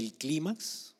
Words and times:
el 0.00 0.14
clímax 0.14 0.94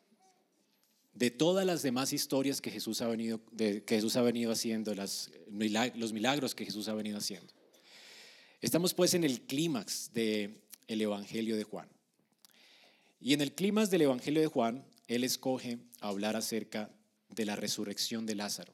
de 1.15 1.31
todas 1.31 1.67
las 1.67 1.83
demás 1.83 2.13
historias 2.13 2.61
que 2.61 2.71
Jesús 2.71 3.01
ha 3.01 3.09
venido, 3.09 3.41
que 3.57 3.83
Jesús 3.87 4.17
ha 4.17 4.23
venido 4.23 4.53
haciendo, 4.53 4.95
los 4.95 6.13
milagros 6.13 6.55
que 6.55 6.65
Jesús 6.65 6.87
ha 6.89 6.95
venido 6.95 7.19
haciendo. 7.19 7.53
Estamos 8.61 8.95
pues 8.95 9.15
en 9.15 9.25
el 9.25 9.41
clímax 9.41 10.13
del 10.13 10.61
el 10.87 11.01
Evangelio 11.01 11.57
de 11.57 11.65
Juan. 11.65 11.89
Y 13.21 13.33
en 13.33 13.41
el 13.41 13.53
clímax 13.55 13.91
del 13.91 14.03
Evangelio 14.03 14.41
de 14.41 14.47
Juan, 14.47 14.85
él 15.09 15.25
escoge 15.25 15.79
hablar 16.01 16.37
acerca 16.37 16.91
de 17.31 17.45
la 17.45 17.57
resurrección 17.57 18.27
de 18.27 18.35
Lázaro. 18.35 18.73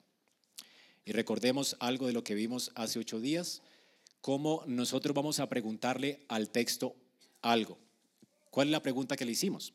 Y 1.05 1.13
recordemos 1.13 1.77
algo 1.79 2.09
de 2.09 2.13
lo 2.13 2.25
que 2.25 2.35
vimos 2.35 2.73
hace 2.75 2.99
ocho 2.99 3.21
días, 3.21 3.63
cómo 4.21 4.65
nosotros 4.67 5.15
vamos 5.15 5.39
a 5.39 5.49
preguntarle 5.49 6.25
al 6.29 6.51
texto 6.51 6.97
algo. 7.43 7.79
¿Cuál 8.51 8.69
es 8.69 8.73
la 8.73 8.83
pregunta 8.83 9.17
que 9.17 9.25
le 9.25 9.33
hicimos? 9.33 9.73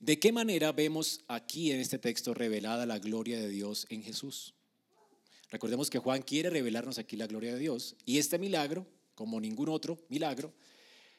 ¿De 0.00 0.20
qué 0.20 0.30
manera 0.30 0.70
vemos 0.70 1.24
aquí 1.26 1.72
en 1.72 1.80
este 1.80 1.98
texto 1.98 2.32
revelada 2.32 2.86
la 2.86 3.00
gloria 3.00 3.40
de 3.40 3.48
Dios 3.48 3.84
en 3.90 4.02
Jesús? 4.04 4.54
Recordemos 5.50 5.90
que 5.90 5.98
Juan 5.98 6.22
quiere 6.22 6.50
revelarnos 6.50 6.98
aquí 6.98 7.16
la 7.16 7.26
gloria 7.26 7.52
de 7.52 7.58
Dios 7.58 7.96
y 8.04 8.18
este 8.18 8.38
milagro, 8.38 8.86
como 9.16 9.40
ningún 9.40 9.68
otro 9.68 9.98
milagro, 10.08 10.54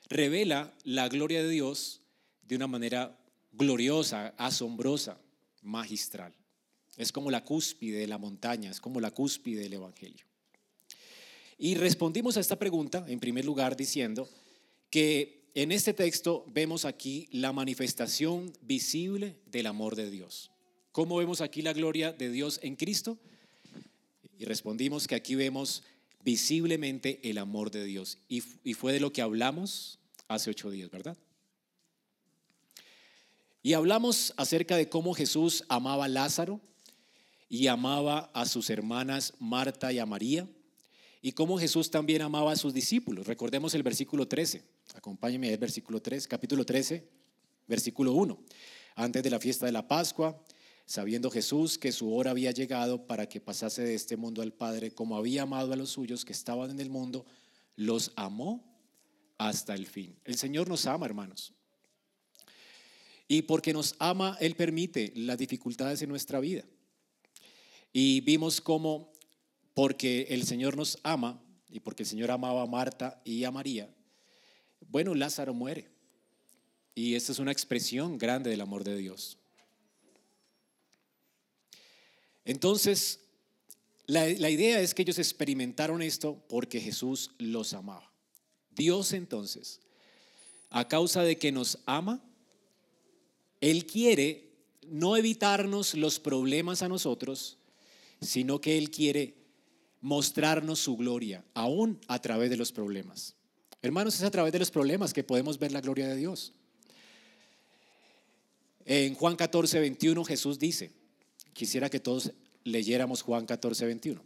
revela 0.08 0.73
la 0.86 1.09
gloria 1.09 1.44
de 1.44 1.50
Dios 1.50 2.02
de 2.44 2.55
una 2.55 2.67
manera 2.67 3.20
gloriosa, 3.52 4.34
asombrosa, 4.38 5.20
magistral. 5.61 6.34
Es 6.95 7.11
como 7.11 7.31
la 7.31 7.44
cúspide 7.44 8.00
de 8.00 8.08
la 8.08 8.17
montaña, 8.17 8.72
es 8.72 8.80
como 8.80 9.02
la 9.02 9.11
cúspide 9.11 9.61
del 9.61 9.73
Evangelio. 9.73 10.25
Y 11.58 11.75
respondimos 11.75 12.38
a 12.38 12.39
esta 12.39 12.58
pregunta, 12.58 13.03
en 13.09 13.20
primer 13.20 13.44
lugar, 13.44 13.75
diciendo 13.75 14.30
que 14.89 15.38
en 15.55 15.71
este 15.71 15.94
texto 15.94 16.45
vemos 16.48 16.85
aquí 16.85 17.27
la 17.31 17.52
manifestación 17.52 18.53
visible 18.62 19.38
del 19.45 19.67
amor 19.67 19.95
de 19.95 20.09
Dios. 20.09 20.52
¿Cómo 20.91 21.17
vemos 21.17 21.41
aquí 21.41 21.62
la 21.62 21.73
gloria 21.73 22.11
de 22.11 22.30
Dios 22.30 22.59
en 22.64 22.75
Cristo? 22.75 23.17
Y 24.38 24.45
respondimos 24.45 25.08
que 25.08 25.16
aquí 25.16 25.36
vemos 25.36 25.83
visiblemente 26.23 27.20
el 27.30 27.38
amor 27.38 27.72
de 27.72 27.83
Dios. 27.83 28.17
Y, 28.27 28.42
fue 28.73 28.94
de 28.94 29.00
lo 29.00 29.11
que 29.11 29.22
hablamos 29.22 30.00
hace 30.27 30.50
ocho 30.50 30.70
días, 30.70 30.89
¿verdad? 30.89 31.17
Y 33.61 33.73
hablamos 33.73 34.33
acerca 34.38 34.77
de 34.77 34.89
cómo 34.89 35.14
Jesús 35.14 35.66
amaba 35.67 36.05
a 36.05 36.09
Lázaro 36.09 36.61
y 37.50 37.67
amaba 37.67 38.31
a 38.33 38.45
sus 38.45 38.70
hermanas 38.70 39.33
Marta 39.39 39.92
y 39.92 40.00
a 40.00 40.05
María 40.05 40.47
y 41.22 41.33
cómo 41.33 41.58
Jesús 41.58 41.92
también 41.92 42.22
amaba 42.22 42.53
a 42.53 42.55
sus 42.55 42.73
discípulos. 42.73 43.27
Recordemos 43.27 43.73
el 43.73 43.83
versículo 43.83 44.27
13. 44.27 44.64
Acompáñeme 44.95 45.52
al 45.52 45.58
versículo 45.58 46.02
3, 46.02 46.28
capítulo 46.28 46.66
13, 46.66 47.08
versículo 47.68 48.14
1. 48.14 48.40
Antes 48.95 49.23
de 49.23 49.30
la 49.30 49.40
fiesta 49.40 49.66
de 49.66 49.72
la 49.72 49.88
Pascua, 49.88 50.44
sabiendo 50.86 51.30
Jesús 51.30 51.78
que 51.78 51.92
su 51.92 52.14
hora 52.14 52.32
había 52.32 52.52
llegado 52.52 53.06
para 53.06 53.30
que 53.30 53.40
pasase 53.40 53.84
de 53.84 53.94
este 53.94 54.17
mundo 54.17 54.42
al 54.42 54.52
Padre, 54.52 54.92
como 54.92 55.16
había 55.16 55.44
amado 55.44 55.73
a 55.73 55.76
los 55.76 55.92
suyos 55.92 56.26
que 56.26 56.34
estaban 56.34 56.72
en 56.72 56.80
el 56.80 56.90
mundo, 56.90 57.26
los 57.76 58.12
amó 58.16 58.64
hasta 59.38 59.76
el 59.76 59.86
fin. 59.86 60.17
El 60.26 60.36
Señor 60.36 60.67
nos 60.67 60.86
ama, 60.86 61.06
hermanos. 61.06 61.54
Y 63.28 63.44
porque 63.44 63.73
nos 63.73 63.95
ama, 64.00 64.36
Él 64.40 64.56
permite 64.56 65.14
las 65.16 65.38
dificultades 65.38 66.02
en 66.02 66.10
nuestra 66.10 66.40
vida. 66.40 66.64
Y 67.94 68.22
vimos 68.22 68.60
cómo, 68.60 69.12
porque 69.76 70.23
el 70.30 70.45
Señor 70.45 70.76
nos 70.76 70.98
ama, 71.04 71.42
y 71.70 71.80
porque 71.80 72.04
el 72.04 72.10
Señor 72.10 72.32
amaba 72.32 72.64
a 72.64 72.66
Marta 72.66 73.22
y 73.23 73.44
a 73.44 73.52
María, 73.52 73.94
bueno, 74.88 75.16
Lázaro 75.16 75.53
muere. 75.53 75.88
Y 76.95 77.16
esta 77.16 77.31
es 77.31 77.39
una 77.39 77.52
expresión 77.52 78.17
grande 78.17 78.49
del 78.49 78.61
amor 78.61 78.83
de 78.83 78.97
Dios. 78.97 79.38
Entonces, 82.45 83.19
la, 84.05 84.27
idea 84.27 84.81
es 84.81 84.95
que 84.95 85.03
ellos 85.03 85.19
experimentaron 85.19 86.02
esto 86.02 86.43
porque 86.49 86.81
Jesús 86.81 87.31
los 87.37 87.73
amaba. 87.73 88.11
Dios 88.71 89.14
entonces, 89.14 89.81
a 90.71 90.87
causa 90.87 91.21
de 91.21 91.37
que 91.37 91.52
nos 91.52 91.77
ama, 91.86 92.20
Él 93.61 93.86
quiere 93.86 94.49
no 94.87 95.15
evitarnos 95.15 95.93
los 95.93 96.20
problemas 96.20 96.81
a 96.81 96.89
nosotros, 96.89 97.59
sino 98.20 98.59
que 98.59 98.80
Él 98.80 98.89
quiere 98.89 99.36
mostrarnos 100.02 100.80
su 100.80 100.98
gloria, 100.98 101.45
aún 101.54 101.99
a 102.08 102.20
través 102.20 102.49
de 102.49 102.58
los 102.58 102.71
problemas. 102.71 103.36
Hermanos, 103.82 104.16
es 104.16 104.23
a 104.23 104.32
través 104.32 104.52
de 104.52 104.60
los 104.60 104.72
problemas 104.72 105.14
que 105.14 105.23
podemos 105.23 105.58
ver 105.58 105.72
la 105.72 105.82
gloria 105.82 106.08
de 106.08 106.16
Dios. 106.16 106.52
En 108.86 109.16
Juan 109.16 109.36
14, 109.36 109.80
21 109.80 110.23
Jesús 110.26 110.60
dice, 110.60 110.92
Quisiera 111.54 111.90
que 111.90 112.00
todos 112.00 112.32
leyéramos 112.64 113.22
Juan 113.22 113.45
14, 113.45 113.86
21. 113.86 114.22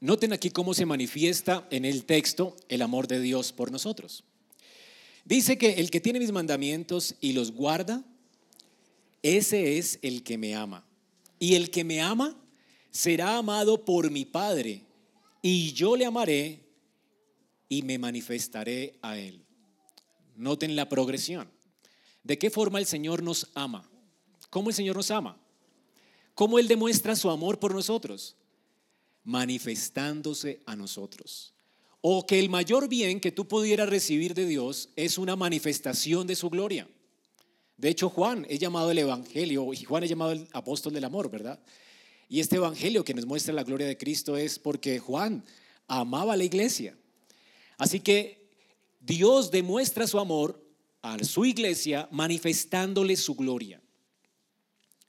Noten 0.00 0.32
aquí 0.32 0.50
cómo 0.50 0.74
se 0.74 0.86
manifiesta 0.86 1.66
en 1.70 1.84
el 1.84 2.04
texto 2.04 2.56
el 2.68 2.82
amor 2.82 3.08
de 3.08 3.20
Dios 3.20 3.52
por 3.52 3.72
nosotros. 3.72 4.22
Dice 5.24 5.58
que 5.58 5.74
el 5.74 5.90
que 5.90 6.00
tiene 6.00 6.20
mis 6.20 6.30
mandamientos 6.30 7.16
y 7.20 7.32
los 7.32 7.52
guarda, 7.52 8.04
ese 9.22 9.78
es 9.78 9.98
el 10.02 10.22
que 10.22 10.38
me 10.38 10.54
ama. 10.54 10.84
Y 11.38 11.54
el 11.54 11.70
que 11.70 11.84
me 11.84 12.00
ama 12.00 12.36
será 12.98 13.36
amado 13.36 13.84
por 13.84 14.10
mi 14.10 14.24
Padre, 14.24 14.82
y 15.40 15.72
yo 15.72 15.96
le 15.96 16.04
amaré 16.04 16.64
y 17.68 17.82
me 17.82 17.96
manifestaré 17.96 18.98
a 19.02 19.16
él. 19.16 19.46
Noten 20.34 20.74
la 20.74 20.88
progresión. 20.88 21.48
¿De 22.24 22.38
qué 22.38 22.50
forma 22.50 22.80
el 22.80 22.86
Señor 22.86 23.22
nos 23.22 23.52
ama? 23.54 23.88
¿Cómo 24.50 24.70
el 24.70 24.74
Señor 24.74 24.96
nos 24.96 25.12
ama? 25.12 25.40
¿Cómo 26.34 26.58
Él 26.58 26.66
demuestra 26.66 27.14
su 27.14 27.30
amor 27.30 27.60
por 27.60 27.72
nosotros? 27.72 28.34
Manifestándose 29.22 30.60
a 30.66 30.74
nosotros. 30.74 31.54
O 32.00 32.26
que 32.26 32.40
el 32.40 32.50
mayor 32.50 32.88
bien 32.88 33.20
que 33.20 33.30
tú 33.30 33.46
pudieras 33.46 33.88
recibir 33.88 34.34
de 34.34 34.44
Dios 34.44 34.88
es 34.96 35.18
una 35.18 35.36
manifestación 35.36 36.26
de 36.26 36.34
su 36.34 36.50
gloria. 36.50 36.88
De 37.76 37.90
hecho, 37.90 38.10
Juan 38.10 38.44
es 38.48 38.58
llamado 38.58 38.90
el 38.90 38.98
Evangelio, 38.98 39.72
y 39.72 39.84
Juan 39.84 40.02
es 40.02 40.10
llamado 40.10 40.32
el 40.32 40.48
apóstol 40.52 40.92
del 40.92 41.04
amor, 41.04 41.30
¿verdad? 41.30 41.60
Y 42.28 42.40
este 42.40 42.56
Evangelio 42.56 43.04
que 43.04 43.14
nos 43.14 43.26
muestra 43.26 43.54
la 43.54 43.64
gloria 43.64 43.86
de 43.86 43.96
Cristo 43.96 44.36
es 44.36 44.58
porque 44.58 44.98
Juan 44.98 45.44
amaba 45.86 46.34
a 46.34 46.36
la 46.36 46.44
iglesia. 46.44 46.96
Así 47.78 48.00
que 48.00 48.48
Dios 49.00 49.50
demuestra 49.50 50.06
su 50.06 50.18
amor 50.18 50.62
a 51.00 51.22
su 51.24 51.44
iglesia 51.44 52.08
manifestándole 52.10 53.16
su 53.16 53.34
gloria. 53.34 53.80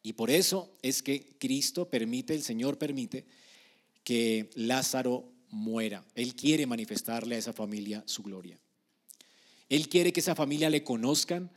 Y 0.02 0.14
por 0.14 0.30
eso 0.30 0.78
es 0.82 1.04
que 1.04 1.36
Cristo 1.40 1.90
permite, 1.90 2.34
el 2.34 2.44
Señor 2.44 2.78
permite 2.78 3.26
que 4.04 4.50
Lázaro 4.56 5.30
muera. 5.50 6.06
Él 6.16 6.36
quiere 6.36 6.66
manifestarle 6.66 7.36
a 7.36 7.40
esa 7.40 7.54
familia 7.54 8.04
su 8.06 8.24
gloria. 8.24 8.58
Él 9.68 9.90
quiere 9.90 10.14
que 10.14 10.22
esa 10.22 10.36
familia 10.36 10.70
le 10.70 10.84
conozcan. 10.84 11.52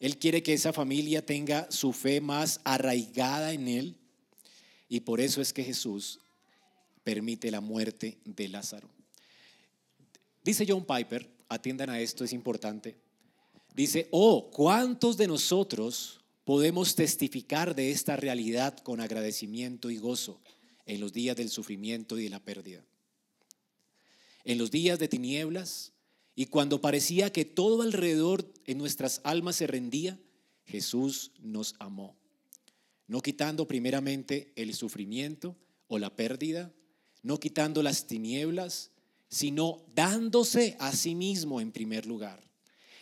Él 0.00 0.18
quiere 0.18 0.42
que 0.42 0.54
esa 0.54 0.72
familia 0.72 1.26
tenga 1.26 1.70
su 1.70 1.92
fe 1.92 2.20
más 2.20 2.60
arraigada 2.64 3.52
en 3.52 3.68
Él. 3.68 3.96
Y 4.88 5.00
por 5.00 5.20
eso 5.20 5.40
es 5.40 5.52
que 5.52 5.64
Jesús 5.64 6.20
permite 7.04 7.50
la 7.50 7.60
muerte 7.60 8.18
de 8.24 8.48
Lázaro. 8.48 8.88
Dice 10.44 10.64
John 10.68 10.84
Piper 10.84 11.28
atiendan 11.48 11.90
a 11.90 12.00
esto, 12.00 12.24
es 12.24 12.32
importante. 12.32 12.96
Dice, 13.74 14.08
oh, 14.10 14.50
¿cuántos 14.50 15.16
de 15.16 15.26
nosotros 15.26 16.20
podemos 16.44 16.94
testificar 16.94 17.74
de 17.74 17.90
esta 17.90 18.16
realidad 18.16 18.76
con 18.78 19.00
agradecimiento 19.00 19.90
y 19.90 19.98
gozo 19.98 20.40
en 20.86 21.00
los 21.00 21.12
días 21.12 21.36
del 21.36 21.48
sufrimiento 21.48 22.18
y 22.18 22.24
de 22.24 22.30
la 22.30 22.40
pérdida? 22.40 22.84
En 24.44 24.58
los 24.58 24.70
días 24.70 24.98
de 24.98 25.08
tinieblas 25.08 25.92
y 26.34 26.46
cuando 26.46 26.80
parecía 26.80 27.32
que 27.32 27.44
todo 27.44 27.82
alrededor 27.82 28.50
en 28.66 28.78
nuestras 28.78 29.20
almas 29.24 29.56
se 29.56 29.66
rendía, 29.66 30.18
Jesús 30.66 31.32
nos 31.40 31.74
amó, 31.78 32.16
no 33.08 33.20
quitando 33.22 33.66
primeramente 33.66 34.52
el 34.54 34.74
sufrimiento 34.74 35.56
o 35.88 35.98
la 35.98 36.14
pérdida, 36.14 36.72
no 37.22 37.40
quitando 37.40 37.82
las 37.82 38.06
tinieblas, 38.06 38.92
sino 39.28 39.82
dándose 39.94 40.76
a 40.78 40.92
sí 40.92 41.14
mismo 41.14 41.60
en 41.60 41.72
primer 41.72 42.06
lugar, 42.06 42.40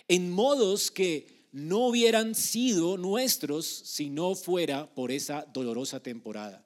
en 0.08 0.30
modos 0.30 0.90
que 0.90 1.46
no 1.52 1.88
hubieran 1.88 2.34
sido 2.34 2.96
nuestros 2.96 3.66
si 3.66 4.08
no 4.08 4.34
fuera 4.34 4.94
por 4.94 5.10
esa 5.10 5.46
dolorosa 5.52 6.02
temporada. 6.02 6.64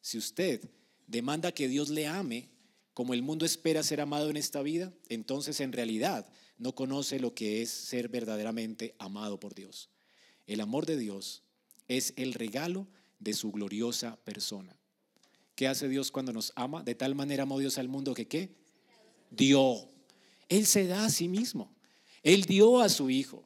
Si 0.00 0.18
usted 0.18 0.68
demanda 1.06 1.52
que 1.52 1.68
Dios 1.68 1.90
le 1.90 2.06
ame 2.06 2.48
como 2.94 3.14
el 3.14 3.22
mundo 3.22 3.44
espera 3.44 3.82
ser 3.82 4.00
amado 4.00 4.30
en 4.30 4.36
esta 4.36 4.62
vida, 4.62 4.92
entonces 5.08 5.60
en 5.60 5.72
realidad 5.72 6.26
no 6.58 6.74
conoce 6.74 7.18
lo 7.18 7.34
que 7.34 7.62
es 7.62 7.70
ser 7.70 8.08
verdaderamente 8.08 8.94
amado 8.98 9.40
por 9.40 9.54
Dios. 9.54 9.90
El 10.46 10.60
amor 10.60 10.86
de 10.86 10.96
Dios 10.96 11.42
es 11.90 12.14
el 12.16 12.34
regalo 12.34 12.86
de 13.18 13.34
su 13.34 13.50
gloriosa 13.50 14.16
persona. 14.24 14.76
¿Qué 15.56 15.66
hace 15.66 15.88
Dios 15.88 16.12
cuando 16.12 16.32
nos 16.32 16.52
ama? 16.54 16.84
De 16.84 16.94
tal 16.94 17.16
manera 17.16 17.42
amó 17.42 17.58
Dios 17.58 17.78
al 17.78 17.88
mundo 17.88 18.14
que 18.14 18.28
qué? 18.28 18.54
dio 19.30 19.88
Él 20.48 20.66
se 20.66 20.86
da 20.86 21.04
a 21.04 21.10
sí 21.10 21.28
mismo. 21.28 21.70
Él 22.22 22.44
dio 22.44 22.80
a 22.80 22.88
su 22.88 23.10
Hijo. 23.10 23.44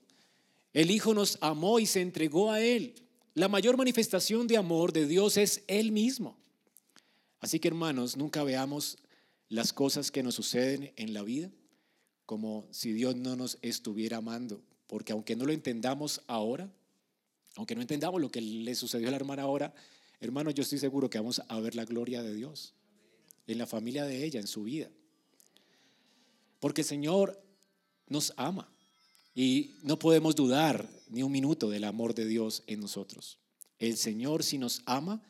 El 0.74 0.90
Hijo 0.90 1.14
nos 1.14 1.38
amó 1.40 1.78
y 1.78 1.86
se 1.86 2.02
entregó 2.02 2.52
a 2.52 2.60
Él. 2.60 2.94
La 3.32 3.48
mayor 3.48 3.76
manifestación 3.76 4.46
de 4.46 4.58
amor 4.58 4.92
de 4.92 5.06
Dios 5.06 5.38
es 5.38 5.64
Él 5.66 5.90
mismo. 5.90 6.36
Así 7.40 7.60
que 7.60 7.68
hermanos, 7.68 8.16
nunca 8.16 8.44
veamos 8.44 8.98
las 9.48 9.72
cosas 9.72 10.10
que 10.10 10.22
nos 10.22 10.34
suceden 10.34 10.92
en 10.96 11.14
la 11.14 11.22
vida 11.22 11.50
como 12.26 12.66
si 12.70 12.92
Dios 12.92 13.16
no 13.16 13.36
nos 13.36 13.58
estuviera 13.62 14.18
amando. 14.18 14.62
Porque 14.86 15.12
aunque 15.12 15.34
no 15.34 15.46
lo 15.46 15.52
entendamos 15.52 16.20
ahora, 16.26 16.70
aunque 17.56 17.74
no 17.74 17.80
entendamos 17.80 18.20
lo 18.20 18.30
que 18.30 18.40
le 18.40 18.74
sucedió 18.74 19.08
a 19.08 19.10
la 19.10 19.16
hermana 19.16 19.42
ahora, 19.42 19.74
hermano, 20.20 20.50
yo 20.50 20.62
estoy 20.62 20.78
seguro 20.78 21.10
que 21.10 21.18
vamos 21.18 21.42
a 21.48 21.60
ver 21.60 21.74
la 21.74 21.84
gloria 21.84 22.22
de 22.22 22.34
Dios 22.34 22.74
en 23.46 23.58
la 23.58 23.66
familia 23.66 24.04
de 24.04 24.24
ella, 24.24 24.40
en 24.40 24.46
su 24.46 24.64
vida. 24.64 24.90
Porque 26.60 26.80
el 26.80 26.86
Señor 26.86 27.42
nos 28.08 28.32
ama 28.36 28.72
y 29.34 29.74
no 29.82 29.98
podemos 29.98 30.34
dudar 30.34 30.88
ni 31.08 31.22
un 31.22 31.32
minuto 31.32 31.68
del 31.68 31.84
amor 31.84 32.14
de 32.14 32.26
Dios 32.26 32.62
en 32.66 32.80
nosotros. 32.80 33.38
El 33.78 33.96
Señor, 33.96 34.42
si 34.42 34.58
nos 34.58 34.82
ama, 34.86 35.22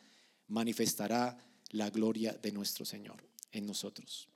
manifestará 0.48 1.36
la 1.70 1.90
gloria 1.90 2.32
de 2.34 2.52
nuestro 2.52 2.84
Señor 2.84 3.16
en 3.52 3.66
nosotros. 3.66 4.28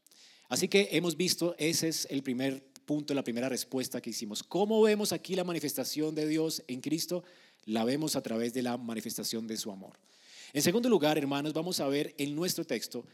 Así 0.49 0.69
que 0.69 0.89
hemos 0.93 1.17
visto, 1.17 1.55
ese 1.59 1.89
es 1.89 2.07
el 2.11 2.23
primer 2.23 2.67
punto, 2.87 3.13
la 3.13 3.23
primera 3.23 3.49
respuesta 3.49 4.01
que 4.01 4.11
hicimos. 4.11 4.43
¿Cómo 4.43 4.81
vemos 4.81 5.13
aquí 5.13 5.37
la 5.37 5.45
manifestación 5.45 6.15
de 6.15 6.27
Dios 6.27 6.65
en 6.69 6.81
Cristo? 6.81 7.23
La 7.69 7.85
vemos 7.85 8.17
a 8.17 8.23
través 8.23 8.55
de 8.55 8.63
la 8.63 8.79
manifestación 8.79 9.47
de 9.47 9.59
su 9.59 9.71
amor. 9.71 9.99
En 10.55 10.63
segundo 10.63 10.89
lugar, 10.89 11.19
hermanos, 11.19 11.53
vamos 11.53 11.81
a 11.81 11.87
ver 11.87 12.15
en 12.17 12.35
nuestro 12.35 12.65
texto 12.65 13.05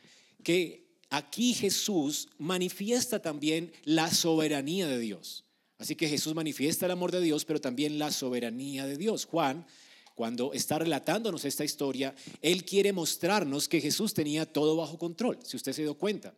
que 0.44 0.86
aquí 1.10 1.54
Jesús 1.54 2.28
manifiesta 2.38 3.20
también 3.20 3.72
la 3.82 4.12
soberanía 4.12 4.86
de 4.86 5.00
Dios. 5.00 5.42
Así 5.78 5.96
que 5.96 6.08
Jesús 6.08 6.36
manifiesta 6.36 6.86
el 6.86 6.92
amor 6.92 7.10
de 7.10 7.20
Dios, 7.20 7.44
pero 7.44 7.60
también 7.60 7.98
la 7.98 8.12
soberanía 8.12 8.86
de 8.86 8.96
Dios. 8.96 9.24
Juan, 9.24 9.66
cuando 10.14 10.52
está 10.52 10.78
relatándonos 10.78 11.44
esta 11.44 11.64
historia, 11.64 12.14
él 12.40 12.64
quiere 12.64 12.92
mostrarnos 12.92 13.66
que 13.66 13.80
Jesús 13.80 14.14
tenía 14.14 14.46
todo 14.46 14.76
bajo 14.76 15.00
control, 15.00 15.40
si 15.42 15.56
usted 15.56 15.72
se 15.72 15.82
dio 15.82 15.94
cuenta. 15.94 16.32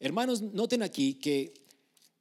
Hermanos, 0.00 0.42
noten 0.42 0.82
aquí 0.82 1.14
que 1.14 1.54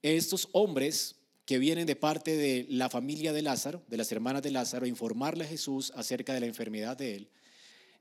estos 0.03 0.47
hombres 0.51 1.15
que 1.51 1.59
vienen 1.59 1.85
de 1.85 1.97
parte 1.97 2.37
de 2.37 2.65
la 2.69 2.89
familia 2.89 3.33
de 3.33 3.41
Lázaro, 3.41 3.83
de 3.89 3.97
las 3.97 4.09
hermanas 4.13 4.41
de 4.41 4.51
Lázaro, 4.51 4.85
a 4.85 4.87
informarle 4.87 5.43
a 5.43 5.47
Jesús 5.47 5.91
acerca 5.97 6.33
de 6.33 6.39
la 6.39 6.45
enfermedad 6.45 6.95
de 6.95 7.15
él, 7.15 7.29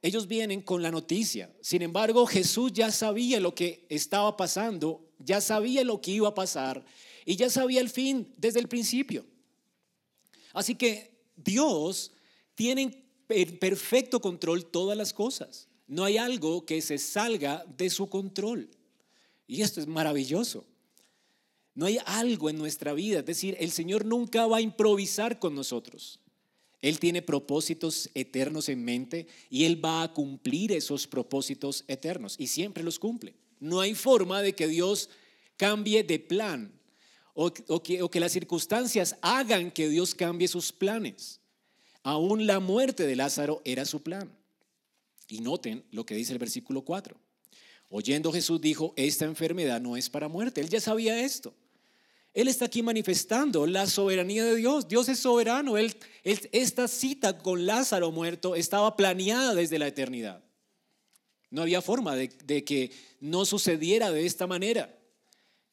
ellos 0.03 0.29
vienen 0.29 0.63
con 0.63 0.85
la 0.85 0.93
noticia. 0.93 1.53
Sin 1.61 1.83
embargo, 1.83 2.27
Jesús 2.27 2.73
ya 2.73 2.93
sabía 2.93 3.41
lo 3.41 3.53
que 3.53 3.87
estaba 3.89 4.37
pasando, 4.37 5.05
ya 5.19 5.41
sabía 5.41 5.83
lo 5.83 6.01
que 6.01 6.13
iba 6.13 6.29
a 6.29 6.35
pasar 6.37 6.85
y 7.27 7.35
ya 7.35 7.51
sabía 7.51 7.81
el 7.81 7.91
fin 7.91 8.33
desde 8.37 8.61
el 8.61 8.69
principio. 8.69 9.27
Así 10.53 10.77
que 10.77 11.11
Dios 11.35 12.13
tiene 12.55 13.03
en 13.31 13.59
perfecto 13.59 14.21
control 14.21 14.65
todas 14.67 14.97
las 14.97 15.13
cosas. 15.13 15.67
No 15.89 16.05
hay 16.05 16.19
algo 16.19 16.65
que 16.65 16.81
se 16.83 16.99
salga 16.99 17.65
de 17.77 17.91
su 17.91 18.09
control. 18.09 18.71
Y 19.49 19.63
esto 19.63 19.81
es 19.81 19.89
maravilloso. 19.89 20.70
No 21.75 21.87
hay 21.87 21.99
algo 22.05 22.51
en 22.51 22.59
nuestra 22.59 22.93
vida, 22.93 23.21
es 23.21 23.27
decir, 23.27 23.57
el 23.61 23.71
Señor 23.71 24.05
nunca 24.05 24.47
va 24.47 24.59
a 24.59 24.63
improvisar 24.63 25.39
con 25.39 25.55
nosotros. 25.55 26.21
Él 26.83 26.99
tiene 26.99 27.23
propósitos 27.23 28.11
eternos 28.15 28.69
en 28.69 28.85
mente 28.85 29.27
y 29.51 29.65
Él 29.65 29.85
va 29.85 30.03
a 30.03 30.13
cumplir 30.13 30.73
esos 30.73 31.07
propósitos 31.07 31.85
eternos 31.89 32.37
y 32.39 32.47
siempre 32.47 32.83
los 32.83 32.99
cumple. 32.99 33.35
No 33.59 33.81
hay 33.81 33.95
forma 33.95 34.41
de 34.41 34.55
que 34.55 34.67
Dios 34.67 35.11
cambie 35.57 36.03
de 36.03 36.19
plan 36.19 36.73
o, 37.35 37.53
que, 37.53 38.09
que 38.11 38.21
las 38.21 38.33
circunstancias 38.33 39.17
hagan 39.21 39.71
que 39.71 39.89
Dios 39.89 40.15
cambie 40.15 40.49
sus 40.49 40.73
planes. 40.73 41.41
Aún 42.03 42.47
la 42.47 42.61
muerte 42.61 43.07
de 43.07 43.17
Lázaro 43.17 43.61
era 43.65 43.85
su 43.85 44.03
plan. 44.03 44.35
Y 45.29 45.41
noten 45.41 45.85
lo 45.91 46.05
que 46.05 46.15
dice 46.15 46.33
el 46.33 46.39
versículo 46.39 46.83
4. 46.83 47.17
Oyendo 47.93 48.33
Jesús 48.33 48.61
dijo, 48.61 48.95
esta 48.97 49.25
enfermedad 49.25 49.81
no 49.81 49.97
es 49.97 50.09
para 50.09 50.29
muerte. 50.29 50.61
Él 50.61 50.69
ya 50.69 50.81
sabía 50.81 51.21
esto. 51.25 51.53
Él 52.33 52.47
está 52.47 52.67
aquí 52.67 52.83
manifestando 52.85 53.67
la 53.67 53.89
soberanía 53.89 54.45
de 54.45 54.55
Dios. 54.55 54.87
Dios 54.87 55.09
es 55.09 55.19
soberano. 55.19 55.77
Él, 55.77 55.97
esta 56.23 56.87
cita 56.87 57.39
con 57.39 57.67
Lázaro 57.67 58.13
muerto 58.13 58.55
estaba 58.55 58.97
planeada 58.97 59.55
desde 59.55 59.81
la 59.81 59.89
eternidad. 59.89 60.41
No 61.51 61.63
había 61.63 61.83
forma 61.83 62.15
de, 62.15 62.29
de 62.29 62.63
que 62.63 62.93
no 63.19 63.45
sucediera 63.45 64.13
de 64.13 64.25
esta 64.25 64.47
manera. 64.47 64.97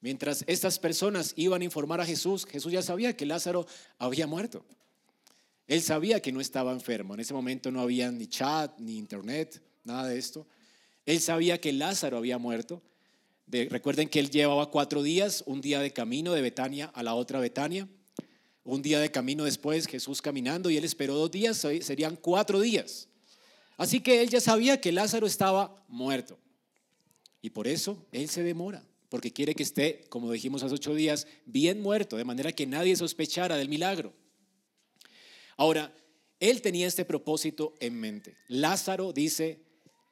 Mientras 0.02 0.44
estas 0.48 0.80
personas 0.80 1.34
iban 1.36 1.62
a 1.62 1.66
informar 1.66 2.02
a 2.02 2.06
Jesús, 2.06 2.48
Jesús 2.48 2.72
ya 2.72 2.82
sabía 2.82 3.16
que 3.16 3.28
Lázaro 3.28 3.68
había 4.00 4.26
muerto. 4.26 4.66
Él 5.68 5.84
sabía 5.84 6.20
que 6.20 6.32
no 6.32 6.42
estaba 6.42 6.72
enfermo. 6.72 7.14
En 7.14 7.20
ese 7.20 7.36
momento 7.36 7.70
no 7.70 7.82
había 7.82 8.10
ni 8.12 8.26
chat, 8.26 8.80
ni 8.80 8.98
internet, 8.98 9.62
nada 9.84 10.08
de 10.08 10.18
esto. 10.18 10.48
Él 11.08 11.22
sabía 11.22 11.60
que 11.60 11.72
Lázaro 11.72 12.18
había 12.18 12.38
muerto. 12.38 12.84
recuerden 13.48 14.10
que 14.10 14.20
él 14.20 14.30
llevaba 14.30 14.70
cuatro 14.70 15.02
días, 15.02 15.42
un 15.48 15.62
día 15.62 15.80
de 15.80 15.94
camino 15.94 16.34
de 16.34 16.42
Betania 16.42 16.92
a 16.94 17.02
la 17.02 17.16
otra 17.16 17.40
Betania, 17.40 17.88
un 18.66 18.82
día 18.82 19.00
de 19.00 19.10
camino 19.10 19.46
después 19.46 19.88
Jesús 19.88 20.22
caminando 20.22 20.70
y 20.70 20.76
él 20.76 20.84
esperó 20.84 21.16
dos 21.16 21.32
días, 21.32 21.66
serían 21.80 22.18
cuatro 22.18 22.60
días. 22.60 23.08
Así 23.78 24.02
que 24.02 24.22
él 24.22 24.30
ya 24.30 24.42
sabía 24.42 24.82
que 24.82 24.92
Lázaro 24.92 25.26
estaba 25.26 25.82
muerto. 25.88 26.38
Y 27.42 27.52
por 27.52 27.70
eso 27.70 28.06
él 28.12 28.28
se 28.28 28.44
demora, 28.44 28.86
porque 29.08 29.32
quiere 29.32 29.56
que 29.56 29.64
esté, 29.64 30.04
como 30.10 30.30
dijimos 30.30 30.62
hace 30.62 30.76
ocho 30.76 30.94
días, 30.94 31.26
bien 31.46 31.82
muerto, 31.82 32.18
de 32.18 32.26
manera 32.26 32.52
que 32.52 32.68
nadie 32.68 32.98
sospechara 32.98 33.56
del 33.56 33.70
milagro. 33.70 34.14
Ahora, 35.56 35.96
él 36.42 36.62
tenía 36.62 36.86
este 36.86 37.06
propósito 37.06 37.76
en 37.80 37.98
mente. 37.98 38.36
Lázaro 38.50 39.14
dice, 39.14 39.67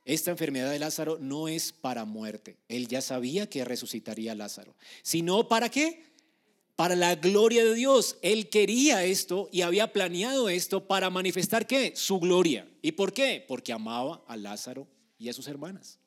esta 0.06 0.30
enfermedad 0.30 0.70
de 0.70 0.78
Lázaro 0.78 1.18
no 1.20 1.48
es 1.48 1.72
para 1.72 2.06
muerte. 2.06 2.58
Él 2.70 2.88
ya 2.88 3.02
sabía 3.02 3.50
que 3.50 3.66
resucitaría 3.66 4.34
a 4.34 4.36
Lázaro. 4.36 4.76
Sino 5.02 5.48
para 5.50 5.70
qué? 5.70 6.04
Para 6.76 6.96
la 6.96 7.16
gloria 7.16 7.66
de 7.66 7.74
Dios. 7.74 8.18
Él 8.22 8.50
quería 8.50 9.04
esto 9.04 9.50
y 9.52 9.62
había 9.62 9.92
planeado 9.92 10.48
esto 10.48 10.86
para 10.88 11.10
manifestar 11.10 11.66
qué? 11.66 11.94
Su 11.96 12.20
gloria. 12.20 12.68
¿Y 12.84 12.92
por 12.92 13.14
qué? 13.14 13.44
Porque 13.48 13.74
amaba 13.74 14.24
a 14.28 14.38
Lázaro 14.38 14.88
y 15.18 15.30
a 15.30 15.34
sus 15.34 15.48
hermanas. 15.48 15.98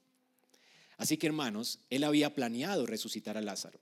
Así 0.96 1.16
que 1.16 1.26
hermanos, 1.26 1.80
él 1.90 2.04
había 2.04 2.34
planeado 2.34 2.86
resucitar 2.86 3.36
a 3.36 3.40
Lázaro. 3.40 3.80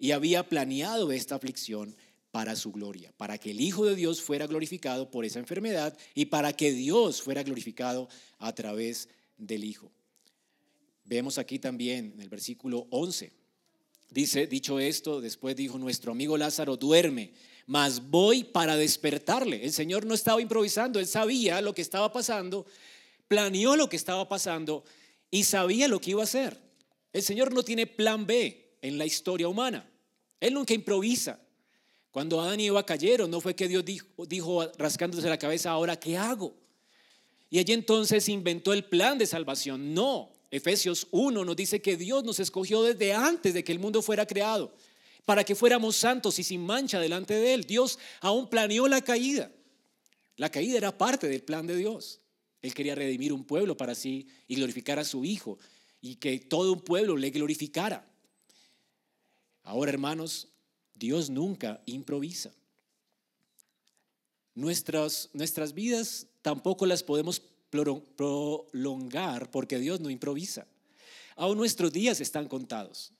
Y 0.00 0.10
había 0.10 0.48
planeado 0.48 1.12
esta 1.12 1.36
aflicción 1.36 1.96
para 2.32 2.56
su 2.56 2.72
gloria, 2.72 3.12
para 3.16 3.38
que 3.38 3.52
el 3.52 3.60
Hijo 3.60 3.86
de 3.86 3.94
Dios 3.94 4.20
fuera 4.20 4.48
glorificado 4.48 5.12
por 5.12 5.24
esa 5.24 5.38
enfermedad 5.38 5.96
y 6.16 6.24
para 6.24 6.52
que 6.52 6.72
Dios 6.72 7.22
fuera 7.22 7.44
glorificado 7.44 8.08
a 8.38 8.52
través 8.52 9.06
de 9.06 9.23
del 9.36 9.64
Hijo. 9.64 9.92
Vemos 11.04 11.38
aquí 11.38 11.58
también 11.58 12.12
en 12.14 12.20
el 12.20 12.28
versículo 12.28 12.86
11. 12.90 13.32
Dice, 14.10 14.46
dicho 14.46 14.78
esto, 14.78 15.20
después 15.20 15.56
dijo, 15.56 15.76
nuestro 15.76 16.12
amigo 16.12 16.36
Lázaro 16.36 16.76
duerme, 16.76 17.32
mas 17.66 18.10
voy 18.10 18.44
para 18.44 18.76
despertarle. 18.76 19.64
El 19.64 19.72
Señor 19.72 20.06
no 20.06 20.14
estaba 20.14 20.40
improvisando, 20.40 21.00
él 21.00 21.06
sabía 21.06 21.60
lo 21.60 21.74
que 21.74 21.82
estaba 21.82 22.12
pasando, 22.12 22.64
planeó 23.28 23.76
lo 23.76 23.88
que 23.88 23.96
estaba 23.96 24.28
pasando 24.28 24.84
y 25.30 25.44
sabía 25.44 25.88
lo 25.88 26.00
que 26.00 26.12
iba 26.12 26.20
a 26.20 26.24
hacer. 26.24 26.58
El 27.12 27.22
Señor 27.22 27.52
no 27.52 27.62
tiene 27.62 27.86
plan 27.86 28.26
B 28.26 28.76
en 28.82 28.98
la 28.98 29.06
historia 29.06 29.48
humana. 29.48 29.88
Él 30.40 30.54
nunca 30.54 30.74
improvisa. 30.74 31.40
Cuando 32.10 32.40
Adán 32.40 32.60
y 32.60 32.66
Eva 32.66 32.86
cayeron, 32.86 33.30
no 33.30 33.40
fue 33.40 33.56
que 33.56 33.66
Dios 33.66 33.84
dijo, 33.84 34.06
dijo 34.26 34.64
rascándose 34.78 35.28
la 35.28 35.38
cabeza, 35.38 35.70
ahora, 35.70 35.98
¿qué 35.98 36.16
hago? 36.16 36.54
Y 37.54 37.60
allí 37.60 37.72
entonces 37.72 38.28
inventó 38.28 38.72
el 38.72 38.84
plan 38.84 39.16
de 39.16 39.28
salvación. 39.28 39.94
No, 39.94 40.32
Efesios 40.50 41.06
1 41.12 41.44
nos 41.44 41.54
dice 41.54 41.80
que 41.80 41.96
Dios 41.96 42.24
nos 42.24 42.40
escogió 42.40 42.82
desde 42.82 43.12
antes 43.12 43.54
de 43.54 43.62
que 43.62 43.70
el 43.70 43.78
mundo 43.78 44.02
fuera 44.02 44.26
creado, 44.26 44.74
para 45.24 45.44
que 45.44 45.54
fuéramos 45.54 45.94
santos 45.94 46.36
y 46.40 46.42
sin 46.42 46.66
mancha 46.66 46.98
delante 46.98 47.32
de 47.32 47.54
Él. 47.54 47.62
Dios 47.62 48.00
aún 48.20 48.50
planeó 48.50 48.88
la 48.88 49.02
caída. 49.02 49.52
La 50.36 50.50
caída 50.50 50.78
era 50.78 50.98
parte 50.98 51.28
del 51.28 51.44
plan 51.44 51.64
de 51.68 51.76
Dios. 51.76 52.20
Él 52.60 52.74
quería 52.74 52.96
redimir 52.96 53.32
un 53.32 53.44
pueblo 53.44 53.76
para 53.76 53.94
sí 53.94 54.26
y 54.48 54.56
glorificar 54.56 54.98
a 54.98 55.04
su 55.04 55.24
Hijo 55.24 55.60
y 56.00 56.16
que 56.16 56.40
todo 56.40 56.72
un 56.72 56.80
pueblo 56.80 57.16
le 57.16 57.30
glorificara. 57.30 58.04
Ahora, 59.62 59.92
hermanos, 59.92 60.48
Dios 60.92 61.30
nunca 61.30 61.80
improvisa. 61.86 62.52
Nuestras, 64.56 65.30
nuestras 65.34 65.72
vidas 65.72 66.26
tampoco 66.44 66.84
las 66.84 67.02
podemos 67.02 67.40
prolongar 67.70 69.50
porque 69.50 69.78
Dios 69.78 69.98
no 70.00 70.10
improvisa. 70.10 70.66
Aún 71.36 71.56
nuestros 71.56 71.90
días 71.90 72.20
están 72.20 72.48
contados. 72.48 73.12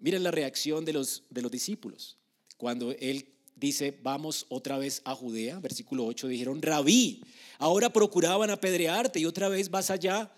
Miren 0.00 0.24
la 0.24 0.32
reacción 0.32 0.84
de 0.84 0.92
los, 0.92 1.22
de 1.30 1.40
los 1.40 1.52
discípulos. 1.52 2.18
Cuando 2.56 2.90
Él 2.98 3.28
dice, 3.54 3.96
vamos 4.02 4.46
otra 4.48 4.76
vez 4.76 5.02
a 5.04 5.14
Judea, 5.14 5.60
versículo 5.60 6.04
8, 6.04 6.26
dijeron, 6.26 6.60
rabí, 6.60 7.22
ahora 7.58 7.92
procuraban 7.92 8.50
apedrearte 8.50 9.20
y 9.20 9.24
otra 9.24 9.48
vez 9.48 9.70
vas 9.70 9.90
allá. 9.90 10.32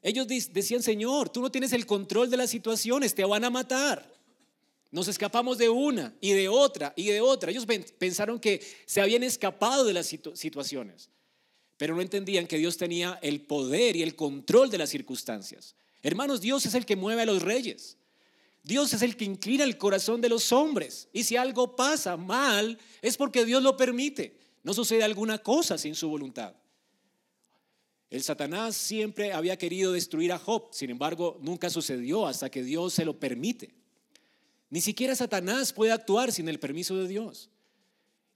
Ellos 0.00 0.28
decían, 0.28 0.80
Señor, 0.80 1.28
tú 1.28 1.42
no 1.42 1.50
tienes 1.50 1.72
el 1.72 1.86
control 1.86 2.30
de 2.30 2.36
las 2.36 2.50
situaciones, 2.50 3.16
te 3.16 3.24
van 3.24 3.44
a 3.44 3.50
matar. 3.50 4.08
Nos 4.92 5.08
escapamos 5.08 5.58
de 5.58 5.68
una 5.68 6.14
y 6.20 6.30
de 6.30 6.48
otra 6.48 6.94
y 6.94 7.08
de 7.08 7.20
otra. 7.20 7.50
Ellos 7.50 7.66
pensaron 7.98 8.38
que 8.38 8.64
se 8.86 9.00
habían 9.00 9.24
escapado 9.24 9.84
de 9.84 9.92
las 9.92 10.06
situaciones, 10.06 11.10
pero 11.78 11.94
no 11.94 12.02
entendían 12.02 12.46
que 12.46 12.58
Dios 12.58 12.76
tenía 12.76 13.18
el 13.22 13.40
poder 13.40 13.96
y 13.96 14.02
el 14.02 14.16
control 14.16 14.68
de 14.68 14.78
las 14.78 14.90
circunstancias. 14.90 15.74
Hermanos, 16.02 16.40
Dios 16.40 16.66
es 16.66 16.74
el 16.74 16.84
que 16.84 16.96
mueve 16.96 17.22
a 17.22 17.26
los 17.26 17.40
reyes. 17.40 17.96
Dios 18.64 18.92
es 18.92 19.00
el 19.00 19.16
que 19.16 19.24
inclina 19.24 19.64
el 19.64 19.78
corazón 19.78 20.20
de 20.20 20.28
los 20.28 20.52
hombres. 20.52 21.08
Y 21.12 21.24
si 21.24 21.36
algo 21.36 21.76
pasa 21.76 22.16
mal, 22.16 22.78
es 23.00 23.16
porque 23.16 23.44
Dios 23.44 23.62
lo 23.62 23.76
permite. 23.76 24.36
No 24.64 24.74
sucede 24.74 25.04
alguna 25.04 25.38
cosa 25.38 25.78
sin 25.78 25.94
su 25.94 26.08
voluntad. 26.08 26.54
El 28.10 28.22
Satanás 28.22 28.76
siempre 28.76 29.32
había 29.32 29.56
querido 29.56 29.92
destruir 29.92 30.32
a 30.32 30.38
Job, 30.38 30.68
sin 30.72 30.90
embargo, 30.90 31.38
nunca 31.42 31.70
sucedió 31.70 32.26
hasta 32.26 32.50
que 32.50 32.62
Dios 32.62 32.94
se 32.94 33.04
lo 33.04 33.18
permite. 33.18 33.70
Ni 34.70 34.80
siquiera 34.80 35.14
Satanás 35.14 35.72
puede 35.72 35.92
actuar 35.92 36.32
sin 36.32 36.48
el 36.48 36.58
permiso 36.58 36.96
de 36.96 37.06
Dios. 37.06 37.50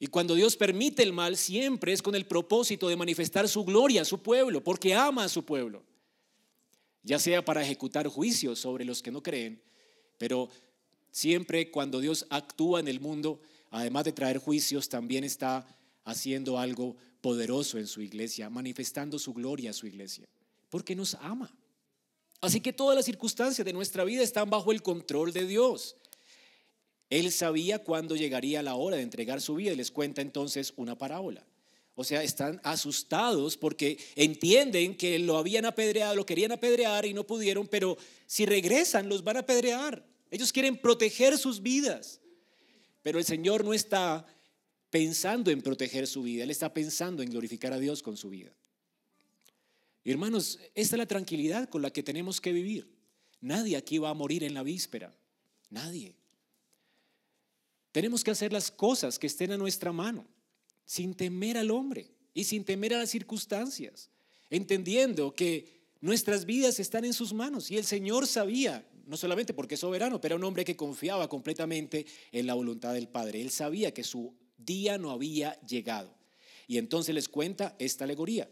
Y 0.02 0.08
cuando 0.08 0.34
Dios 0.34 0.56
permite 0.56 1.04
el 1.04 1.12
mal, 1.12 1.36
siempre 1.36 1.92
es 1.92 2.02
con 2.02 2.16
el 2.16 2.26
propósito 2.26 2.88
de 2.88 2.96
manifestar 2.96 3.48
su 3.48 3.64
gloria 3.64 4.02
a 4.02 4.04
su 4.04 4.20
pueblo, 4.20 4.60
porque 4.60 4.94
ama 4.94 5.22
a 5.22 5.28
su 5.28 5.44
pueblo. 5.44 5.84
Ya 7.04 7.20
sea 7.20 7.44
para 7.44 7.62
ejecutar 7.62 8.08
juicios 8.08 8.58
sobre 8.58 8.84
los 8.84 9.00
que 9.00 9.12
no 9.12 9.22
creen, 9.22 9.62
pero 10.18 10.48
siempre 11.12 11.70
cuando 11.70 12.00
Dios 12.00 12.26
actúa 12.30 12.80
en 12.80 12.88
el 12.88 12.98
mundo, 12.98 13.40
además 13.70 14.02
de 14.02 14.10
traer 14.10 14.38
juicios, 14.38 14.88
también 14.88 15.22
está 15.22 15.64
haciendo 16.02 16.58
algo 16.58 16.96
poderoso 17.20 17.78
en 17.78 17.86
su 17.86 18.02
iglesia, 18.02 18.50
manifestando 18.50 19.20
su 19.20 19.32
gloria 19.32 19.70
a 19.70 19.72
su 19.72 19.86
iglesia, 19.86 20.26
porque 20.68 20.96
nos 20.96 21.14
ama. 21.20 21.56
Así 22.40 22.60
que 22.60 22.72
todas 22.72 22.96
las 22.96 23.04
circunstancias 23.04 23.64
de 23.64 23.72
nuestra 23.72 24.02
vida 24.02 24.24
están 24.24 24.50
bajo 24.50 24.72
el 24.72 24.82
control 24.82 25.32
de 25.32 25.46
Dios. 25.46 25.94
Él 27.12 27.30
sabía 27.30 27.78
cuándo 27.78 28.16
llegaría 28.16 28.62
la 28.62 28.74
hora 28.74 28.96
de 28.96 29.02
entregar 29.02 29.42
su 29.42 29.56
vida 29.56 29.70
y 29.70 29.76
les 29.76 29.90
cuenta 29.90 30.22
entonces 30.22 30.72
una 30.76 30.96
parábola. 30.96 31.44
O 31.94 32.04
sea, 32.04 32.22
están 32.22 32.58
asustados 32.64 33.58
porque 33.58 33.98
entienden 34.16 34.96
que 34.96 35.18
lo 35.18 35.36
habían 35.36 35.66
apedreado, 35.66 36.14
lo 36.14 36.24
querían 36.24 36.52
apedrear 36.52 37.04
y 37.04 37.12
no 37.12 37.26
pudieron, 37.26 37.68
pero 37.68 37.98
si 38.24 38.46
regresan 38.46 39.10
los 39.10 39.22
van 39.22 39.36
a 39.36 39.40
apedrear. 39.40 40.02
Ellos 40.30 40.54
quieren 40.54 40.78
proteger 40.78 41.36
sus 41.36 41.60
vidas. 41.60 42.22
Pero 43.02 43.18
el 43.18 43.26
Señor 43.26 43.62
no 43.62 43.74
está 43.74 44.24
pensando 44.88 45.50
en 45.50 45.60
proteger 45.60 46.06
su 46.06 46.22
vida, 46.22 46.44
Él 46.44 46.50
está 46.50 46.72
pensando 46.72 47.22
en 47.22 47.28
glorificar 47.28 47.74
a 47.74 47.78
Dios 47.78 48.02
con 48.02 48.16
su 48.16 48.30
vida. 48.30 48.56
hermanos, 50.02 50.58
esta 50.74 50.96
es 50.96 50.98
la 50.98 51.06
tranquilidad 51.06 51.68
con 51.68 51.82
la 51.82 51.90
que 51.90 52.02
tenemos 52.02 52.40
que 52.40 52.54
vivir. 52.54 52.90
Nadie 53.42 53.76
aquí 53.76 53.98
va 53.98 54.08
a 54.08 54.14
morir 54.14 54.44
en 54.44 54.54
la 54.54 54.62
víspera. 54.62 55.14
Nadie. 55.68 56.21
Tenemos 57.92 58.24
que 58.24 58.30
hacer 58.30 58.52
las 58.52 58.70
cosas 58.70 59.18
que 59.18 59.26
estén 59.26 59.52
a 59.52 59.58
nuestra 59.58 59.92
mano, 59.92 60.26
sin 60.84 61.14
temer 61.14 61.58
al 61.58 61.70
hombre 61.70 62.10
y 62.34 62.44
sin 62.44 62.64
temer 62.64 62.94
a 62.94 62.98
las 62.98 63.10
circunstancias, 63.10 64.10
entendiendo 64.50 65.34
que 65.34 65.82
nuestras 66.00 66.46
vidas 66.46 66.80
están 66.80 67.04
en 67.04 67.12
sus 67.12 67.32
manos. 67.32 67.70
Y 67.70 67.76
el 67.76 67.84
Señor 67.84 68.26
sabía, 68.26 68.86
no 69.06 69.16
solamente 69.16 69.54
porque 69.54 69.74
es 69.74 69.80
soberano, 69.80 70.20
pero 70.20 70.36
un 70.36 70.44
hombre 70.44 70.64
que 70.64 70.76
confiaba 70.76 71.28
completamente 71.28 72.06
en 72.32 72.46
la 72.46 72.54
voluntad 72.54 72.94
del 72.94 73.08
Padre. 73.08 73.42
Él 73.42 73.50
sabía 73.50 73.92
que 73.92 74.04
su 74.04 74.34
día 74.56 74.98
no 74.98 75.10
había 75.10 75.60
llegado. 75.60 76.14
Y 76.66 76.78
entonces 76.78 77.14
les 77.14 77.28
cuenta 77.28 77.76
esta 77.78 78.04
alegoría. 78.04 78.48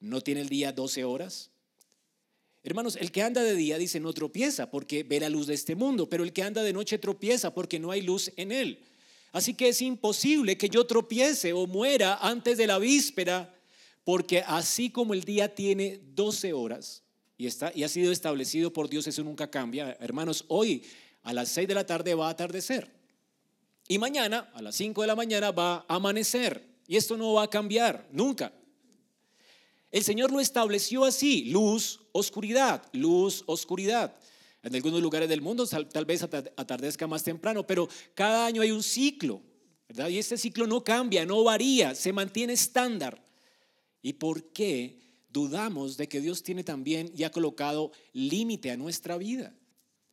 ¿No 0.00 0.20
tiene 0.20 0.42
el 0.42 0.48
día 0.48 0.72
12 0.72 1.04
horas? 1.04 1.50
Hermanos, 2.64 2.96
el 2.96 3.10
que 3.10 3.22
anda 3.22 3.42
de 3.42 3.56
día 3.56 3.76
dice 3.76 3.98
no 3.98 4.12
tropieza 4.12 4.70
porque 4.70 5.02
ve 5.02 5.18
la 5.18 5.28
luz 5.28 5.48
de 5.48 5.54
este 5.54 5.74
mundo, 5.74 6.08
pero 6.08 6.22
el 6.22 6.32
que 6.32 6.42
anda 6.42 6.62
de 6.62 6.72
noche 6.72 6.98
tropieza 6.98 7.52
porque 7.52 7.80
no 7.80 7.90
hay 7.90 8.02
luz 8.02 8.30
en 8.36 8.52
él. 8.52 8.78
Así 9.32 9.54
que 9.54 9.68
es 9.68 9.82
imposible 9.82 10.56
que 10.56 10.68
yo 10.68 10.86
tropiece 10.86 11.52
o 11.52 11.66
muera 11.66 12.18
antes 12.20 12.58
de 12.58 12.66
la 12.66 12.78
víspera, 12.78 13.52
porque 14.04 14.44
así 14.46 14.90
como 14.90 15.14
el 15.14 15.24
día 15.24 15.54
tiene 15.54 16.00
12 16.14 16.52
horas 16.52 17.02
y, 17.36 17.46
está, 17.46 17.72
y 17.74 17.82
ha 17.82 17.88
sido 17.88 18.12
establecido 18.12 18.72
por 18.72 18.88
Dios, 18.88 19.06
eso 19.06 19.24
nunca 19.24 19.50
cambia. 19.50 19.96
Hermanos, 20.00 20.44
hoy 20.48 20.84
a 21.22 21.32
las 21.32 21.48
6 21.48 21.66
de 21.66 21.74
la 21.74 21.86
tarde 21.86 22.14
va 22.14 22.28
a 22.28 22.30
atardecer. 22.30 22.90
Y 23.88 23.98
mañana, 23.98 24.50
a 24.54 24.62
las 24.62 24.76
5 24.76 25.00
de 25.00 25.06
la 25.06 25.16
mañana, 25.16 25.50
va 25.50 25.84
a 25.88 25.96
amanecer. 25.96 26.62
Y 26.86 26.96
esto 26.96 27.16
no 27.16 27.32
va 27.32 27.44
a 27.44 27.50
cambiar, 27.50 28.06
nunca. 28.12 28.52
El 29.92 30.02
Señor 30.02 30.32
lo 30.32 30.40
estableció 30.40 31.04
así, 31.04 31.44
luz, 31.44 32.00
oscuridad, 32.12 32.82
luz, 32.94 33.44
oscuridad. 33.46 34.16
En 34.62 34.74
algunos 34.74 35.02
lugares 35.02 35.28
del 35.28 35.42
mundo 35.42 35.66
tal, 35.66 36.06
vez 36.06 36.22
atardezca 36.22 37.06
más 37.06 37.22
temprano, 37.22 37.66
pero 37.66 37.88
cada 38.14 38.46
año 38.46 38.62
hay 38.62 38.70
un 38.70 38.82
ciclo, 38.82 39.42
¿verdad? 39.86 40.08
Y 40.08 40.16
este 40.16 40.38
ciclo 40.38 40.66
no 40.66 40.82
cambia, 40.82 41.26
no 41.26 41.44
varía, 41.44 41.94
se 41.94 42.10
mantiene 42.10 42.54
estándar. 42.54 43.22
¿Y 44.00 44.14
por 44.14 44.52
qué 44.52 44.98
dudamos 45.28 45.98
de 45.98 46.08
que 46.08 46.22
Dios 46.22 46.42
tiene 46.42 46.64
también 46.64 47.12
ya 47.14 47.30
colocado 47.30 47.92
límite 48.14 48.70
a 48.70 48.78
nuestra 48.78 49.18
vida? 49.18 49.54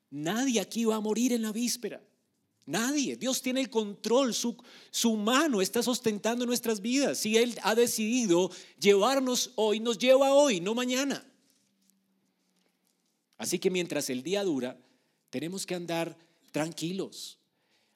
Nadie 0.10 0.60
aquí 0.60 0.84
va 0.84 0.96
a 0.96 1.02
morir 1.02 1.32
en 1.32 1.44
la 1.44 1.54
víspera. 1.54 2.02
Nadie. 2.70 3.18
Dios 3.18 3.42
tiene 3.42 3.62
el 3.62 3.72
control, 3.72 4.32
su, 4.32 5.18
mano 5.18 5.60
está 5.60 5.82
sustentando 5.82 6.46
nuestras 6.46 6.82
vidas. 6.82 7.18
Si 7.18 7.36
Él 7.36 7.58
ha 7.64 7.74
decidido 7.74 8.52
llevarnos 8.80 9.54
hoy, 9.56 9.80
nos 9.80 9.98
lleva 9.98 10.36
hoy, 10.36 10.60
no 10.60 10.76
mañana. 10.76 11.26
Así 13.40 13.58
que 13.58 13.72
mientras 13.72 14.12
el 14.12 14.22
día 14.22 14.44
dura, 14.44 14.78
tenemos 15.32 15.66
que 15.66 15.74
andar 15.74 16.16
tranquilos, 16.52 17.40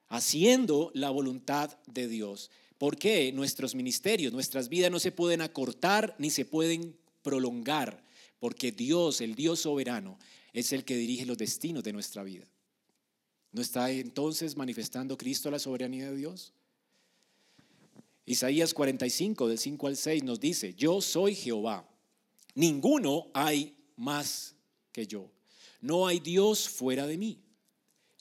haciendo 0.08 0.90
la 0.96 1.12
voluntad 1.12 1.78
de 1.86 2.08
Dios. 2.08 2.50
Porque 2.80 3.32
nuestros 3.32 3.76
ministerios, 3.76 4.34
nuestras 4.34 4.70
vidas 4.70 4.90
no 4.90 5.00
se 5.00 5.12
pueden 5.12 5.42
acortar 5.42 6.16
ni 6.18 6.32
se 6.32 6.46
pueden 6.46 6.98
prolongar, 7.22 8.04
porque 8.40 8.72
Dios, 8.72 9.22
el 9.22 9.36
Dios 9.36 9.60
soberano, 9.60 10.18
es 10.52 10.74
el 10.74 10.84
que 10.84 10.96
dirige 10.96 11.28
los 11.28 11.38
destinos 11.38 11.84
de 11.84 11.94
nuestra 11.94 12.24
vida. 12.24 12.48
¿No 13.54 13.62
está 13.62 13.90
entonces 13.92 14.58
manifestando 14.58 15.16
Cristo 15.16 15.50
la 15.52 15.60
soberanía 15.60 16.10
de 16.10 16.18
Dios? 16.18 16.54
Isaías 18.26 18.74
45, 18.74 19.48
del 19.48 19.60
5 19.60 19.88
al 19.88 19.96
6 19.96 20.24
nos 20.24 20.40
dice, 20.40 20.74
yo 20.74 21.02
soy 21.02 21.36
Jehová, 21.36 21.88
ninguno 22.56 23.28
hay 23.34 23.76
más 23.96 24.56
que 24.92 25.06
yo, 25.06 25.30
no 25.82 26.08
hay 26.08 26.20
Dios 26.20 26.68
fuera 26.68 27.06
de 27.06 27.18
mí. 27.18 27.44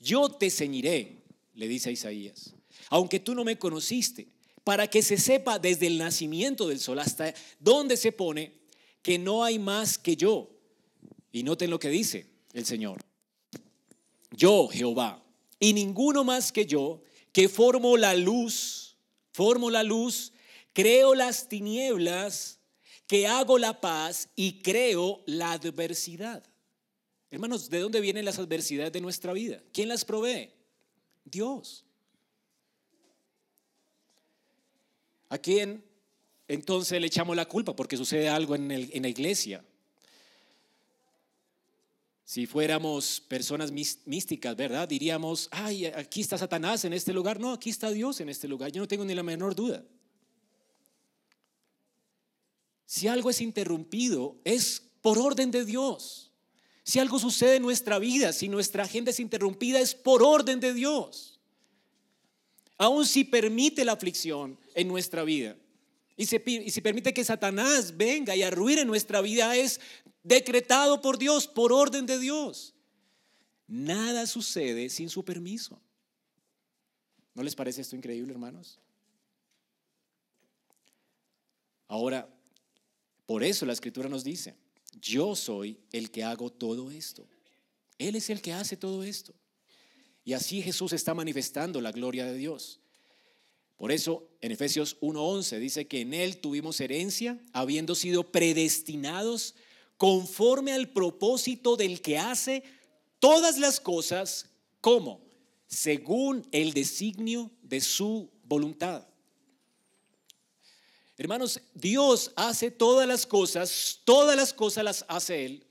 Yo 0.01 0.29
te 0.29 0.51
ceñiré, 0.51 1.23
le 1.55 1.69
dice 1.69 1.89
a 1.89 1.93
Isaías, 1.93 2.55
aunque 2.91 3.21
tú 3.21 3.35
no 3.35 3.45
me 3.45 3.59
conociste, 3.59 4.29
para 4.65 4.89
que 4.89 5.03
se 5.03 5.17
sepa 5.17 5.59
desde 5.59 5.87
el 5.87 5.99
nacimiento 5.99 6.69
del 6.69 6.79
sol 6.79 6.99
hasta 6.99 7.33
donde 7.59 7.97
se 7.97 8.13
pone 8.13 8.53
que 9.03 9.19
no 9.19 9.45
hay 9.45 9.59
más 9.59 9.99
que 9.99 10.17
yo. 10.17 10.51
Y 11.33 11.43
noten 11.43 11.71
lo 11.71 11.79
que 11.79 11.89
dice 11.89 12.27
el 12.53 12.65
Señor. 12.67 13.01
Yo, 14.31 14.69
Jehová, 14.69 15.22
y 15.63 15.75
ninguno 15.75 16.25
más 16.25 16.51
que 16.51 16.67
yo, 16.67 17.01
que 17.31 17.49
formo 17.49 17.97
la 17.97 18.15
luz, 18.17 18.97
formo 19.31 19.71
la 19.71 19.85
luz, 19.85 20.33
creo 20.73 21.15
las 21.15 21.49
tinieblas, 21.49 22.59
que 23.07 23.29
hago 23.29 23.59
la 23.59 23.81
paz 23.81 24.29
y 24.35 24.61
creo 24.61 25.23
la 25.25 25.53
adversidad. 25.53 26.43
Hermanos, 27.31 27.71
¿de 27.71 27.79
dónde 27.79 28.01
vienen 28.01 28.25
las 28.25 28.41
adversidades 28.41 28.93
de 28.93 29.01
nuestra 29.01 29.33
vida? 29.33 29.63
¿Quién 29.73 29.87
las 29.87 30.05
provee? 30.05 30.51
Dios. 31.25 31.85
¿A 35.29 35.39
quién 35.39 35.85
entonces 36.49 37.01
le 37.01 37.07
echamos 37.07 37.37
la 37.37 37.47
culpa 37.47 37.77
porque 37.77 37.97
sucede 37.97 38.29
algo 38.29 38.57
en, 38.57 38.69
en 38.73 39.03
la 39.03 39.09
iglesia? 39.09 39.65
Si 42.33 42.47
fuéramos 42.47 43.21
personas 43.21 43.71
místicas, 43.71 44.57
¿verdad? 44.57 44.89
Diríamos, 44.89 45.51
ay, 45.51 45.85
aquí 45.85 46.23
está 46.23 46.39
Satanás 46.39 46.83
en 46.87 46.95
este 46.95 47.13
lugar. 47.13 47.39
No, 47.39 47.53
aquí 47.53 47.69
está 47.69 47.91
Dios 47.91 48.23
en 48.23 48.31
este 48.31 48.49
lugar. 48.49 48.73
Yo 48.73 48.81
no 48.81 48.89
tengo 48.89 49.05
ni 49.05 49.15
la 49.15 49.23
menor 49.23 49.55
duda. 49.55 49.85
Si 52.87 53.07
algo 53.07 53.29
es 53.29 53.43
interrumpido, 53.43 54.41
es 54.45 54.83
por 55.03 55.19
orden 55.19 55.51
de 55.51 55.67
Dios. 55.67 56.33
Si 56.85 56.99
algo 56.99 57.19
sucede 57.19 57.57
en 57.57 57.63
nuestra 57.65 57.99
vida, 57.99 58.33
si 58.33 58.49
nuestra 58.49 58.85
agenda 58.85 59.11
es 59.11 59.21
interrumpida, 59.21 59.79
es 59.79 59.95
por 59.95 60.23
orden 60.23 60.59
de 60.59 60.73
Dios. 60.73 61.39
Aún 62.79 63.05
si 63.05 63.25
permite 63.25 63.85
la 63.85 63.93
aflicción 63.93 64.59
en 64.75 64.89
nuestra 64.89 65.23
vida. 65.23 65.55
Y 66.23 66.71
si, 66.71 66.81
permite 66.81 67.13
que 67.13 67.25
Satanás 67.25 67.97
venga 67.97 68.37
y 68.37 68.45
arruine 68.45 68.85
nuestra 68.85 69.21
vida, 69.21 69.57
es 69.57 69.81
decretado 70.23 71.03
por 71.03 71.19
Dios, 71.19 71.49
por 71.49 71.73
orden 71.73 72.07
de 72.07 72.21
Dios. 72.21 72.77
Nada 73.67 74.25
sucede 74.29 74.89
sin 74.89 75.09
su 75.09 75.25
permiso. 75.25 75.81
¿No 77.35 77.43
les 77.43 77.57
parece 77.57 77.81
esto 77.81 77.97
increíble, 77.97 78.33
hermanos? 78.33 78.79
Ahora, 81.89 82.33
por 83.27 83.43
eso 83.43 83.67
la 83.67 83.73
escritura 83.73 84.09
nos 84.09 84.23
dice, 84.23 84.55
yo 85.01 85.35
soy 85.35 85.81
el 85.91 86.13
que 86.13 86.23
hago 86.23 86.53
todo 86.53 86.93
esto. 86.93 87.27
Él 87.99 88.15
es 88.15 88.31
el 88.31 88.41
que 88.41 88.53
hace 88.53 88.77
todo 88.77 89.03
esto. 89.03 89.35
Y 90.25 90.35
así 90.35 90.63
Jesús 90.63 90.93
está 90.93 91.15
manifestando 91.15 91.81
la 91.81 91.91
gloria 91.91 92.27
de 92.27 92.37
Dios. 92.37 92.79
Por 93.83 93.91
eso 93.91 94.29
en 94.41 94.53
Efesios 94.53 94.97
1:11 95.01 95.59
dice 95.59 95.89
que 95.89 96.03
en 96.03 96.15
Él 96.15 96.37
tuvimos 96.37 96.81
herencia, 96.81 97.41
habiendo 97.53 97.97
sido 97.97 98.23
predestinados 98.31 99.57
conforme 99.97 100.73
al 100.73 100.91
propósito 100.91 101.75
del 101.75 102.01
que 102.01 102.17
hace 102.17 102.63
todas 103.19 103.59
las 103.59 103.81
cosas, 103.81 104.47
como 104.81 105.21
según 105.67 106.47
el 106.53 106.75
designio 106.75 107.51
de 107.61 107.81
su 107.81 108.31
voluntad. 108.45 109.05
Hermanos, 111.17 111.61
Dios 111.75 112.31
hace 112.37 112.71
todas 112.71 113.09
las 113.09 113.27
cosas, 113.27 113.99
todas 114.05 114.37
las 114.37 114.55
cosas 114.55 114.85
las 114.85 115.05
hace 115.09 115.45
Él 115.45 115.67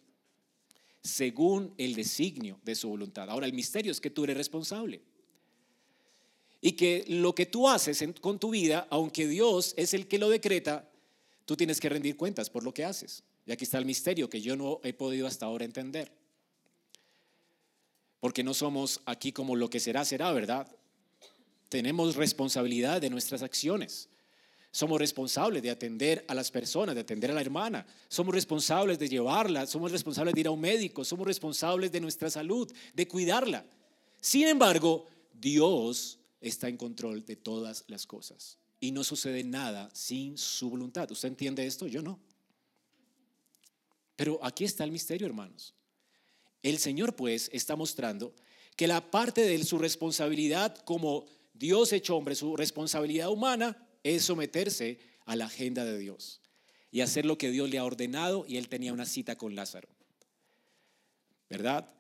según 1.02 1.74
el 1.78 1.96
designio 1.96 2.60
de 2.62 2.76
su 2.76 2.90
voluntad. 2.90 3.30
Ahora, 3.30 3.46
el 3.46 3.54
misterio 3.54 3.90
es 3.90 4.02
que 4.02 4.10
tú 4.10 4.26
eres 4.26 4.36
responsable. 4.36 5.02
Y 6.62 6.74
que 6.74 7.04
lo 7.08 7.34
que 7.34 7.48
tú 7.48 7.68
haces 7.68 8.04
con 8.22 8.40
tu 8.40 8.52
vida, 8.52 8.88
aunque 8.92 9.28
Dios 9.28 9.74
es 9.78 9.94
el 9.94 10.08
que 10.08 10.20
lo 10.20 10.30
decreta, 10.30 10.88
tú 11.46 11.58
tienes 11.58 11.80
que 11.80 11.90
rendir 11.90 12.16
cuentas 12.16 12.50
por 12.50 12.64
lo 12.64 12.74
que 12.74 12.86
haces. 12.86 13.24
Y 13.46 13.52
aquí 13.52 13.64
está 13.64 13.80
el 13.80 13.86
misterio 13.86 14.30
que 14.30 14.42
yo 14.42 14.56
no 14.56 14.80
he 14.84 14.94
podido 14.94 15.26
hasta 15.26 15.48
ahora 15.48 15.66
entender. 15.66 16.12
Porque 18.20 18.44
no 18.44 18.54
somos 18.54 19.02
aquí 19.06 19.32
como 19.32 19.56
lo 19.56 19.70
que 19.70 19.80
será, 19.80 20.06
será, 20.06 20.32
¿verdad? 20.32 20.68
Tenemos 21.70 22.16
responsabilidad 22.16 23.02
de 23.02 23.10
nuestras 23.10 23.42
acciones. 23.42 24.10
Somos 24.72 25.00
responsables 25.00 25.62
de 25.64 25.70
atender 25.70 26.24
a 26.28 26.34
las 26.34 26.50
personas, 26.50 26.96
de 26.96 27.02
atender 27.02 27.32
a 27.32 27.34
la 27.34 27.42
hermana. 27.42 27.86
Somos 28.08 28.34
responsables 28.34 29.00
de 29.00 29.10
llevarla. 29.10 29.66
Somos 29.66 29.92
responsables 29.92 30.34
de 30.34 30.42
ir 30.42 30.48
a 30.48 30.52
un 30.52 30.62
médico. 30.62 31.04
Somos 31.04 31.28
responsables 31.28 31.92
de 31.92 32.00
nuestra 32.00 32.30
salud, 32.30 32.72
de 32.94 33.08
cuidarla. 33.08 33.66
Sin 34.22 34.48
embargo, 34.48 35.08
Dios 35.34 36.20
está 36.42 36.68
en 36.68 36.78
control 36.78 37.24
de 37.26 37.36
todas 37.36 37.86
las 37.88 38.06
cosas. 38.06 38.58
Y 38.80 38.92
no 38.92 39.04
sucede 39.04 39.44
nada 39.44 39.90
sin 39.94 40.38
su 40.38 40.70
voluntad. 40.70 41.10
¿Usted 41.12 41.30
entiende 41.30 41.66
esto? 41.66 41.88
Yo 41.88 42.02
no. 42.02 42.20
Pero 44.16 44.40
aquí 44.44 44.66
está 44.66 44.84
el 44.84 44.92
misterio, 44.92 45.28
hermanos. 45.28 45.74
El 46.64 46.78
Señor 46.80 47.16
pues 47.16 47.50
está 47.54 47.76
mostrando 47.76 48.36
que 48.76 48.88
la 48.88 49.12
parte 49.12 49.42
de 49.42 49.64
su 49.64 49.78
responsabilidad 49.78 50.76
como 50.86 51.26
Dios 51.54 51.94
hecho 51.94 52.18
hombre, 52.18 52.36
su 52.36 52.56
responsabilidad 52.56 53.30
humana, 53.30 53.88
es 54.04 54.24
someterse 54.24 55.00
a 55.26 55.36
la 55.36 55.46
agenda 55.46 55.86
de 55.86 55.98
Dios 55.98 56.42
y 56.92 57.02
hacer 57.02 57.26
lo 57.26 57.38
que 57.38 57.52
Dios 57.52 57.70
le 57.70 57.78
ha 57.78 57.86
ordenado 57.86 58.46
y 58.48 58.58
él 58.58 58.68
tenía 58.68 58.94
una 58.94 59.06
cita 59.06 59.38
con 59.38 59.56
Lázaro. 59.56 59.90
¿Verdad? 61.50 61.94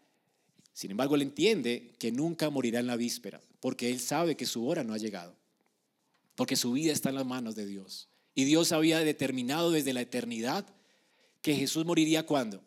Sin 0.74 0.92
embargo, 0.92 1.16
él 1.16 1.22
entiende 1.22 1.94
que 2.00 2.12
nunca 2.12 2.50
morirá 2.50 2.80
en 2.80 2.88
la 2.88 2.96
víspera, 2.96 3.42
porque 3.60 3.90
él 3.90 4.00
sabe 4.00 4.36
que 4.36 4.46
su 4.46 4.68
hora 4.68 4.84
no 4.84 4.94
ha 4.94 4.98
llegado, 4.98 5.36
porque 6.36 6.56
su 6.56 6.72
vida 6.72 6.94
está 6.94 7.10
en 7.10 7.16
las 7.16 7.26
manos 7.26 7.56
de 7.56 7.66
Dios. 7.66 8.10
Y 8.34 8.46
Dios 8.46 8.72
había 8.72 9.00
determinado 9.00 9.72
desde 9.72 9.94
la 9.94 10.02
eternidad 10.02 10.66
que 11.42 11.56
Jesús 11.56 11.86
moriría 11.86 12.26
cuando? 12.26 12.64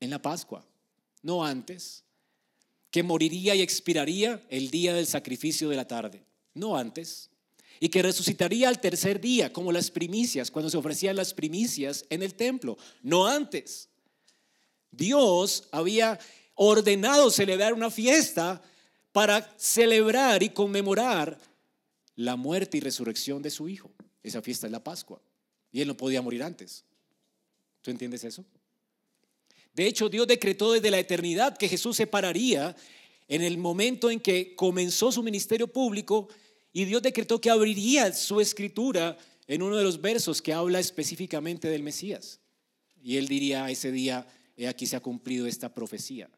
En 0.00 0.10
la 0.10 0.20
Pascua, 0.20 0.66
no 1.22 1.44
antes, 1.44 2.04
que 2.90 3.02
moriría 3.02 3.54
y 3.54 3.62
expiraría 3.62 4.44
el 4.50 4.70
día 4.70 4.94
del 4.94 5.06
sacrificio 5.06 5.68
de 5.68 5.76
la 5.76 5.86
tarde, 5.86 6.24
no 6.54 6.76
antes, 6.76 7.30
y 7.78 7.88
que 7.88 8.02
resucitaría 8.02 8.68
al 8.68 8.80
tercer 8.80 9.20
día, 9.20 9.52
como 9.52 9.72
las 9.72 9.90
primicias, 9.90 10.50
cuando 10.50 10.68
se 10.68 10.76
ofrecían 10.76 11.16
las 11.16 11.32
primicias 11.32 12.04
en 12.10 12.22
el 12.22 12.34
templo, 12.34 12.76
no 13.02 13.26
antes. 13.26 13.88
Dios 14.90 15.68
había 15.70 16.18
ordenado 16.62 17.30
celebrar 17.30 17.72
una 17.72 17.90
fiesta 17.90 18.60
para 19.12 19.50
celebrar 19.56 20.42
y 20.42 20.50
conmemorar 20.50 21.38
la 22.16 22.36
muerte 22.36 22.76
y 22.76 22.80
resurrección 22.80 23.40
de 23.40 23.48
su 23.48 23.66
Hijo. 23.66 23.90
Esa 24.22 24.42
fiesta 24.42 24.66
es 24.66 24.70
la 24.70 24.84
Pascua. 24.84 25.22
Y 25.72 25.80
él 25.80 25.88
no 25.88 25.96
podía 25.96 26.20
morir 26.20 26.42
antes. 26.42 26.84
¿Tú 27.80 27.90
entiendes 27.90 28.24
eso? 28.24 28.44
De 29.72 29.86
hecho, 29.86 30.10
Dios 30.10 30.26
decretó 30.26 30.72
desde 30.72 30.90
la 30.90 30.98
eternidad 30.98 31.56
que 31.56 31.66
Jesús 31.66 31.96
se 31.96 32.06
pararía 32.06 32.76
en 33.26 33.40
el 33.40 33.56
momento 33.56 34.10
en 34.10 34.20
que 34.20 34.54
comenzó 34.54 35.10
su 35.10 35.22
ministerio 35.22 35.66
público 35.66 36.28
y 36.74 36.84
Dios 36.84 37.00
decretó 37.00 37.40
que 37.40 37.48
abriría 37.48 38.12
su 38.12 38.38
escritura 38.38 39.16
en 39.46 39.62
uno 39.62 39.78
de 39.78 39.84
los 39.84 39.98
versos 39.98 40.42
que 40.42 40.52
habla 40.52 40.78
específicamente 40.78 41.70
del 41.70 41.82
Mesías. 41.82 42.38
Y 43.02 43.16
él 43.16 43.28
diría 43.28 43.70
ese 43.70 43.90
día, 43.90 44.26
aquí 44.68 44.86
se 44.86 44.96
ha 44.96 45.00
cumplido 45.00 45.46
esta 45.46 45.72
profecía. 45.72 46.28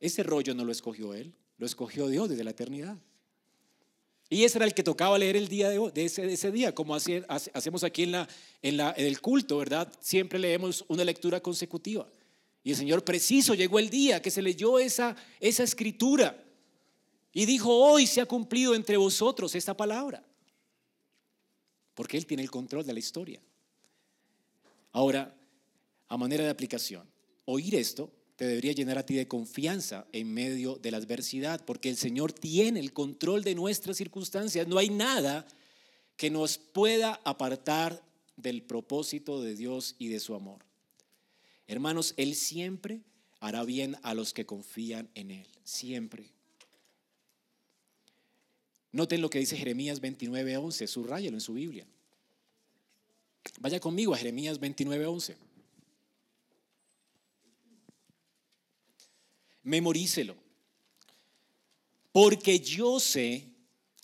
Ese 0.00 0.22
rollo 0.22 0.54
no 0.54 0.64
lo 0.64 0.72
escogió 0.72 1.14
él, 1.14 1.34
lo 1.58 1.66
escogió 1.66 2.08
Dios 2.08 2.28
desde 2.28 2.42
la 2.42 2.50
eternidad. 2.50 2.98
Y 4.30 4.44
ese 4.44 4.58
era 4.58 4.64
el 4.64 4.74
que 4.74 4.82
tocaba 4.82 5.18
leer 5.18 5.36
el 5.36 5.48
día 5.48 5.68
de, 5.68 6.04
ese, 6.04 6.52
día, 6.52 6.74
como 6.74 6.94
hacemos 6.94 7.84
aquí 7.84 8.04
en 8.04 8.80
el 8.96 9.20
culto, 9.20 9.58
¿verdad? 9.58 9.92
Siempre 10.00 10.38
leemos 10.38 10.84
una 10.88 11.04
lectura 11.04 11.40
consecutiva. 11.40 12.08
Y 12.62 12.70
el 12.70 12.76
Señor 12.76 13.04
preciso 13.04 13.54
llegó 13.54 13.78
el 13.78 13.90
día 13.90 14.22
que 14.22 14.30
se 14.30 14.40
leyó 14.40 14.78
esa, 14.78 15.16
esa 15.40 15.64
escritura 15.64 16.44
y 17.32 17.44
dijo, 17.44 17.74
hoy 17.74 18.06
se 18.06 18.20
ha 18.20 18.26
cumplido 18.26 18.74
entre 18.74 18.96
vosotros 18.96 19.54
esta 19.54 19.76
palabra. 19.76 20.24
Porque 21.94 22.16
Él 22.16 22.24
tiene 22.24 22.44
el 22.44 22.50
control 22.50 22.86
de 22.86 22.92
la 22.92 23.00
historia. 23.00 23.40
Ahora, 24.92 25.36
a 26.08 26.16
manera 26.16 26.44
de 26.44 26.50
aplicación, 26.50 27.08
oír 27.46 27.74
esto 27.74 28.12
te 28.40 28.46
debería 28.46 28.72
llenar 28.72 28.96
a 28.96 29.04
ti 29.04 29.16
de 29.16 29.28
confianza 29.28 30.06
en 30.12 30.32
medio 30.32 30.76
de 30.76 30.90
la 30.90 30.96
adversidad, 30.96 31.62
porque 31.66 31.90
el 31.90 31.98
Señor 31.98 32.32
tiene 32.32 32.80
el 32.80 32.94
control 32.94 33.44
de 33.44 33.54
nuestras 33.54 33.98
circunstancias. 33.98 34.66
No 34.66 34.78
hay 34.78 34.88
nada 34.88 35.46
que 36.16 36.30
nos 36.30 36.56
pueda 36.56 37.20
apartar 37.24 38.02
del 38.38 38.62
propósito 38.62 39.42
de 39.42 39.54
Dios 39.56 39.94
y 39.98 40.08
de 40.08 40.20
su 40.20 40.34
amor. 40.34 40.64
Hermanos, 41.66 42.14
Él 42.16 42.34
siempre 42.34 43.02
hará 43.40 43.62
bien 43.62 43.98
a 44.02 44.14
los 44.14 44.32
que 44.32 44.46
confían 44.46 45.10
en 45.14 45.32
Él, 45.32 45.46
siempre. 45.62 46.30
Noten 48.90 49.20
lo 49.20 49.28
que 49.28 49.38
dice 49.38 49.58
Jeremías 49.58 50.00
29:11, 50.00 50.86
subrayelo 50.86 51.36
en 51.36 51.42
su 51.42 51.52
Biblia. 51.52 51.86
Vaya 53.58 53.80
conmigo 53.80 54.14
a 54.14 54.16
Jeremías 54.16 54.58
29:11. 54.58 55.36
Memorícelo. 59.62 60.36
Porque 62.12 62.60
yo 62.60 62.98
sé 63.00 63.46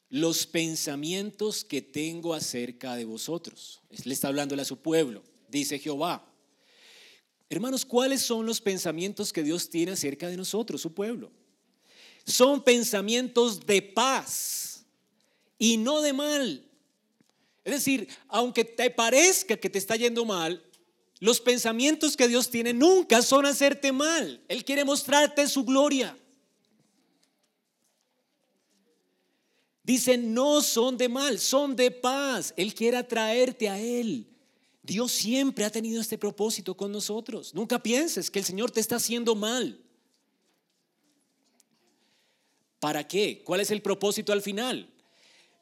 los 0.08 0.46
pensamientos 0.46 1.64
que 1.64 1.82
tengo 1.82 2.34
acerca 2.34 2.94
de 2.96 3.04
vosotros. 3.04 3.80
Le 4.04 4.14
está 4.14 4.28
hablando 4.28 4.60
a 4.60 4.64
su 4.64 4.78
pueblo, 4.78 5.22
dice 5.48 5.78
Jehová. 5.78 6.24
Hermanos, 7.48 7.84
¿cuáles 7.84 8.22
son 8.22 8.46
los 8.46 8.60
pensamientos 8.60 9.32
que 9.32 9.42
Dios 9.42 9.70
tiene 9.70 9.92
acerca 9.92 10.28
de 10.28 10.36
nosotros, 10.36 10.80
su 10.80 10.92
pueblo? 10.92 11.30
Son 12.24 12.62
pensamientos 12.62 13.64
de 13.66 13.82
paz 13.82 14.84
y 15.58 15.76
no 15.76 16.00
de 16.00 16.12
mal. 16.12 16.64
Es 17.64 17.72
decir, 17.72 18.08
aunque 18.28 18.64
te 18.64 18.90
parezca 18.90 19.56
que 19.56 19.70
te 19.70 19.78
está 19.78 19.96
yendo 19.96 20.24
mal, 20.24 20.62
los 21.18 21.40
pensamientos 21.40 22.16
que 22.16 22.28
Dios 22.28 22.50
tiene 22.50 22.72
nunca 22.72 23.22
son 23.22 23.46
hacerte 23.46 23.92
mal. 23.92 24.42
Él 24.48 24.64
quiere 24.64 24.84
mostrarte 24.84 25.48
su 25.48 25.64
gloria. 25.64 26.16
Dice, 29.82 30.18
no 30.18 30.62
son 30.62 30.96
de 30.96 31.08
mal, 31.08 31.38
son 31.38 31.76
de 31.76 31.90
paz. 31.90 32.52
Él 32.56 32.74
quiere 32.74 32.96
atraerte 32.96 33.68
a 33.68 33.78
Él. 33.78 34.26
Dios 34.82 35.12
siempre 35.12 35.64
ha 35.64 35.70
tenido 35.70 36.00
este 36.00 36.18
propósito 36.18 36.76
con 36.76 36.92
nosotros. 36.92 37.54
Nunca 37.54 37.82
pienses 37.82 38.30
que 38.30 38.40
el 38.40 38.44
Señor 38.44 38.70
te 38.70 38.80
está 38.80 38.96
haciendo 38.96 39.34
mal. 39.34 39.80
¿Para 42.78 43.06
qué? 43.06 43.42
¿Cuál 43.44 43.60
es 43.60 43.70
el 43.70 43.80
propósito 43.80 44.32
al 44.32 44.42
final? 44.42 44.92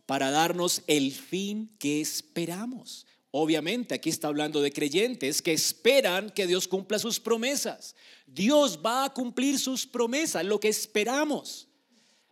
Para 0.04 0.30
darnos 0.30 0.82
el 0.86 1.12
fin 1.12 1.74
que 1.78 2.00
esperamos. 2.00 3.06
Obviamente 3.36 3.96
aquí 3.96 4.10
está 4.10 4.28
hablando 4.28 4.62
de 4.62 4.70
creyentes 4.70 5.42
que 5.42 5.52
esperan 5.52 6.30
que 6.30 6.46
Dios 6.46 6.68
cumpla 6.68 7.00
sus 7.00 7.18
promesas. 7.18 7.96
Dios 8.28 8.78
va 8.78 9.06
a 9.06 9.12
cumplir 9.12 9.58
sus 9.58 9.88
promesas, 9.88 10.44
lo 10.44 10.60
que 10.60 10.68
esperamos. 10.68 11.66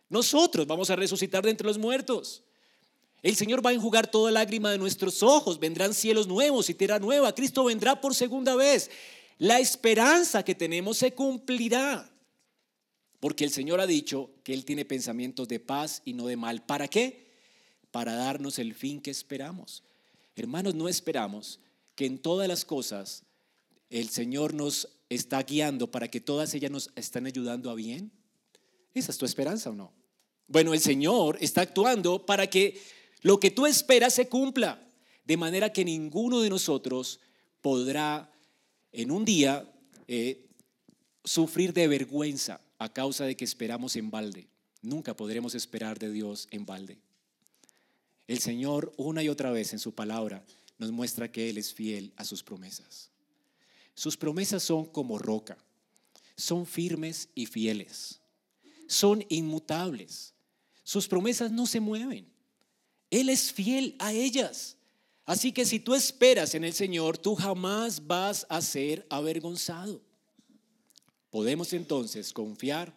Nosotros 0.08 0.64
vamos 0.64 0.90
a 0.90 0.94
resucitar 0.94 1.42
de 1.42 1.50
entre 1.50 1.66
los 1.66 1.76
muertos. 1.76 2.44
El 3.20 3.34
Señor 3.34 3.66
va 3.66 3.70
a 3.70 3.72
enjugar 3.72 4.12
toda 4.12 4.30
lágrima 4.30 4.70
de 4.70 4.78
nuestros 4.78 5.24
ojos. 5.24 5.58
Vendrán 5.58 5.92
cielos 5.92 6.28
nuevos 6.28 6.70
y 6.70 6.74
tierra 6.74 7.00
nueva. 7.00 7.34
Cristo 7.34 7.64
vendrá 7.64 8.00
por 8.00 8.14
segunda 8.14 8.54
vez. 8.54 8.88
La 9.38 9.58
esperanza 9.58 10.44
que 10.44 10.54
tenemos 10.54 10.98
se 10.98 11.14
cumplirá. 11.14 12.08
Porque 13.18 13.42
el 13.42 13.50
Señor 13.50 13.80
ha 13.80 13.88
dicho 13.88 14.30
que 14.44 14.54
Él 14.54 14.64
tiene 14.64 14.84
pensamientos 14.84 15.48
de 15.48 15.58
paz 15.58 16.00
y 16.04 16.12
no 16.12 16.28
de 16.28 16.36
mal. 16.36 16.64
¿Para 16.64 16.86
qué? 16.86 17.32
Para 17.90 18.14
darnos 18.14 18.60
el 18.60 18.72
fin 18.72 19.00
que 19.00 19.10
esperamos. 19.10 19.82
Hermanos, 20.36 20.74
no 20.74 20.88
esperamos 20.88 21.60
que 21.94 22.06
en 22.06 22.18
todas 22.18 22.48
las 22.48 22.64
cosas 22.64 23.24
el 23.90 24.08
Señor 24.08 24.54
nos 24.54 24.88
está 25.08 25.42
guiando 25.42 25.90
para 25.90 26.08
que 26.08 26.20
todas 26.20 26.54
ellas 26.54 26.70
nos 26.70 26.90
están 26.96 27.26
ayudando 27.26 27.70
a 27.70 27.74
bien. 27.74 28.10
¿Esa 28.94 29.12
es 29.12 29.18
tu 29.18 29.26
esperanza 29.26 29.70
o 29.70 29.74
no? 29.74 29.92
Bueno, 30.48 30.74
el 30.74 30.80
Señor 30.80 31.38
está 31.40 31.62
actuando 31.62 32.24
para 32.24 32.46
que 32.48 32.80
lo 33.20 33.38
que 33.38 33.50
tú 33.50 33.66
esperas 33.66 34.14
se 34.14 34.28
cumpla, 34.28 34.86
de 35.24 35.36
manera 35.36 35.72
que 35.72 35.84
ninguno 35.84 36.40
de 36.40 36.50
nosotros 36.50 37.20
podrá 37.60 38.32
en 38.90 39.10
un 39.10 39.24
día 39.24 39.70
eh, 40.08 40.46
sufrir 41.24 41.72
de 41.72 41.88
vergüenza 41.88 42.60
a 42.78 42.92
causa 42.92 43.24
de 43.24 43.36
que 43.36 43.44
esperamos 43.44 43.96
en 43.96 44.10
balde. 44.10 44.48
Nunca 44.82 45.14
podremos 45.14 45.54
esperar 45.54 45.98
de 45.98 46.10
Dios 46.10 46.48
en 46.50 46.66
balde. 46.66 46.98
El 48.26 48.38
Señor 48.38 48.92
una 48.96 49.22
y 49.22 49.28
otra 49.28 49.50
vez 49.50 49.72
en 49.72 49.78
su 49.78 49.94
palabra 49.94 50.44
nos 50.78 50.90
muestra 50.90 51.30
que 51.30 51.50
Él 51.50 51.58
es 51.58 51.72
fiel 51.72 52.12
a 52.16 52.24
sus 52.24 52.42
promesas. 52.42 53.10
Sus 53.94 54.16
promesas 54.16 54.62
son 54.62 54.86
como 54.86 55.18
roca, 55.18 55.58
son 56.36 56.66
firmes 56.66 57.28
y 57.34 57.46
fieles, 57.46 58.20
son 58.88 59.24
inmutables. 59.28 60.34
Sus 60.82 61.06
promesas 61.06 61.52
no 61.52 61.66
se 61.66 61.80
mueven. 61.80 62.26
Él 63.10 63.28
es 63.28 63.52
fiel 63.52 63.94
a 63.98 64.12
ellas. 64.12 64.76
Así 65.24 65.52
que 65.52 65.64
si 65.64 65.78
tú 65.78 65.94
esperas 65.94 66.54
en 66.54 66.64
el 66.64 66.72
Señor, 66.72 67.18
tú 67.18 67.34
jamás 67.34 68.06
vas 68.06 68.46
a 68.48 68.60
ser 68.60 69.06
avergonzado. 69.08 70.02
Podemos 71.30 71.72
entonces 71.72 72.32
confiar, 72.32 72.94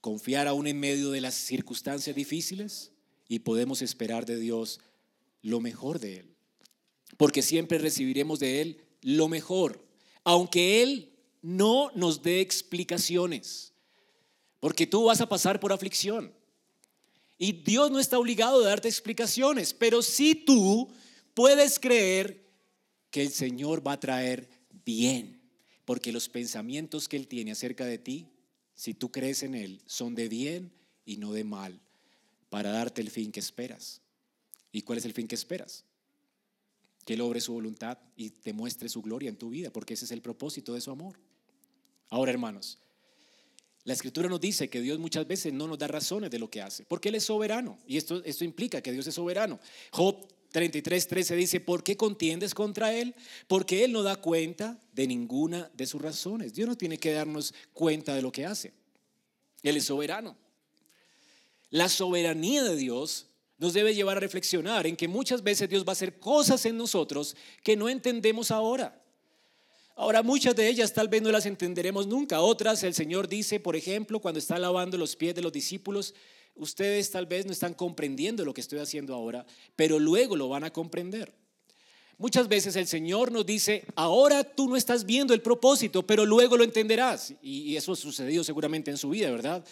confiar 0.00 0.46
aún 0.46 0.66
en 0.66 0.78
medio 0.78 1.10
de 1.10 1.20
las 1.20 1.34
circunstancias 1.34 2.14
difíciles 2.14 2.92
y 3.28 3.40
podemos 3.40 3.82
esperar 3.82 4.26
de 4.26 4.38
Dios 4.38 4.80
lo 5.42 5.60
mejor 5.60 5.98
de 5.98 6.18
Él. 6.18 6.34
Porque 7.16 7.42
siempre 7.42 7.78
recibiremos 7.78 8.38
de 8.38 8.60
Él 8.60 8.84
lo 9.02 9.28
mejor, 9.28 9.86
aunque 10.24 10.82
Él 10.82 11.12
no 11.42 11.90
nos 11.94 12.22
dé 12.22 12.40
explicaciones. 12.40 13.72
Porque 14.60 14.86
tú 14.86 15.04
vas 15.04 15.20
a 15.20 15.28
pasar 15.28 15.60
por 15.60 15.72
aflicción. 15.72 16.32
Y 17.38 17.52
Dios 17.52 17.90
no 17.90 18.00
está 18.00 18.18
obligado 18.18 18.62
a 18.62 18.68
darte 18.68 18.88
explicaciones, 18.88 19.74
pero 19.74 20.02
si 20.02 20.34
tú 20.34 20.90
puedes 21.34 21.78
creer 21.78 22.46
que 23.10 23.22
el 23.22 23.30
Señor 23.30 23.86
va 23.86 23.92
a 23.92 24.00
traer 24.00 24.48
bien, 24.84 25.40
porque 25.84 26.12
los 26.12 26.28
pensamientos 26.28 27.08
que 27.08 27.16
Él 27.16 27.28
tiene 27.28 27.52
acerca 27.52 27.84
de 27.84 27.98
ti, 27.98 28.28
si 28.74 28.94
tú 28.94 29.12
crees 29.12 29.42
en 29.42 29.54
Él, 29.54 29.80
son 29.86 30.14
de 30.14 30.28
bien 30.28 30.72
y 31.04 31.18
no 31.18 31.32
de 31.32 31.44
mal, 31.44 31.80
para 32.48 32.70
darte 32.70 33.00
el 33.00 33.10
fin 33.10 33.32
que 33.32 33.40
esperas. 33.40 34.00
¿Y 34.72 34.82
cuál 34.82 34.98
es 34.98 35.04
el 35.04 35.12
fin 35.12 35.28
que 35.28 35.34
esperas? 35.34 35.84
Que 37.04 37.14
Él 37.14 37.20
obre 37.20 37.40
su 37.40 37.52
voluntad 37.52 37.98
y 38.16 38.30
te 38.30 38.52
muestre 38.52 38.88
su 38.88 39.02
gloria 39.02 39.28
en 39.28 39.36
tu 39.36 39.50
vida, 39.50 39.70
porque 39.70 39.94
ese 39.94 40.04
es 40.04 40.10
el 40.10 40.22
propósito 40.22 40.74
de 40.74 40.80
su 40.80 40.90
amor. 40.90 41.18
Ahora, 42.10 42.32
hermanos, 42.32 42.78
la 43.84 43.92
escritura 43.92 44.28
nos 44.28 44.40
dice 44.40 44.68
que 44.68 44.80
Dios 44.80 44.98
muchas 44.98 45.26
veces 45.26 45.52
no 45.52 45.68
nos 45.68 45.78
da 45.78 45.86
razones 45.86 46.30
de 46.30 46.38
lo 46.38 46.50
que 46.50 46.60
hace, 46.60 46.84
porque 46.84 47.08
Él 47.08 47.14
es 47.14 47.24
soberano. 47.24 47.78
Y 47.86 47.96
esto, 47.96 48.22
esto 48.24 48.44
implica 48.44 48.80
que 48.80 48.92
Dios 48.92 49.06
es 49.06 49.14
soberano. 49.14 49.60
Job 49.92 50.26
33, 50.50 51.06
13 51.06 51.36
dice, 51.36 51.60
¿por 51.60 51.84
qué 51.84 51.96
contiendes 51.96 52.54
contra 52.54 52.92
Él? 52.92 53.14
Porque 53.46 53.84
Él 53.84 53.92
no 53.92 54.02
da 54.02 54.16
cuenta 54.16 54.80
de 54.92 55.06
ninguna 55.06 55.70
de 55.74 55.86
sus 55.86 56.00
razones. 56.00 56.54
Dios 56.54 56.68
no 56.68 56.76
tiene 56.76 56.98
que 56.98 57.12
darnos 57.12 57.54
cuenta 57.72 58.14
de 58.14 58.22
lo 58.22 58.32
que 58.32 58.46
hace. 58.46 58.72
Él 59.62 59.76
es 59.76 59.84
soberano. 59.84 60.36
La 61.70 61.88
soberanía 61.88 62.62
de 62.62 62.76
Dios 62.76 63.26
nos 63.58 63.72
debe 63.72 63.94
llevar 63.94 64.18
a 64.18 64.20
reflexionar 64.20 64.86
en 64.86 64.96
que 64.96 65.08
muchas 65.08 65.42
veces 65.42 65.68
Dios 65.68 65.84
va 65.84 65.90
a 65.90 65.92
hacer 65.92 66.18
cosas 66.18 66.64
en 66.66 66.76
nosotros 66.76 67.36
que 67.62 67.76
no 67.76 67.88
entendemos 67.88 68.50
ahora. 68.50 69.02
Ahora, 69.98 70.22
muchas 70.22 70.54
de 70.54 70.68
ellas 70.68 70.92
tal 70.92 71.08
vez 71.08 71.22
no 71.22 71.32
las 71.32 71.46
entenderemos 71.46 72.06
nunca. 72.06 72.42
Otras, 72.42 72.82
el 72.82 72.92
Señor 72.92 73.28
dice, 73.28 73.60
por 73.60 73.76
ejemplo, 73.76 74.20
cuando 74.20 74.38
está 74.38 74.58
lavando 74.58 74.98
los 74.98 75.16
pies 75.16 75.34
de 75.34 75.40
los 75.40 75.52
discípulos, 75.52 76.14
ustedes 76.54 77.10
tal 77.10 77.24
vez 77.24 77.46
no 77.46 77.52
están 77.52 77.72
comprendiendo 77.72 78.44
lo 78.44 78.52
que 78.52 78.60
estoy 78.60 78.78
haciendo 78.78 79.14
ahora, 79.14 79.46
pero 79.74 79.98
luego 79.98 80.36
lo 80.36 80.50
van 80.50 80.64
a 80.64 80.72
comprender. 80.72 81.32
Muchas 82.18 82.46
veces 82.48 82.76
el 82.76 82.86
Señor 82.86 83.32
nos 83.32 83.46
dice, 83.46 83.84
ahora 83.94 84.44
tú 84.44 84.68
no 84.68 84.76
estás 84.76 85.04
viendo 85.06 85.32
el 85.32 85.40
propósito, 85.40 86.06
pero 86.06 86.26
luego 86.26 86.58
lo 86.58 86.64
entenderás. 86.64 87.32
Y 87.40 87.74
eso 87.74 87.92
ha 87.92 87.96
sucedido 87.96 88.44
seguramente 88.44 88.90
en 88.90 88.98
su 88.98 89.08
vida, 89.08 89.30
¿verdad? 89.30 89.64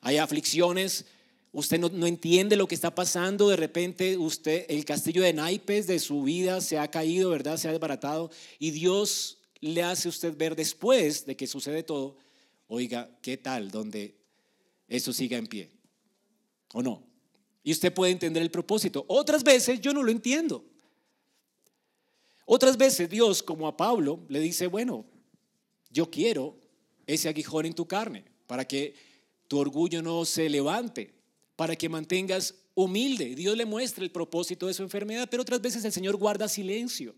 Hay 0.00 0.18
aflicciones, 0.18 1.06
usted 1.54 1.78
no, 1.78 2.06
entiende 2.06 2.56
lo 2.56 2.66
que 2.66 2.74
está 2.74 2.94
pasando, 2.94 3.48
de 3.48 3.56
repente 3.56 4.18
usted, 4.18 4.66
el 4.68 4.84
castillo 4.84 5.22
de 5.22 5.32
naipes 5.32 5.86
de 5.86 6.00
su 6.00 6.24
vida 6.24 6.60
se 6.60 6.78
ha 6.78 6.90
caído, 6.90 7.30
¿verdad? 7.30 7.56
Se 7.56 7.68
ha 7.68 7.72
desbaratado 7.72 8.30
y 8.58 8.72
Dios 8.72 9.38
le 9.60 9.82
hace 9.84 10.08
usted 10.08 10.36
ver 10.36 10.56
después 10.56 11.24
de 11.24 11.36
que 11.36 11.46
sucede 11.46 11.84
todo, 11.84 12.16
oiga, 12.66 13.08
¿qué 13.22 13.36
tal 13.36 13.70
donde 13.70 14.16
eso 14.88 15.12
siga 15.12 15.38
en 15.38 15.46
pie? 15.46 15.70
¿O 16.72 16.82
no? 16.82 17.06
Y 17.62 17.70
usted 17.70 17.94
puede 17.94 18.12
entender 18.12 18.42
el 18.42 18.50
propósito. 18.50 19.04
Otras 19.08 19.44
veces 19.44 19.80
yo 19.80 19.94
no 19.94 20.02
lo 20.02 20.10
entiendo. 20.10 20.64
Otras 22.46 22.76
veces 22.76 23.08
Dios, 23.08 23.42
como 23.42 23.68
a 23.68 23.76
Pablo, 23.76 24.20
le 24.28 24.40
dice, 24.40 24.66
bueno, 24.66 25.06
yo 25.88 26.10
quiero 26.10 26.58
ese 27.06 27.28
aguijón 27.28 27.64
en 27.64 27.74
tu 27.74 27.86
carne 27.86 28.24
para 28.48 28.66
que 28.66 28.94
tu 29.46 29.58
orgullo 29.58 30.02
no 30.02 30.24
se 30.24 30.48
levante, 30.48 31.14
para 31.56 31.76
que 31.76 31.88
mantengas 31.88 32.54
humilde. 32.74 33.34
Dios 33.34 33.56
le 33.56 33.66
muestra 33.66 34.04
el 34.04 34.10
propósito 34.10 34.66
de 34.66 34.74
su 34.74 34.82
enfermedad, 34.82 35.28
pero 35.30 35.42
otras 35.42 35.60
veces 35.60 35.84
el 35.84 35.92
Señor 35.92 36.16
guarda 36.16 36.48
silencio 36.48 37.14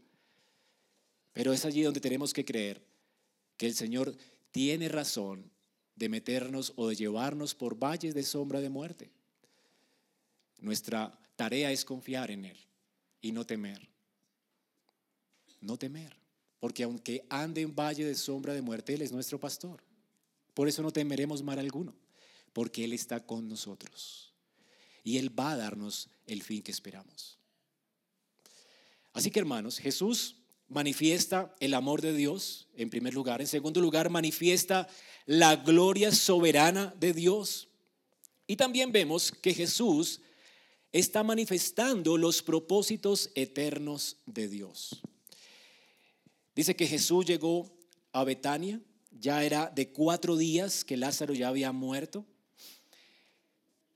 pero 1.36 1.52
es 1.52 1.66
allí 1.66 1.82
donde 1.82 2.00
tenemos 2.00 2.32
que 2.32 2.46
creer 2.46 2.80
que 3.58 3.66
el 3.66 3.74
Señor 3.74 4.16
tiene 4.52 4.88
razón 4.88 5.50
de 5.94 6.08
meternos 6.08 6.72
o 6.76 6.88
de 6.88 6.96
llevarnos 6.96 7.54
por 7.54 7.78
valles 7.78 8.14
de 8.14 8.22
sombra 8.22 8.62
de 8.62 8.70
muerte. 8.70 9.10
Nuestra 10.60 11.12
tarea 11.36 11.70
es 11.72 11.84
confiar 11.84 12.30
en 12.30 12.46
Él 12.46 12.56
y 13.20 13.32
no 13.32 13.44
temer. 13.44 13.86
No 15.60 15.76
temer. 15.76 16.16
Porque 16.58 16.84
aunque 16.84 17.26
ande 17.28 17.60
en 17.60 17.76
valle 17.76 18.06
de 18.06 18.14
sombra 18.14 18.54
de 18.54 18.62
muerte, 18.62 18.94
Él 18.94 19.02
es 19.02 19.12
nuestro 19.12 19.38
pastor. 19.38 19.84
Por 20.54 20.68
eso 20.68 20.80
no 20.80 20.90
temeremos 20.90 21.42
mal 21.42 21.58
alguno, 21.58 21.94
porque 22.56 22.84
Él 22.84 22.94
está 22.94 23.20
con 23.20 23.50
nosotros. 23.50 24.32
Y 25.04 25.18
Él 25.18 25.38
va 25.38 25.50
a 25.50 25.56
darnos 25.58 26.08
el 26.26 26.42
fin 26.42 26.62
que 26.62 26.72
esperamos. 26.72 27.36
Así 29.12 29.30
que 29.30 29.40
hermanos, 29.40 29.76
Jesús 29.76 30.36
manifiesta 30.66 31.54
el 31.60 31.74
amor 31.74 32.00
de 32.00 32.14
Dios, 32.14 32.66
en 32.74 32.88
primer 32.88 33.12
lugar. 33.12 33.42
En 33.42 33.46
segundo 33.46 33.82
lugar, 33.82 34.08
manifiesta 34.08 34.88
la 35.26 35.56
gloria 35.56 36.10
soberana 36.12 36.94
de 36.98 37.12
Dios. 37.12 37.68
Y 38.46 38.56
también 38.56 38.90
vemos 38.90 39.32
que 39.32 39.52
Jesús 39.52 40.22
está 40.92 41.22
manifestando 41.22 42.16
los 42.16 42.42
propósitos 42.42 43.30
eternos 43.34 44.16
de 44.24 44.48
Dios. 44.48 45.02
Dice 46.54 46.74
que 46.74 46.86
Jesús 46.86 47.26
llegó 47.26 47.70
a 48.12 48.24
Betania, 48.24 48.80
ya 49.10 49.44
era 49.44 49.70
de 49.76 49.92
cuatro 49.92 50.38
días 50.38 50.86
que 50.86 50.96
Lázaro 50.96 51.34
ya 51.34 51.48
había 51.48 51.70
muerto. 51.70 52.24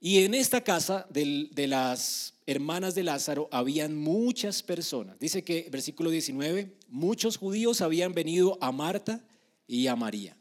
Y 0.02 0.24
en 0.24 0.32
esta 0.32 0.62
casa 0.62 1.06
de, 1.10 1.66
las 1.68 2.32
hermanas 2.46 2.94
de 2.94 3.02
Lázaro 3.02 3.50
habían 3.52 3.94
muchas 3.94 4.62
personas. 4.62 5.18
Dice 5.18 5.44
que, 5.44 5.68
versículo 5.70 6.08
19, 6.08 6.74
muchos 6.88 7.36
judíos 7.36 7.82
habían 7.82 8.14
venido 8.14 8.56
a 8.62 8.72
Marta 8.72 9.22
y 9.66 9.88
a 9.88 9.96
María. 9.96 10.34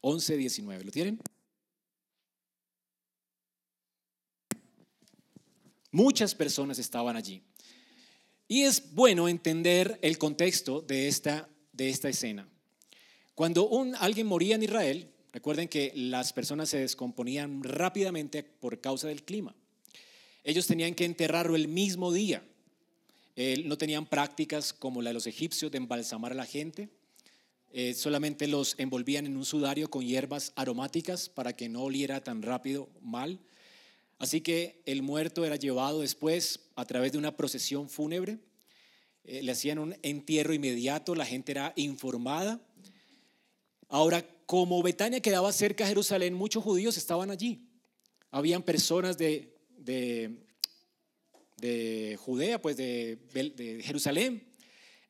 11, 0.00 0.36
19, 0.38 0.84
¿lo 0.84 0.90
tienen? 0.90 1.20
Muchas 5.92 6.34
personas 6.34 6.80
estaban 6.80 7.16
allí. 7.16 7.42
Y 8.48 8.62
es 8.62 8.92
bueno 8.92 9.28
entender 9.28 10.00
el 10.02 10.18
contexto 10.18 10.80
de 10.80 11.06
esta, 11.06 11.48
de 11.72 11.90
esta 11.90 12.08
escena. 12.08 12.48
Cuando 13.36 13.70
alguien 14.00 14.26
moría 14.26 14.56
en 14.56 14.64
Israel, 14.64 15.14
Recuerden 15.32 15.68
que 15.68 15.92
las 15.94 16.32
personas 16.32 16.68
se 16.68 16.78
descomponían 16.78 17.62
rápidamente 17.62 18.42
por 18.42 18.80
causa 18.80 19.08
del 19.08 19.22
clima. 19.22 19.54
Ellos 20.42 20.66
tenían 20.66 20.94
que 20.94 21.04
enterrarlo 21.04 21.56
el 21.56 21.68
mismo 21.68 22.12
día. 22.12 22.42
no 23.64 23.78
tenían 23.78 24.06
prácticas 24.06 24.72
como 24.72 25.00
la 25.00 25.10
de 25.10 25.14
los 25.14 25.26
egipcios 25.26 25.70
de 25.70 25.78
embalsamar 25.78 26.32
a 26.32 26.34
la 26.34 26.46
gente. 26.46 26.90
Eh, 27.72 27.94
solamente 27.94 28.48
los 28.48 28.74
envolvían 28.78 29.26
en 29.26 29.36
un 29.36 29.44
sudario 29.44 29.88
con 29.88 30.04
hierbas 30.04 30.52
aromáticas 30.56 31.28
para 31.28 31.54
que 31.54 31.68
no 31.68 31.82
oliera 31.82 32.22
tan 32.22 32.42
rápido 32.42 32.88
mal. 33.00 33.38
Así 34.18 34.40
que 34.40 34.82
el 34.86 35.02
muerto 35.02 35.44
era 35.44 35.54
llevado 35.54 36.00
después 36.00 36.60
a 36.74 36.84
través 36.84 37.12
de 37.12 37.18
una 37.18 37.36
procesión 37.36 37.88
fúnebre. 37.88 38.38
Eh, 39.24 39.42
le 39.42 39.52
hacían 39.52 39.78
un 39.78 39.96
entierro 40.02 40.52
inmediato, 40.52 41.14
la 41.14 41.24
gente 41.24 41.52
era 41.52 41.72
informada. 41.76 42.60
Ahora, 43.88 44.26
como 44.50 44.82
Betania 44.82 45.20
quedaba 45.20 45.52
cerca 45.52 45.84
de 45.84 45.90
Jerusalén, 45.90 46.34
muchos 46.34 46.64
judíos 46.64 46.96
estaban 46.96 47.30
allí. 47.30 47.68
Habían 48.32 48.64
personas 48.64 49.16
de, 49.16 49.54
de, 49.78 50.40
Judea, 52.18 52.60
pues 52.60 52.76
de, 52.76 53.20
de, 53.32 53.80
Jerusalén, 53.80 54.42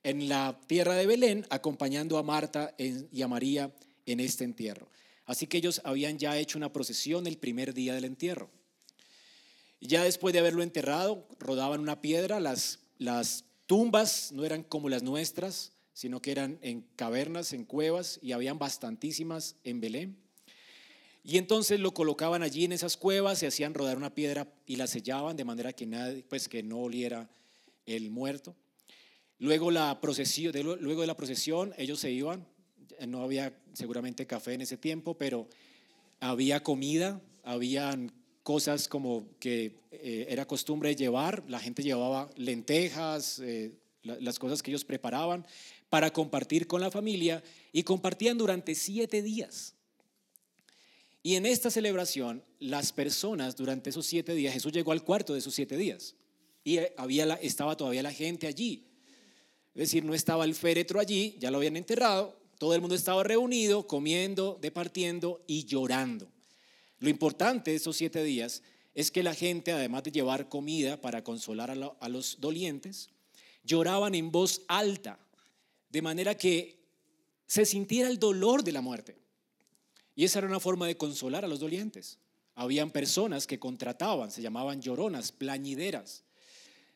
en 0.03 0.29
la 0.29 0.61
tierra 0.66 0.92
de 0.92 1.07
Belén, 1.07 1.46
acompañando 1.48 2.18
a 2.18 2.22
Marta 2.22 2.74
y 2.76 3.22
a 3.22 3.29
María 3.29 3.74
en 4.05 4.20
este 4.20 4.44
entierro. 4.44 4.90
Así 5.24 5.46
que 5.46 5.57
ellos 5.57 5.81
habían 5.85 6.18
ya 6.18 6.37
hecho 6.37 6.59
una 6.59 6.70
procesión 6.70 7.26
el 7.26 7.38
primer 7.38 7.72
día 7.72 7.94
del 7.94 8.05
entierro. 8.05 8.50
Ya 9.81 10.05
después 10.05 10.35
de 10.35 10.40
haberlo 10.40 10.62
enterrado, 10.62 11.26
rodaban 11.38 11.81
una 11.81 12.03
piedra, 12.03 12.40
las, 12.40 12.81
las 12.98 13.46
tumbas 13.64 14.33
no 14.33 14.44
eran 14.44 14.64
como 14.64 14.90
las 14.90 15.03
nuestras, 15.03 15.72
sino 15.92 16.22
que 16.22 16.33
eran 16.33 16.59
en 16.62 16.83
cavernas, 16.96 17.53
en 17.53 17.64
cuevas, 17.64 18.18
y 18.22 18.33
habían 18.33 18.59
bastantísimas 18.59 19.57
en 19.64 19.81
Belén. 19.81 20.16
Y 21.22 21.37
entonces 21.37 21.79
lo 21.81 21.92
colocaban 21.92 22.42
allí 22.42 22.64
en 22.64 22.72
esas 22.72 22.96
cuevas, 22.96 23.38
se 23.38 23.46
hacían 23.46 23.74
rodar 23.74 23.96
una 23.96 24.14
piedra 24.14 24.48
y 24.66 24.76
la 24.76 24.87
sellaban 24.87 25.37
de 25.37 25.44
manera 25.44 25.72
que 25.72 25.87
nadie, 25.87 26.24
pues 26.29 26.48
que 26.48 26.62
no 26.62 26.79
oliera 26.79 27.29
el 27.87 28.11
muerto. 28.11 28.57
Luego 29.38 29.70
la 29.70 30.00
procesión, 30.00 30.55
luego 30.81 31.03
de 31.03 31.07
la 31.07 31.16
procesión 31.16 31.74
ellos 31.76 32.00
se 32.00 32.11
iban, 32.11 32.46
no 33.07 33.22
había 33.22 33.55
seguramente 33.72 34.26
café 34.26 34.55
en 34.55 34.62
ese 34.62 34.76
tiempo, 34.76 35.16
pero 35.16 35.48
había 36.20 36.62
comida, 36.62 37.20
habían 37.42 38.12
cosas 38.42 38.88
como 38.88 39.29
que 39.38 39.76
eh, 39.92 40.26
era 40.29 40.46
costumbre 40.46 40.96
llevar, 40.96 41.44
la 41.48 41.59
gente 41.59 41.83
llevaba 41.83 42.31
lentejas, 42.37 43.38
eh, 43.40 43.72
las 44.03 44.38
cosas 44.38 44.62
que 44.62 44.70
ellos 44.70 44.85
preparaban 44.85 45.46
para 45.90 46.12
compartir 46.12 46.66
con 46.66 46.81
la 46.81 46.90
familia 46.90 47.42
y 47.72 47.83
compartían 47.83 48.38
durante 48.38 48.74
siete 48.74 49.22
días. 49.22 49.74
Y 51.22 51.35
en 51.35 51.44
esta 51.44 51.70
celebración, 51.70 52.42
las 52.59 52.92
personas 52.92 53.57
durante 53.57 53.90
esos 53.90 54.07
siete 54.07 54.35
días, 54.35 54.55
Jesús 54.55 54.72
llegó 54.72 54.92
al 54.92 55.05
cuarto 55.05 55.35
de 55.35 55.40
esos 55.40 55.55
siete 55.55 55.76
días 55.76 56.14
y 56.64 56.79
había 56.96 57.35
estaba 57.35 57.76
todavía 57.76 58.03
la 58.03 58.12
gente 58.12 58.46
allí. 58.46 58.87
Es 59.74 59.81
decir, 59.81 60.05
no 60.05 60.14
estaba 60.14 60.44
el 60.44 60.55
féretro 60.55 60.98
allí, 60.98 61.37
ya 61.38 61.50
lo 61.50 61.59
habían 61.59 61.76
enterrado, 61.76 62.38
todo 62.59 62.74
el 62.74 62.81
mundo 62.81 62.94
estaba 62.94 63.22
reunido, 63.22 63.87
comiendo, 63.87 64.59
departiendo 64.61 65.42
y 65.46 65.64
llorando. 65.64 66.31
Lo 66.98 67.09
importante 67.09 67.70
de 67.70 67.79
esos 67.79 67.96
siete 67.96 68.22
días 68.22 68.62
es 68.94 69.11
que 69.11 69.22
la 69.22 69.35
gente, 69.35 69.72
además 69.72 70.05
de 70.05 70.12
llevar 70.12 70.48
comida 70.48 71.00
para 71.00 71.24
consolar 71.24 71.70
a 71.70 72.09
los 72.09 72.40
dolientes, 72.40 73.11
lloraban 73.64 74.14
en 74.14 74.31
voz 74.31 74.62
alta, 74.68 75.18
de 75.90 76.03
manera 76.03 76.37
que 76.37 76.79
se 77.46 77.66
sintiera 77.66 78.09
el 78.09 78.18
dolor 78.18 78.62
de 78.62 78.72
la 78.72 78.81
muerte. 78.81 79.16
Y 80.14 80.24
esa 80.24 80.38
era 80.38 80.48
una 80.48 80.61
forma 80.61 80.87
de 80.87 80.96
consolar 80.96 81.44
a 81.44 81.48
los 81.48 81.61
dolientes. 81.61 82.18
Habían 82.55 82.90
personas 82.90 83.46
que 83.46 83.59
contrataban, 83.59 84.31
se 84.31 84.42
llamaban 84.42 84.81
lloronas, 84.81 85.33
plañideras. 85.33 86.24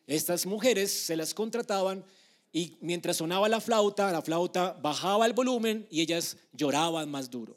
Estas 0.06 0.46
mujeres 0.46 0.92
se 0.92 1.16
las 1.16 1.34
contrataban 1.34 2.04
y 2.52 2.76
mientras 2.80 3.16
sonaba 3.16 3.48
la 3.48 3.60
flauta, 3.60 4.12
la 4.12 4.22
flauta 4.22 4.72
bajaba 4.80 5.26
el 5.26 5.32
volumen 5.32 5.86
y 5.90 6.00
ellas 6.00 6.36
lloraban 6.52 7.10
más 7.10 7.30
duro 7.30 7.56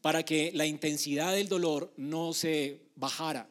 para 0.00 0.22
que 0.22 0.52
la 0.54 0.66
intensidad 0.66 1.32
del 1.32 1.48
dolor 1.48 1.90
no 1.96 2.34
se 2.34 2.80
bajara. 2.94 3.48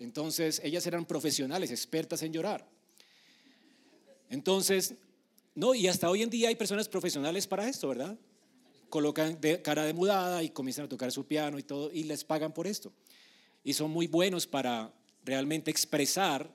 Entonces, 0.00 0.60
ellas 0.64 0.84
eran 0.86 1.06
profesionales, 1.06 1.70
expertas 1.70 2.22
en 2.22 2.32
llorar. 2.32 2.68
Entonces, 4.28 4.96
no, 5.54 5.74
y 5.74 5.86
hasta 5.86 6.10
hoy 6.10 6.22
en 6.22 6.30
día 6.30 6.48
hay 6.48 6.56
personas 6.56 6.88
profesionales 6.88 7.46
para 7.46 7.68
esto, 7.68 7.88
¿verdad? 7.88 8.16
colocan 8.92 9.40
de 9.40 9.62
cara 9.62 9.86
de 9.86 9.94
mudada 9.94 10.42
y 10.42 10.50
comienzan 10.50 10.84
a 10.84 10.88
tocar 10.88 11.10
su 11.10 11.26
piano 11.26 11.58
y 11.58 11.62
todo, 11.62 11.90
y 11.90 12.02
les 12.02 12.24
pagan 12.24 12.52
por 12.52 12.66
esto. 12.66 12.92
Y 13.64 13.72
son 13.72 13.90
muy 13.90 14.06
buenos 14.06 14.46
para 14.46 14.92
realmente 15.24 15.70
expresar, 15.70 16.52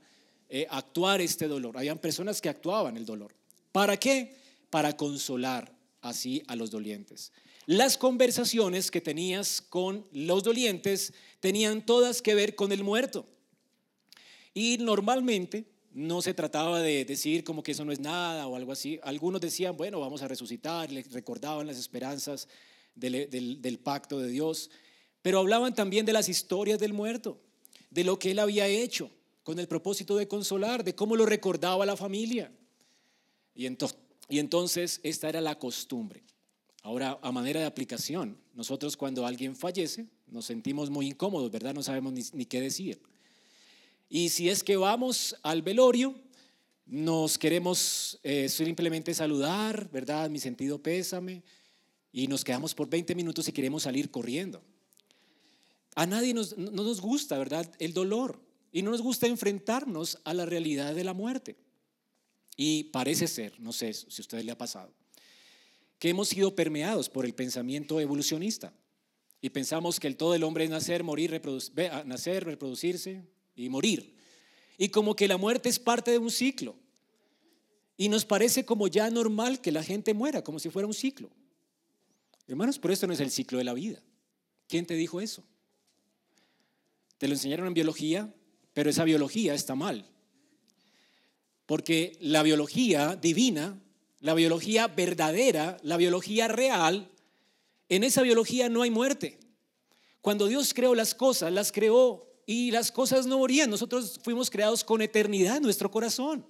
eh, 0.48 0.68
actuar 0.70 1.20
este 1.20 1.48
dolor. 1.48 1.76
Habían 1.76 1.98
personas 1.98 2.40
que 2.40 2.48
actuaban 2.48 2.96
el 2.96 3.08
dolor. 3.08 3.34
¿Para 3.72 3.98
qué? 3.98 4.36
Para 4.70 4.96
consolar 4.96 5.74
así 6.02 6.44
a 6.46 6.56
los 6.56 6.70
dolientes. 6.70 7.32
Las 7.66 7.98
conversaciones 7.98 8.92
que 8.92 9.02
tenías 9.02 9.60
con 9.60 10.06
los 10.12 10.44
dolientes 10.44 11.14
tenían 11.40 11.84
todas 11.84 12.22
que 12.22 12.36
ver 12.36 12.54
con 12.54 12.72
el 12.72 12.84
muerto. 12.84 13.26
Y 14.54 14.78
normalmente 14.78 15.66
no 15.98 16.22
se 16.22 16.36
trataba 16.36 16.80
de 16.80 17.06
decir 17.06 17.44
como 17.44 17.64
que 17.64 17.72
eso 17.72 17.84
no 17.84 17.92
es 17.92 18.00
nada 18.00 18.46
o 18.46 18.56
algo 18.56 18.72
así. 18.72 19.00
Algunos 19.02 19.42
decían, 19.42 19.76
bueno, 19.76 20.00
vamos 20.00 20.22
a 20.22 20.28
resucitar, 20.28 20.92
les 20.92 21.12
recordaban 21.12 21.66
las 21.66 21.80
esperanzas 21.80 22.48
del, 22.94 23.80
pacto 23.84 24.20
de 24.20 24.28
Dios, 24.28 24.70
pero 25.24 25.40
hablaban 25.40 25.74
también 25.74 26.06
de 26.06 26.14
las 26.14 26.30
historias 26.30 26.78
del 26.78 26.94
muerto, 26.94 27.42
de 27.90 28.04
lo 28.04 28.20
que 28.20 28.30
él 28.30 28.38
había 28.38 28.68
hecho 28.68 29.10
con 29.42 29.58
el 29.58 29.68
propósito 29.68 30.16
de 30.18 30.28
consolar, 30.28 30.84
de 30.84 30.94
cómo 30.94 31.16
lo 31.16 31.26
recordaba 31.26 31.84
la 31.84 31.98
familia. 31.98 32.52
Y 33.56 33.66
entonces, 33.66 33.98
y 34.30 34.38
entonces 34.38 35.00
esta 35.02 35.30
era 35.30 35.42
la 35.42 35.58
costumbre. 35.58 36.22
Ahora, 36.84 37.18
a 37.24 37.32
manera 37.32 37.60
de 37.60 37.66
aplicación, 37.66 38.38
nosotros 38.54 38.98
cuando 38.98 39.26
alguien 39.26 39.56
fallece 39.56 40.06
nos 40.28 40.46
sentimos 40.46 40.92
muy 40.92 41.08
incómodos, 41.08 41.50
¿verdad? 41.50 41.74
No 41.74 41.82
sabemos 41.82 42.14
ni 42.34 42.46
qué 42.46 42.62
decir. 42.62 43.02
Y 44.10 44.30
si 44.30 44.50
es 44.50 44.64
que 44.64 44.78
vamos 44.78 45.36
al 45.44 45.62
velorio, 45.62 46.16
nos 46.86 47.38
queremos 47.38 48.20
eh, 48.24 48.48
simplemente 48.48 49.14
saludar, 49.14 49.90
¿verdad? 49.92 50.30
Mi 50.30 50.40
sentido 50.40 50.82
pésame, 50.82 51.44
y 52.12 52.28
nos 52.28 52.44
quedamos 52.44 52.74
por 52.74 52.90
20 52.90 53.14
minutos 53.16 53.48
y 53.48 53.52
queremos 53.52 53.84
salir 53.84 54.10
corriendo. 54.10 54.64
A 55.96 56.06
nadie 56.06 56.34
nos, 56.34 56.58
no 56.58 56.84
nos 56.84 57.02
gusta, 57.02 57.38
¿verdad? 57.38 57.70
El 57.80 57.94
dolor. 57.94 58.42
Y 58.72 58.82
no 58.82 58.92
nos 58.92 59.02
gusta 59.02 59.28
enfrentarnos 59.28 60.20
a 60.24 60.34
la 60.34 60.46
realidad 60.46 60.96
de 60.96 61.04
la 61.04 61.14
muerte. 61.14 61.58
Y 62.56 62.86
parece 62.86 63.28
ser, 63.28 63.60
no 63.60 63.72
sé 63.74 63.94
si 63.94 64.06
a 64.06 64.22
ustedes 64.22 64.46
le 64.46 64.52
ha 64.52 64.58
pasado, 64.58 64.92
que 66.00 66.10
hemos 66.10 66.30
sido 66.30 66.56
permeados 66.56 67.10
por 67.10 67.26
el 67.26 67.34
pensamiento 67.34 68.00
evolucionista. 68.00 68.74
Y 69.42 69.50
pensamos 69.50 70.00
que 70.00 70.08
el 70.08 70.18
todo 70.18 70.34
el 70.34 70.44
hombre 70.44 70.64
es 70.64 70.70
nacer, 70.70 71.04
morir, 71.04 71.40
nacer, 72.06 72.46
reproducirse, 72.46 73.24
y 73.58 73.70
morir. 73.70 74.16
Y 74.78 74.90
como 74.90 75.16
que 75.16 75.28
la 75.28 75.38
muerte 75.38 75.68
es 75.68 75.80
parte 75.80 76.12
de 76.12 76.20
un 76.20 76.32
ciclo. 76.32 76.76
Y 77.98 78.10
nos 78.10 78.26
parece 78.26 78.64
como 78.64 78.88
ya 78.88 79.10
normal 79.10 79.60
que 79.60 79.72
la 79.72 79.84
gente 79.84 80.14
muera, 80.14 80.44
como 80.44 80.60
si 80.60 80.70
fuera 80.70 80.88
un 80.88 80.94
ciclo. 80.94 81.30
Hermanos, 82.48 82.80
pero 82.80 82.94
esto 82.94 83.08
no 83.08 83.14
es 83.14 83.20
el 83.20 83.32
ciclo 83.32 83.58
de 83.58 83.64
la 83.64 83.74
vida. 83.74 84.02
¿Quién 84.68 84.86
te 84.86 84.94
dijo 84.94 85.20
eso? 85.20 85.44
Te 87.18 87.28
lo 87.28 87.34
enseñaron 87.34 87.68
en 87.68 87.74
biología, 87.74 88.32
pero 88.74 88.90
esa 88.90 89.04
biología 89.04 89.56
está 89.56 89.74
mal. 89.74 90.08
Porque 91.66 92.16
la 92.22 92.44
biología 92.44 93.16
divina, 93.16 93.82
la 94.20 94.36
biología 94.36 94.88
verdadera, 94.88 95.78
la 95.82 95.98
biología 95.98 96.48
real, 96.48 97.10
en 97.90 98.04
esa 98.04 98.22
biología 98.22 98.70
no 98.70 98.84
hay 98.84 98.92
muerte. 98.92 99.40
Cuando 100.22 100.48
Dios 100.48 100.74
creó 100.74 100.94
las 100.94 101.16
cosas, 101.16 101.52
las 101.52 101.72
creó 101.72 102.27
y 102.50 102.72
las 102.72 102.92
cosas 102.92 103.28
no 103.28 103.38
morían. 103.38 103.70
Nosotros 103.70 104.20
fuimos 104.24 104.50
creados 104.50 104.84
con 104.84 105.02
eternidad 105.02 105.58
en 105.58 105.64
nuestro 105.64 105.92
corazón. 105.92 106.44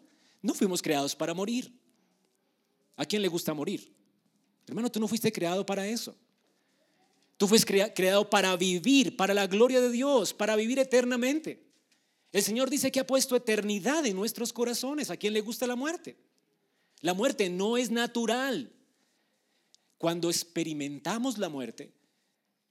No 0.43 0.53
fuimos 0.53 0.81
creados 0.81 1.15
para 1.15 1.33
morir. 1.33 1.73
¿A 2.95 3.03
quién 3.03 3.21
le 3.21 3.27
gusta 3.27 3.53
morir? 3.53 3.91
Hermano, 4.67 4.91
tú 4.91 4.99
no 4.99 5.07
fuiste 5.07 5.31
creado 5.31 5.65
para 5.65 5.88
eso. 5.88 6.15
Tú 7.36 7.47
fuiste 7.47 7.91
creado 7.93 8.29
para 8.29 8.55
vivir, 8.55 9.17
para 9.17 9.33
la 9.33 9.47
gloria 9.47 9.81
de 9.81 9.89
Dios, 9.89 10.33
para 10.33 10.55
vivir 10.55 10.77
eternamente. 10.77 11.65
El 12.31 12.43
Señor 12.43 12.69
dice 12.69 12.91
que 12.91 12.99
ha 12.99 13.07
puesto 13.07 13.36
eternidad 13.36 14.05
en 14.05 14.15
nuestros 14.15 14.53
corazones. 14.53 15.10
¿A 15.10 15.17
quién 15.17 15.33
le 15.33 15.41
gusta 15.41 15.65
la 15.65 15.75
muerte? 15.75 16.15
La 17.01 17.15
muerte 17.15 17.49
no 17.49 17.75
es 17.75 17.89
natural. 17.89 18.71
Cuando 19.97 20.29
experimentamos 20.29 21.39
la 21.39 21.49
muerte, 21.49 21.91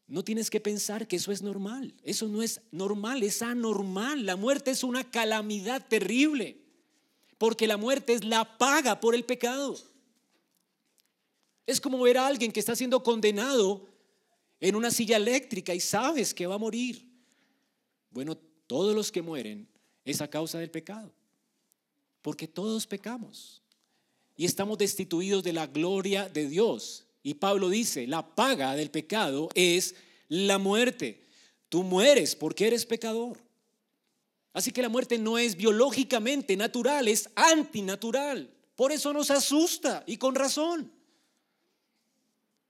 no 0.08 0.22
tienes 0.22 0.50
que 0.50 0.60
pensar 0.60 1.08
que 1.08 1.16
eso 1.16 1.32
es 1.32 1.42
normal. 1.42 1.94
Eso 2.04 2.28
no 2.28 2.42
es 2.42 2.60
normal, 2.70 3.22
es 3.22 3.42
anormal. 3.42 4.24
La 4.24 4.36
muerte 4.36 4.70
es 4.70 4.84
una 4.84 5.10
calamidad 5.10 5.86
terrible. 5.88 6.58
Porque 7.38 7.66
la 7.66 7.76
muerte 7.76 8.12
es 8.12 8.24
la 8.24 8.56
paga 8.56 9.00
por 9.00 9.14
el 9.14 9.24
pecado. 9.24 9.76
Es 11.66 11.80
como 11.80 12.00
ver 12.00 12.18
a 12.18 12.26
alguien 12.26 12.52
que 12.52 12.60
está 12.60 12.76
siendo 12.76 13.02
condenado 13.02 13.88
en 14.60 14.76
una 14.76 14.92
silla 14.92 15.16
eléctrica 15.16 15.74
y 15.74 15.80
sabes 15.80 16.32
que 16.32 16.46
va 16.46 16.54
a 16.54 16.58
morir. 16.58 17.04
Bueno, 18.10 18.36
todos 18.66 18.94
los 18.94 19.10
que 19.10 19.22
mueren 19.22 19.68
es 20.04 20.20
a 20.20 20.30
causa 20.30 20.58
del 20.60 20.70
pecado. 20.70 21.12
Porque 22.22 22.46
todos 22.46 22.86
pecamos. 22.86 23.60
Y 24.36 24.44
estamos 24.44 24.78
destituidos 24.78 25.42
de 25.42 25.52
la 25.52 25.66
gloria 25.66 26.28
de 26.28 26.48
Dios. 26.48 27.05
Y 27.26 27.34
Pablo 27.34 27.68
dice, 27.68 28.06
la 28.06 28.36
paga 28.36 28.76
del 28.76 28.88
pecado 28.88 29.48
es 29.56 29.96
la 30.28 30.58
muerte. 30.58 31.24
Tú 31.68 31.82
mueres 31.82 32.36
porque 32.36 32.68
eres 32.68 32.86
pecador. 32.86 33.42
Así 34.52 34.70
que 34.70 34.80
la 34.80 34.88
muerte 34.88 35.18
no 35.18 35.36
es 35.36 35.56
biológicamente 35.56 36.56
natural, 36.56 37.08
es 37.08 37.28
antinatural. 37.34 38.48
Por 38.76 38.92
eso 38.92 39.12
nos 39.12 39.32
asusta 39.32 40.04
y 40.06 40.18
con 40.18 40.36
razón. 40.36 40.92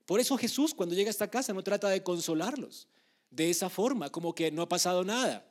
Por 0.07 0.19
eso 0.19 0.35
Jesús 0.39 0.73
cuando 0.73 0.95
llega 0.95 1.09
a 1.09 1.11
esta 1.11 1.29
casa 1.29 1.53
no 1.53 1.61
trata 1.61 1.89
de 1.89 2.01
consolarlos 2.01 2.87
de 3.29 3.51
esa 3.51 3.69
forma, 3.69 4.09
como 4.09 4.33
que 4.33 4.49
no 4.49 4.63
ha 4.63 4.67
pasado 4.67 5.03
nada. 5.03 5.47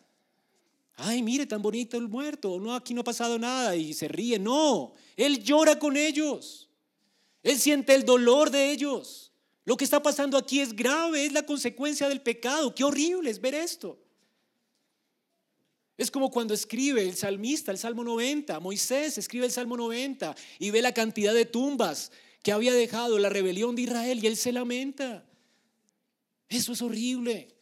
Ay, 0.97 1.23
mire, 1.23 1.47
tan 1.47 1.63
bonito 1.63 1.97
el 1.97 2.09
muerto. 2.09 2.59
No, 2.59 2.75
aquí 2.75 2.93
no 2.93 3.03
ha 3.03 3.05
pasado 3.05 3.39
nada 3.39 3.77
y 3.77 3.95
se 3.95 4.09
ríe. 4.09 4.41
No, 4.41 4.95
Él 5.17 5.45
llora 5.45 5.79
con 5.79 5.97
ellos. 5.97 6.66
Él 7.47 7.61
siente 7.61 7.95
el 7.95 8.05
dolor 8.05 8.51
de 8.51 8.73
ellos. 8.73 9.31
Lo 9.65 9.77
que 9.77 9.85
está 9.85 10.03
pasando 10.03 10.37
aquí 10.37 10.59
es 10.59 10.75
grave, 10.75 11.27
es 11.27 11.33
la 11.33 11.45
consecuencia 11.47 12.09
del 12.09 12.21
pecado. 12.21 12.75
Qué 12.75 12.83
horrible 12.83 13.31
es 13.31 13.41
ver 13.41 13.55
esto. 13.55 14.01
Es 15.97 16.11
como 16.11 16.33
cuando 16.33 16.55
escribe 16.55 17.09
el 17.09 17.15
salmista, 17.15 17.71
el 17.71 17.79
Salmo 17.79 18.03
90, 18.03 18.59
Moisés 18.59 19.17
escribe 19.17 19.47
el 19.47 19.53
Salmo 19.53 19.77
90 19.77 20.35
y 20.59 20.73
ve 20.73 20.83
la 20.83 20.93
cantidad 20.93 21.33
de 21.33 21.45
tumbas 21.45 22.11
que 22.43 22.51
había 22.51 22.75
dejado 22.75 23.17
la 23.17 23.29
rebelión 23.29 23.77
de 23.77 23.83
Israel 23.83 24.19
y 24.21 24.27
él 24.27 24.37
se 24.37 24.51
lamenta. 24.51 25.25
Eso 26.49 26.73
es 26.73 26.83
horrible. 26.83 27.56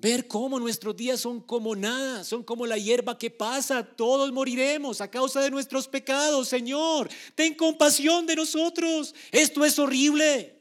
Ver 0.00 0.26
cómo 0.26 0.58
nuestros 0.58 0.96
días 0.96 1.20
son 1.20 1.40
como 1.40 1.76
nada, 1.76 2.24
son 2.24 2.42
como 2.42 2.66
la 2.66 2.78
hierba 2.78 3.18
que 3.18 3.28
pasa, 3.30 3.84
todos 3.84 4.32
moriremos 4.32 5.02
a 5.02 5.10
causa 5.10 5.42
de 5.42 5.50
nuestros 5.50 5.86
pecados. 5.86 6.48
Señor, 6.48 7.10
ten 7.34 7.54
compasión 7.54 8.24
de 8.24 8.34
nosotros. 8.34 9.14
Esto 9.30 9.62
es 9.62 9.78
horrible. 9.78 10.58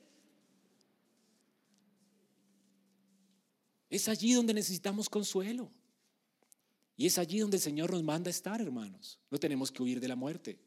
Es 3.89 4.09
allí 4.09 4.33
donde 4.33 4.53
necesitamos 4.53 5.07
consuelo. 5.07 5.71
Y 6.97 7.05
es 7.05 7.17
allí 7.17 7.39
donde 7.39 7.55
el 7.55 7.63
Señor 7.63 7.91
nos 7.91 8.03
manda 8.03 8.27
a 8.27 8.31
estar, 8.31 8.59
hermanos. 8.59 9.19
No 9.31 9.39
tenemos 9.39 9.71
que 9.71 9.81
huir 9.81 10.01
de 10.01 10.09
la 10.09 10.17
muerte. 10.17 10.59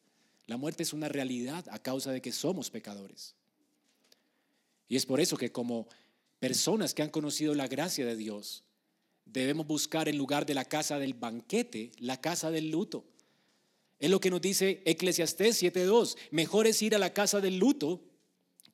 La 0.46 0.56
muerte 0.56 0.82
es 0.82 0.94
una 0.94 1.10
realidad 1.10 1.66
a 1.70 1.78
causa 1.78 2.10
de 2.10 2.22
que 2.22 2.32
somos 2.32 2.70
pecadores. 2.70 3.34
Y 4.88 4.96
es 4.96 5.04
por 5.04 5.20
eso 5.20 5.36
que 5.36 5.52
como 5.52 5.88
personas 6.42 6.92
que 6.92 7.02
han 7.02 7.10
conocido 7.10 7.54
la 7.54 7.68
gracia 7.68 8.04
de 8.04 8.16
Dios, 8.16 8.64
debemos 9.24 9.64
buscar 9.64 10.08
en 10.08 10.18
lugar 10.18 10.44
de 10.44 10.54
la 10.54 10.64
casa 10.64 10.98
del 10.98 11.14
banquete, 11.14 11.92
la 11.98 12.20
casa 12.20 12.50
del 12.50 12.68
luto. 12.68 13.04
Es 14.00 14.10
lo 14.10 14.20
que 14.20 14.28
nos 14.28 14.40
dice 14.40 14.82
Eclesiastés 14.84 15.62
7.2. 15.62 16.16
Mejor 16.32 16.66
es 16.66 16.82
ir 16.82 16.96
a 16.96 16.98
la 16.98 17.14
casa 17.14 17.40
del 17.40 17.58
luto 17.58 18.02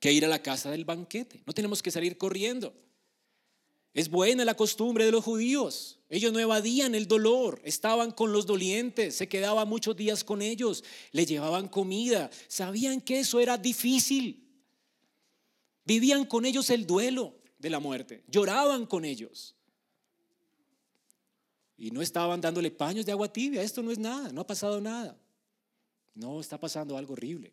que 0.00 0.14
ir 0.14 0.24
a 0.24 0.28
la 0.28 0.42
casa 0.42 0.70
del 0.70 0.86
banquete. 0.86 1.42
No 1.44 1.52
tenemos 1.52 1.82
que 1.82 1.90
salir 1.90 2.16
corriendo. 2.16 2.72
Es 3.92 4.08
buena 4.08 4.46
la 4.46 4.54
costumbre 4.54 5.04
de 5.04 5.12
los 5.12 5.22
judíos. 5.22 5.98
Ellos 6.08 6.32
no 6.32 6.38
evadían 6.38 6.94
el 6.94 7.06
dolor, 7.06 7.60
estaban 7.64 8.12
con 8.12 8.32
los 8.32 8.46
dolientes, 8.46 9.14
se 9.14 9.28
quedaban 9.28 9.68
muchos 9.68 9.94
días 9.94 10.24
con 10.24 10.40
ellos, 10.40 10.84
le 11.12 11.26
llevaban 11.26 11.68
comida, 11.68 12.30
sabían 12.48 13.02
que 13.02 13.18
eso 13.20 13.40
era 13.40 13.58
difícil. 13.58 14.48
Vivían 15.84 16.24
con 16.24 16.46
ellos 16.46 16.70
el 16.70 16.86
duelo 16.86 17.37
de 17.58 17.70
la 17.70 17.80
muerte, 17.80 18.22
lloraban 18.28 18.86
con 18.86 19.04
ellos. 19.04 19.54
Y 21.76 21.90
no 21.90 22.02
estaban 22.02 22.40
dándole 22.40 22.70
paños 22.70 23.06
de 23.06 23.12
agua 23.12 23.32
tibia, 23.32 23.62
esto 23.62 23.82
no 23.82 23.90
es 23.90 23.98
nada, 23.98 24.32
no 24.32 24.40
ha 24.40 24.46
pasado 24.46 24.80
nada. 24.80 25.16
No, 26.14 26.40
está 26.40 26.58
pasando 26.58 26.96
algo 26.96 27.12
horrible. 27.12 27.52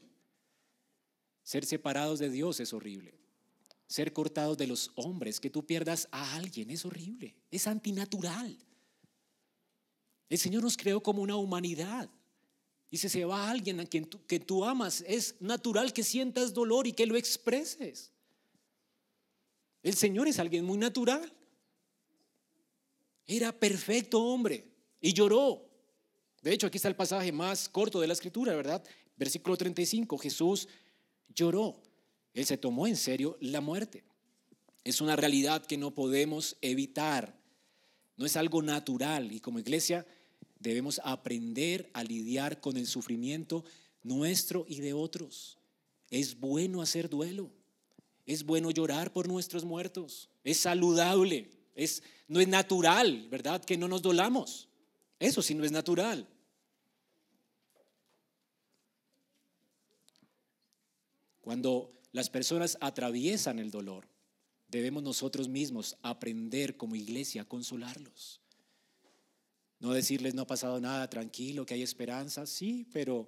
Ser 1.44 1.66
separados 1.66 2.18
de 2.20 2.30
Dios 2.30 2.60
es 2.60 2.74
horrible 2.74 3.26
ser 3.88 4.14
cortados 4.14 4.58
de 4.58 4.68
los 4.68 4.92
hombres, 4.96 5.40
que 5.40 5.50
tú 5.50 5.66
pierdas 5.66 6.08
a 6.12 6.36
alguien, 6.36 6.70
es 6.70 6.86
horrible, 6.86 7.36
es 7.52 7.68
antinatural. 7.68 8.58
El 10.28 10.38
Señor 10.38 10.64
nos 10.64 10.76
creó 10.76 11.02
como 11.02 11.22
una 11.22 11.36
humanidad. 11.36 12.10
Y 12.90 12.98
si 12.98 13.10
se 13.10 13.26
va 13.26 13.46
a 13.46 13.52
alguien 13.52 13.80
a 13.80 13.86
quien 13.86 14.06
tú, 14.06 14.26
que 14.26 14.40
tú 14.40 14.66
amas, 14.66 15.04
es 15.08 15.36
natural 15.40 15.94
que 15.94 16.04
sientas 16.04 16.54
dolor 16.54 16.88
y 16.88 16.94
que 16.94 17.06
lo 17.06 17.16
expreses. 17.16 18.12
El 19.86 19.94
Señor 19.94 20.28
es 20.28 20.40
alguien 20.40 20.66
muy 20.66 20.80
natural. 20.80 21.32
Era 23.28 23.52
perfecto 23.52 24.20
hombre 24.20 24.66
y 25.00 25.14
lloró. 25.14 25.64
De 26.42 26.52
hecho, 26.52 26.66
aquí 26.66 26.78
está 26.78 26.88
el 26.88 26.96
pasaje 26.96 27.32
más 27.32 27.70
corto 27.70 28.02
de 28.02 28.08
la 28.08 28.14
escritura, 28.14 28.56
¿verdad? 28.56 28.84
Versículo 29.16 29.56
35, 29.56 30.18
Jesús 30.18 30.68
lloró. 31.36 31.84
Él 32.34 32.48
se 32.48 32.58
tomó 32.58 32.88
en 32.88 32.96
serio 32.96 33.38
la 33.40 33.62
muerte. 33.62 34.04
Es 34.84 35.02
una 35.02 35.16
realidad 35.16 35.64
que 35.64 35.78
no 35.78 35.94
podemos 35.94 36.58
evitar. 36.62 37.38
No 38.18 38.26
es 38.26 38.36
algo 38.38 38.64
natural 38.64 39.32
y 39.32 39.40
como 39.40 39.60
iglesia 39.60 40.04
debemos 40.60 41.00
aprender 41.04 41.92
a 41.94 42.04
lidiar 42.04 42.60
con 42.60 42.76
el 42.78 42.88
sufrimiento 42.88 43.64
nuestro 44.02 44.66
y 44.68 44.80
de 44.80 44.94
otros. 44.94 45.60
Es 46.10 46.40
bueno 46.40 46.82
hacer 46.82 47.08
duelo. 47.08 47.52
Es 48.26 48.44
bueno 48.44 48.72
llorar 48.72 49.14
por 49.14 49.28
nuestros 49.28 49.64
muertos. 49.64 50.30
Es 50.44 50.58
saludable. 50.58 51.52
Es, 51.76 52.02
no 52.28 52.40
es 52.40 52.48
natural, 52.48 53.28
¿verdad? 53.30 53.64
Que 53.64 53.78
no 53.78 53.88
nos 53.88 54.02
dolamos. 54.02 54.68
Eso 55.20 55.42
sí 55.42 55.54
no 55.54 55.64
es 55.64 55.72
natural. 55.72 56.28
Cuando 61.42 61.92
las 62.12 62.30
personas 62.30 62.78
atraviesan 62.82 63.60
el 63.60 63.70
dolor. 63.70 64.08
Debemos 64.68 65.04
nosotros 65.04 65.48
mismos 65.48 65.96
aprender 66.02 66.76
como 66.76 66.96
iglesia 66.96 67.44
a 67.44 67.48
consolarlos. 67.48 68.42
No 69.80 69.94
decirles 69.94 70.34
no 70.34 70.42
ha 70.42 70.48
pasado 70.48 70.82
nada, 70.82 71.08
tranquilo, 71.10 71.66
que 71.66 71.76
hay 71.76 71.84
esperanza, 71.84 72.48
sí, 72.48 72.88
pero 72.92 73.28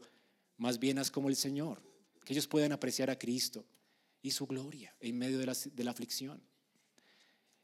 más 0.57 0.79
bien 0.79 0.97
haz 0.97 1.11
como 1.11 1.29
el 1.29 1.35
Señor, 1.35 1.83
que 2.25 2.33
ellos 2.33 2.47
puedan 2.47 2.71
apreciar 2.71 3.09
a 3.11 3.19
Cristo 3.19 3.63
y 4.21 4.31
su 4.31 4.47
gloria 4.47 4.95
en 4.99 5.17
medio 5.17 5.37
de 5.39 5.45
la, 5.45 5.53
de 5.53 5.83
la 5.83 5.91
aflicción. 5.91 6.41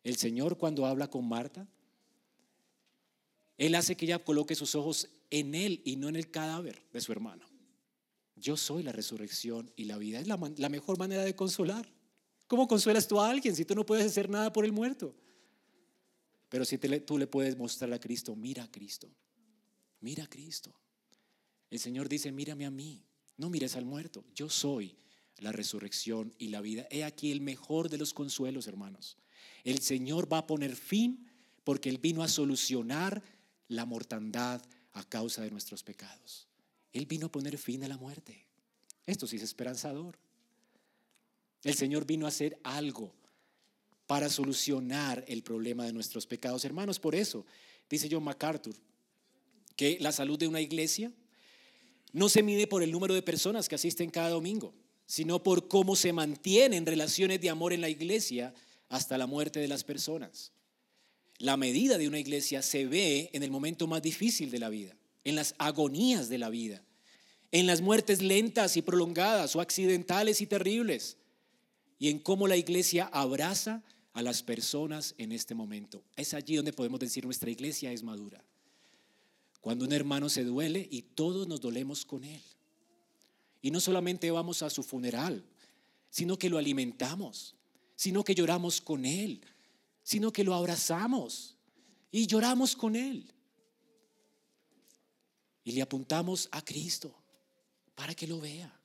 El 0.03 0.17
Señor 0.17 0.57
cuando 0.57 0.85
habla 0.85 1.09
con 1.09 1.27
Marta, 1.27 1.67
Él 3.57 3.75
hace 3.75 3.95
que 3.95 4.05
ella 4.05 4.23
coloque 4.23 4.55
sus 4.55 4.75
ojos 4.75 5.09
en 5.29 5.55
Él 5.55 5.81
y 5.85 5.95
no 5.95 6.09
en 6.09 6.15
el 6.15 6.29
cadáver 6.29 6.81
de 6.91 7.01
su 7.01 7.11
hermano. 7.11 7.47
Yo 8.35 8.57
soy 8.57 8.83
la 8.83 8.91
resurrección 8.91 9.71
y 9.75 9.85
la 9.85 9.97
vida. 9.97 10.19
Es 10.19 10.27
la, 10.27 10.37
mejor 10.69 10.97
manera 10.97 11.23
de 11.23 11.35
consolar. 11.35 11.87
¿Cómo 12.47 12.67
consuelas 12.67 13.07
tú 13.07 13.19
a 13.19 13.29
alguien 13.29 13.55
si 13.55 13.63
tú 13.63 13.73
no 13.73 13.85
puedes 13.85 14.05
hacer 14.05 14.29
nada 14.29 14.51
por 14.51 14.65
el 14.65 14.73
muerto? 14.73 15.15
Pero 16.49 16.65
si 16.65 16.77
tú 16.77 17.17
le 17.17 17.27
puedes 17.27 17.57
mostrar 17.57 17.91
a 17.93 17.99
Cristo, 17.99 18.35
mira 18.35 18.63
a 18.63 18.71
Cristo, 18.71 19.09
mira 20.01 20.25
a 20.25 20.27
Cristo. 20.27 20.73
El 21.69 21.79
Señor 21.79 22.09
dice, 22.09 22.31
mírame 22.31 22.65
a 22.65 22.69
mí, 22.69 23.03
no 23.37 23.49
mires 23.49 23.75
al 23.75 23.85
muerto, 23.85 24.23
yo 24.35 24.49
soy 24.49 24.95
la 25.39 25.51
resurrección 25.51 26.33
y 26.37 26.49
la 26.49 26.61
vida. 26.61 26.87
He 26.89 27.03
aquí 27.03 27.31
el 27.31 27.41
mejor 27.41 27.89
de 27.89 27.97
los 27.97 28.13
consuelos, 28.13 28.67
hermanos. 28.67 29.17
El 29.63 29.79
Señor 29.79 30.31
va 30.31 30.39
a 30.39 30.47
poner 30.47 30.75
fin 30.75 31.27
porque 31.63 31.89
Él 31.89 31.97
vino 31.97 32.23
a 32.23 32.27
solucionar 32.27 33.23
la 33.67 33.85
mortandad 33.85 34.61
a 34.93 35.03
causa 35.03 35.41
de 35.41 35.51
nuestros 35.51 35.83
pecados. 35.83 36.47
Él 36.91 37.05
vino 37.05 37.27
a 37.27 37.31
poner 37.31 37.57
fin 37.57 37.83
a 37.83 37.87
la 37.87 37.97
muerte. 37.97 38.45
Esto 39.05 39.27
sí 39.27 39.37
es 39.37 39.43
esperanzador. 39.43 40.17
El 41.63 41.73
Señor 41.75 42.05
vino 42.05 42.25
a 42.25 42.29
hacer 42.29 42.59
algo 42.63 43.13
para 44.05 44.29
solucionar 44.29 45.23
el 45.27 45.43
problema 45.43 45.85
de 45.85 45.93
nuestros 45.93 46.27
pecados. 46.27 46.65
Hermanos, 46.65 46.99
por 46.99 47.15
eso 47.15 47.45
dice 47.89 48.09
John 48.11 48.23
MacArthur 48.23 48.75
que 49.75 49.97
la 49.99 50.11
salud 50.11 50.37
de 50.37 50.47
una 50.47 50.61
iglesia 50.61 51.11
no 52.11 52.29
se 52.29 52.43
mide 52.43 52.67
por 52.67 52.83
el 52.83 52.91
número 52.91 53.13
de 53.13 53.23
personas 53.23 53.67
que 53.67 53.75
asisten 53.75 54.11
cada 54.11 54.29
domingo, 54.29 54.73
sino 55.05 55.43
por 55.43 55.67
cómo 55.67 55.95
se 55.95 56.13
mantienen 56.13 56.85
relaciones 56.85 57.41
de 57.41 57.49
amor 57.49 57.73
en 57.73 57.81
la 57.81 57.89
iglesia 57.89 58.53
hasta 58.89 59.17
la 59.17 59.27
muerte 59.27 59.59
de 59.59 59.67
las 59.67 59.83
personas. 59.83 60.51
La 61.39 61.57
medida 61.57 61.97
de 61.97 62.07
una 62.07 62.19
iglesia 62.19 62.61
se 62.61 62.85
ve 62.85 63.29
en 63.33 63.43
el 63.43 63.51
momento 63.51 63.87
más 63.87 64.01
difícil 64.01 64.51
de 64.51 64.59
la 64.59 64.69
vida 64.69 64.95
en 65.23 65.35
las 65.35 65.55
agonías 65.57 66.29
de 66.29 66.37
la 66.37 66.49
vida, 66.49 66.83
en 67.51 67.67
las 67.67 67.81
muertes 67.81 68.21
lentas 68.21 68.77
y 68.77 68.81
prolongadas 68.81 69.55
o 69.55 69.61
accidentales 69.61 70.41
y 70.41 70.47
terribles, 70.47 71.17
y 71.99 72.09
en 72.09 72.19
cómo 72.19 72.47
la 72.47 72.57
iglesia 72.57 73.05
abraza 73.05 73.83
a 74.13 74.21
las 74.21 74.43
personas 74.43 75.15
en 75.17 75.31
este 75.31 75.55
momento. 75.55 76.03
Es 76.15 76.33
allí 76.33 76.55
donde 76.55 76.73
podemos 76.73 76.99
decir 76.99 77.25
nuestra 77.25 77.49
iglesia 77.49 77.91
es 77.91 78.03
madura. 78.03 78.43
Cuando 79.61 79.85
un 79.85 79.93
hermano 79.93 80.29
se 80.29 80.43
duele 80.43 80.87
y 80.91 81.03
todos 81.03 81.47
nos 81.47 81.61
dolemos 81.61 82.03
con 82.03 82.23
él. 82.25 82.41
Y 83.63 83.71
no 83.71 83.79
solamente 83.79 84.29
vamos 84.29 84.61
a 84.61 84.69
su 84.69 84.83
funeral, 84.83 85.41
sino 86.09 86.37
que 86.37 86.49
lo 86.49 86.57
alimentamos, 86.57 87.55
sino 87.95 88.23
que 88.23 88.35
lloramos 88.35 88.81
con 88.81 89.05
él, 89.05 89.41
sino 90.03 90.33
que 90.33 90.43
lo 90.43 90.53
abrazamos 90.53 91.55
y 92.11 92.27
lloramos 92.27 92.75
con 92.75 92.97
él 92.97 93.33
y 95.63 95.71
le 95.71 95.81
apuntamos 95.81 96.49
a 96.51 96.61
Cristo 96.61 97.15
para 97.95 98.13
que 98.13 98.27
lo 98.27 98.41
vea. 98.41 98.77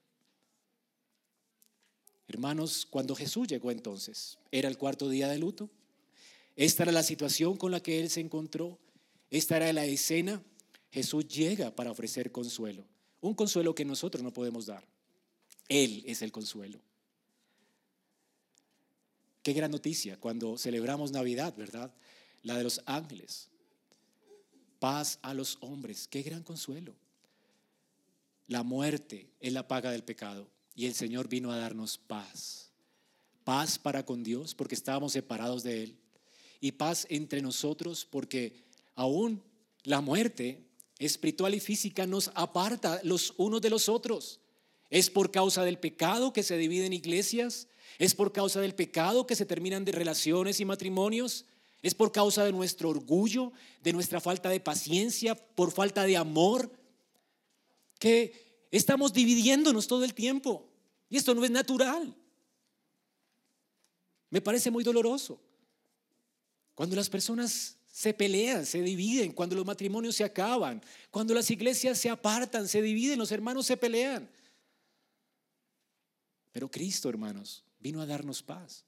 Hermanos, 2.29 2.87
cuando 2.89 3.17
Jesús 3.17 3.49
llegó 3.49 3.73
entonces, 3.73 4.39
era 4.53 4.69
el 4.69 4.79
cuarto 4.79 5.09
día 5.09 5.27
de 5.27 5.39
luto. 5.39 5.69
Esta 6.55 6.85
era 6.85 6.93
la 6.93 7.03
situación 7.03 7.57
con 7.57 7.73
la 7.73 7.83
que 7.83 7.99
él 7.99 8.11
se 8.11 8.21
encontró. 8.21 8.79
Esta 9.29 9.57
era 9.57 9.73
la 9.73 9.87
escena. 9.87 10.41
Jesús 10.93 11.27
llega 11.27 11.75
para 11.75 11.91
ofrecer 11.91 12.31
consuelo. 12.31 12.87
Un 13.21 13.35
consuelo 13.35 13.75
que 13.75 13.85
nosotros 13.85 14.23
no 14.23 14.33
podemos 14.33 14.67
dar. 14.67 14.85
Él 15.69 16.03
es 16.07 16.23
el 16.23 16.33
consuelo. 16.33 16.81
Qué 19.43 19.53
gran 19.53 19.71
noticia 19.71 20.19
cuando 20.19 20.59
celebramos 20.59 21.11
Navidad, 21.11 21.55
¿verdad? 21.57 21.95
La 22.43 22.57
de 22.57 22.65
los 22.65 22.81
ángeles 22.87 23.49
paz 24.79 25.19
a 25.23 25.35
los 25.35 25.59
hombres. 25.61 26.09
Qué 26.09 26.23
gran 26.23 26.43
consuelo. 26.43 26.95
La 28.47 28.63
muerte 28.63 29.31
es 29.41 29.53
la 29.53 29.69
paga 29.69 29.91
del 29.91 30.05
pecado 30.05 30.49
y 30.75 30.87
el 30.87 30.95
Señor 30.95 31.29
vino 31.29 31.51
a 31.53 31.59
darnos 31.59 31.99
paz. 31.99 32.71
paz 33.45 33.79
para 33.79 34.05
con 34.05 34.23
Dios 34.23 34.55
porque 34.55 34.75
estábamos 34.75 35.13
separados 35.13 35.63
de 35.63 35.83
Él 35.83 35.97
y 36.61 36.73
paz 36.73 37.07
entre 37.09 37.41
nosotros 37.41 38.05
porque 38.05 38.53
aún 38.95 39.43
la 39.85 40.03
muerte 40.03 40.68
espiritual 40.99 41.55
y 41.55 41.61
física 41.61 42.07
nos 42.07 42.31
aparta 42.35 43.01
los 43.05 43.35
unos 43.37 43.61
de 43.61 43.71
los 43.71 43.89
otros. 43.89 44.41
Es 44.91 45.11
por 45.11 45.31
causa 45.31 45.65
del 45.65 45.79
pecado 45.79 46.33
que 46.33 46.43
se 46.43 46.57
dividen 46.57 46.93
iglesias, 46.93 47.69
es 47.99 48.15
por 48.15 48.33
causa 48.33 48.61
del 48.61 48.75
pecado 48.75 49.27
que 49.27 49.37
se 49.37 49.47
terminan 49.47 49.85
de 49.85 49.93
relaciones 49.93 50.61
y 50.61 50.65
matrimonios, 50.65 51.45
es 51.83 51.95
por 51.95 52.11
causa 52.11 52.45
de 52.45 52.53
nuestro 52.53 52.89
orgullo, 52.89 53.53
de 53.83 53.93
nuestra 53.93 54.21
falta 54.21 54.49
de 54.49 54.61
paciencia, 54.61 55.35
por 55.35 55.71
falta 55.71 56.05
de 56.05 56.17
amor, 56.17 56.73
que 57.99 58.67
estamos 58.71 59.13
dividiéndonos 59.13 59.87
todo 59.87 60.05
el 60.05 60.15
tiempo. 60.15 60.69
Y 61.09 61.17
esto 61.17 61.35
no 61.35 61.45
es 61.45 61.51
natural. 61.51 62.15
Me 64.31 64.41
parece 64.41 64.71
muy 64.71 64.85
doloroso. 64.85 65.41
Cuando 66.75 66.97
las 66.97 67.09
personas 67.09 67.78
se 67.99 68.15
pelean, 68.15 68.65
se 68.65 68.81
dividen, 68.81 69.33
cuando 69.33 69.57
los 69.57 69.67
matrimonios 69.67 70.15
se 70.15 70.23
acaban, 70.23 70.81
cuando 71.11 71.35
las 71.35 71.51
iglesias 71.51 71.99
se 71.99 72.09
apartan, 72.09 72.69
se 72.69 72.81
dividen, 72.81 73.19
los 73.19 73.33
hermanos 73.33 73.67
se 73.67 73.77
pelean. 73.77 74.31
Pero 76.53 76.71
Cristo, 76.71 77.09
hermanos, 77.09 77.65
vino 77.81 78.01
a 78.01 78.07
darnos 78.07 78.41
paz. 78.41 78.85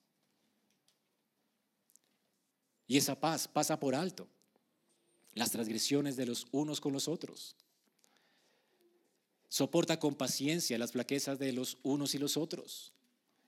Y 2.86 2.98
esa 2.98 3.18
paz 3.18 3.48
pasa 3.48 3.80
por 3.80 3.96
alto 3.96 4.28
las 5.34 5.50
transgresiones 5.50 6.14
de 6.14 6.26
los 6.26 6.46
unos 6.52 6.80
con 6.80 6.92
los 6.92 7.08
otros. 7.08 7.56
Soporta 9.48 9.98
con 9.98 10.14
paciencia 10.14 10.78
las 10.78 10.92
flaquezas 10.92 11.36
de 11.40 11.52
los 11.52 11.78
unos 11.82 12.14
y 12.14 12.18
los 12.18 12.36
otros. 12.36 12.92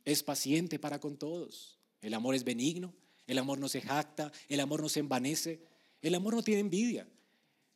Es 0.04 0.24
paciente 0.24 0.80
para 0.80 0.98
con 0.98 1.16
todos. 1.16 1.78
El 2.00 2.14
amor 2.14 2.34
es 2.34 2.42
benigno, 2.42 2.92
el 3.26 3.38
amor 3.38 3.58
no 3.58 3.68
se 3.68 3.80
jacta, 3.80 4.32
el 4.48 4.60
amor 4.60 4.82
no 4.82 4.88
se 4.88 5.00
envanece, 5.00 5.60
el 6.00 6.14
amor 6.14 6.34
no 6.34 6.42
tiene 6.42 6.60
envidia. 6.60 7.06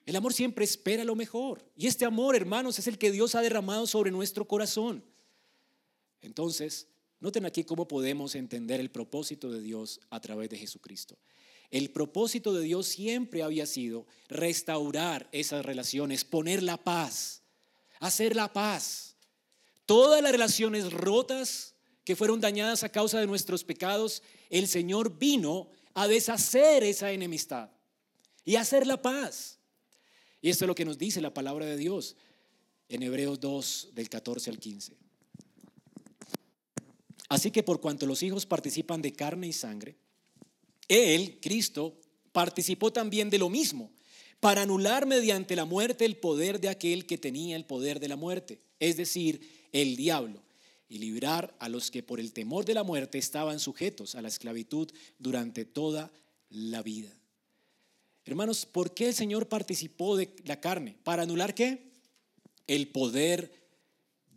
El 0.04 0.14
amor 0.16 0.32
siempre 0.32 0.64
espera 0.64 1.04
lo 1.04 1.16
mejor. 1.16 1.64
Y 1.76 1.86
este 1.86 2.04
amor, 2.04 2.36
hermanos, 2.36 2.78
es 2.78 2.86
el 2.86 2.96
que 2.98 3.10
Dios 3.10 3.34
ha 3.34 3.40
derramado 3.40 3.86
sobre 3.86 4.10
nuestro 4.12 4.46
corazón. 4.46 5.04
Entonces, 6.22 6.88
noten 7.18 7.44
aquí 7.44 7.64
cómo 7.64 7.88
podemos 7.88 8.34
entender 8.34 8.80
el 8.80 8.90
propósito 8.90 9.50
de 9.50 9.60
Dios 9.60 10.00
a 10.10 10.20
través 10.20 10.48
de 10.50 10.58
Jesucristo. 10.58 11.18
El 11.70 11.90
propósito 11.90 12.52
de 12.54 12.62
Dios 12.62 12.86
siempre 12.86 13.42
había 13.42 13.66
sido 13.66 14.06
restaurar 14.28 15.28
esas 15.32 15.64
relaciones, 15.64 16.24
poner 16.24 16.62
la 16.62 16.76
paz, 16.76 17.42
hacer 17.98 18.36
la 18.36 18.52
paz. 18.52 19.16
Todas 19.84 20.22
las 20.22 20.32
relaciones 20.32 20.92
rotas 20.92 21.75
que 22.06 22.14
fueron 22.14 22.40
dañadas 22.40 22.84
a 22.84 22.88
causa 22.88 23.18
de 23.18 23.26
nuestros 23.26 23.64
pecados, 23.64 24.22
el 24.48 24.68
Señor 24.68 25.18
vino 25.18 25.68
a 25.92 26.06
deshacer 26.06 26.84
esa 26.84 27.10
enemistad 27.10 27.68
y 28.44 28.54
hacer 28.54 28.86
la 28.86 29.02
paz. 29.02 29.58
Y 30.40 30.48
esto 30.48 30.64
es 30.64 30.68
lo 30.68 30.76
que 30.76 30.84
nos 30.84 30.98
dice 30.98 31.20
la 31.20 31.34
palabra 31.34 31.66
de 31.66 31.76
Dios 31.76 32.14
en 32.88 33.02
Hebreos 33.02 33.40
2 33.40 33.88
del 33.92 34.08
14 34.08 34.50
al 34.50 34.60
15. 34.60 34.92
Así 37.28 37.50
que 37.50 37.64
por 37.64 37.80
cuanto 37.80 38.06
los 38.06 38.22
hijos 38.22 38.46
participan 38.46 39.02
de 39.02 39.12
carne 39.12 39.48
y 39.48 39.52
sangre, 39.52 39.96
él, 40.86 41.40
Cristo, 41.42 41.98
participó 42.30 42.92
también 42.92 43.30
de 43.30 43.38
lo 43.38 43.50
mismo, 43.50 43.90
para 44.38 44.62
anular 44.62 45.06
mediante 45.06 45.56
la 45.56 45.64
muerte 45.64 46.04
el 46.04 46.18
poder 46.18 46.60
de 46.60 46.68
aquel 46.68 47.04
que 47.04 47.18
tenía 47.18 47.56
el 47.56 47.64
poder 47.64 47.98
de 47.98 48.06
la 48.06 48.14
muerte, 48.14 48.60
es 48.78 48.96
decir, 48.96 49.66
el 49.72 49.96
diablo, 49.96 50.45
y 50.88 50.98
librar 50.98 51.56
a 51.58 51.68
los 51.68 51.90
que 51.90 52.02
por 52.02 52.20
el 52.20 52.32
temor 52.32 52.64
de 52.64 52.74
la 52.74 52.84
muerte 52.84 53.18
estaban 53.18 53.58
sujetos 53.58 54.14
a 54.14 54.22
la 54.22 54.28
esclavitud 54.28 54.90
durante 55.18 55.64
toda 55.64 56.12
la 56.48 56.82
vida. 56.82 57.10
Hermanos, 58.24 58.66
¿por 58.66 58.94
qué 58.94 59.08
el 59.08 59.14
Señor 59.14 59.48
participó 59.48 60.16
de 60.16 60.34
la 60.44 60.60
carne? 60.60 60.96
¿Para 61.04 61.22
anular 61.22 61.54
qué? 61.54 61.92
El 62.66 62.88
poder 62.88 63.52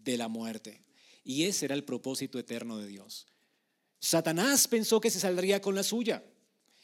de 0.03 0.17
la 0.17 0.27
muerte. 0.27 0.83
Y 1.23 1.43
ese 1.43 1.65
era 1.65 1.75
el 1.75 1.83
propósito 1.83 2.39
eterno 2.39 2.77
de 2.77 2.87
Dios. 2.87 3.27
Satanás 3.99 4.67
pensó 4.67 5.01
que 5.01 5.09
se 5.09 5.19
saldría 5.19 5.61
con 5.61 5.75
la 5.75 5.83
suya 5.83 6.23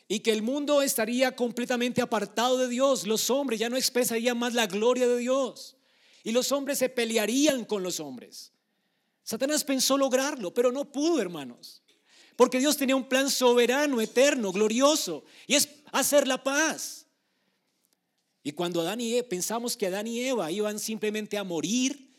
y 0.08 0.20
que 0.20 0.32
el 0.32 0.42
mundo 0.42 0.82
estaría 0.82 1.36
completamente 1.36 2.02
apartado 2.02 2.58
de 2.58 2.68
Dios. 2.68 3.08
Los 3.08 3.30
hombres 3.30 3.60
ya 3.60 3.70
no 3.70 3.78
expresarían 3.78 4.38
más 4.38 4.54
la 4.54 4.68
gloria 4.68 5.08
de 5.08 5.18
Dios 5.18 5.78
y 6.24 6.32
los 6.32 6.52
hombres 6.52 6.80
se 6.80 6.90
pelearían 6.90 7.66
con 7.66 7.84
los 7.84 8.00
hombres. 8.00 8.52
Satanás 9.26 9.64
pensó 9.64 9.98
lograrlo, 9.98 10.54
pero 10.54 10.72
no 10.72 10.86
pudo, 10.86 11.20
hermanos. 11.20 11.82
Porque 12.36 12.60
Dios 12.60 12.78
tenía 12.78 12.96
un 12.96 13.10
plan 13.10 13.32
soberano, 13.32 14.00
eterno, 14.00 14.52
glorioso, 14.52 15.26
y 15.48 15.56
es 15.56 15.68
hacer 15.92 16.28
la 16.28 16.44
paz. 16.44 17.08
Y 18.44 18.52
cuando 18.52 18.82
Adán 18.82 19.02
y 19.02 19.16
Eva, 19.16 19.28
pensamos 19.28 19.76
que 19.76 19.88
Adán 19.88 20.06
y 20.06 20.20
Eva 20.22 20.52
iban 20.52 20.78
simplemente 20.78 21.40
a 21.40 21.44
morir 21.44 22.14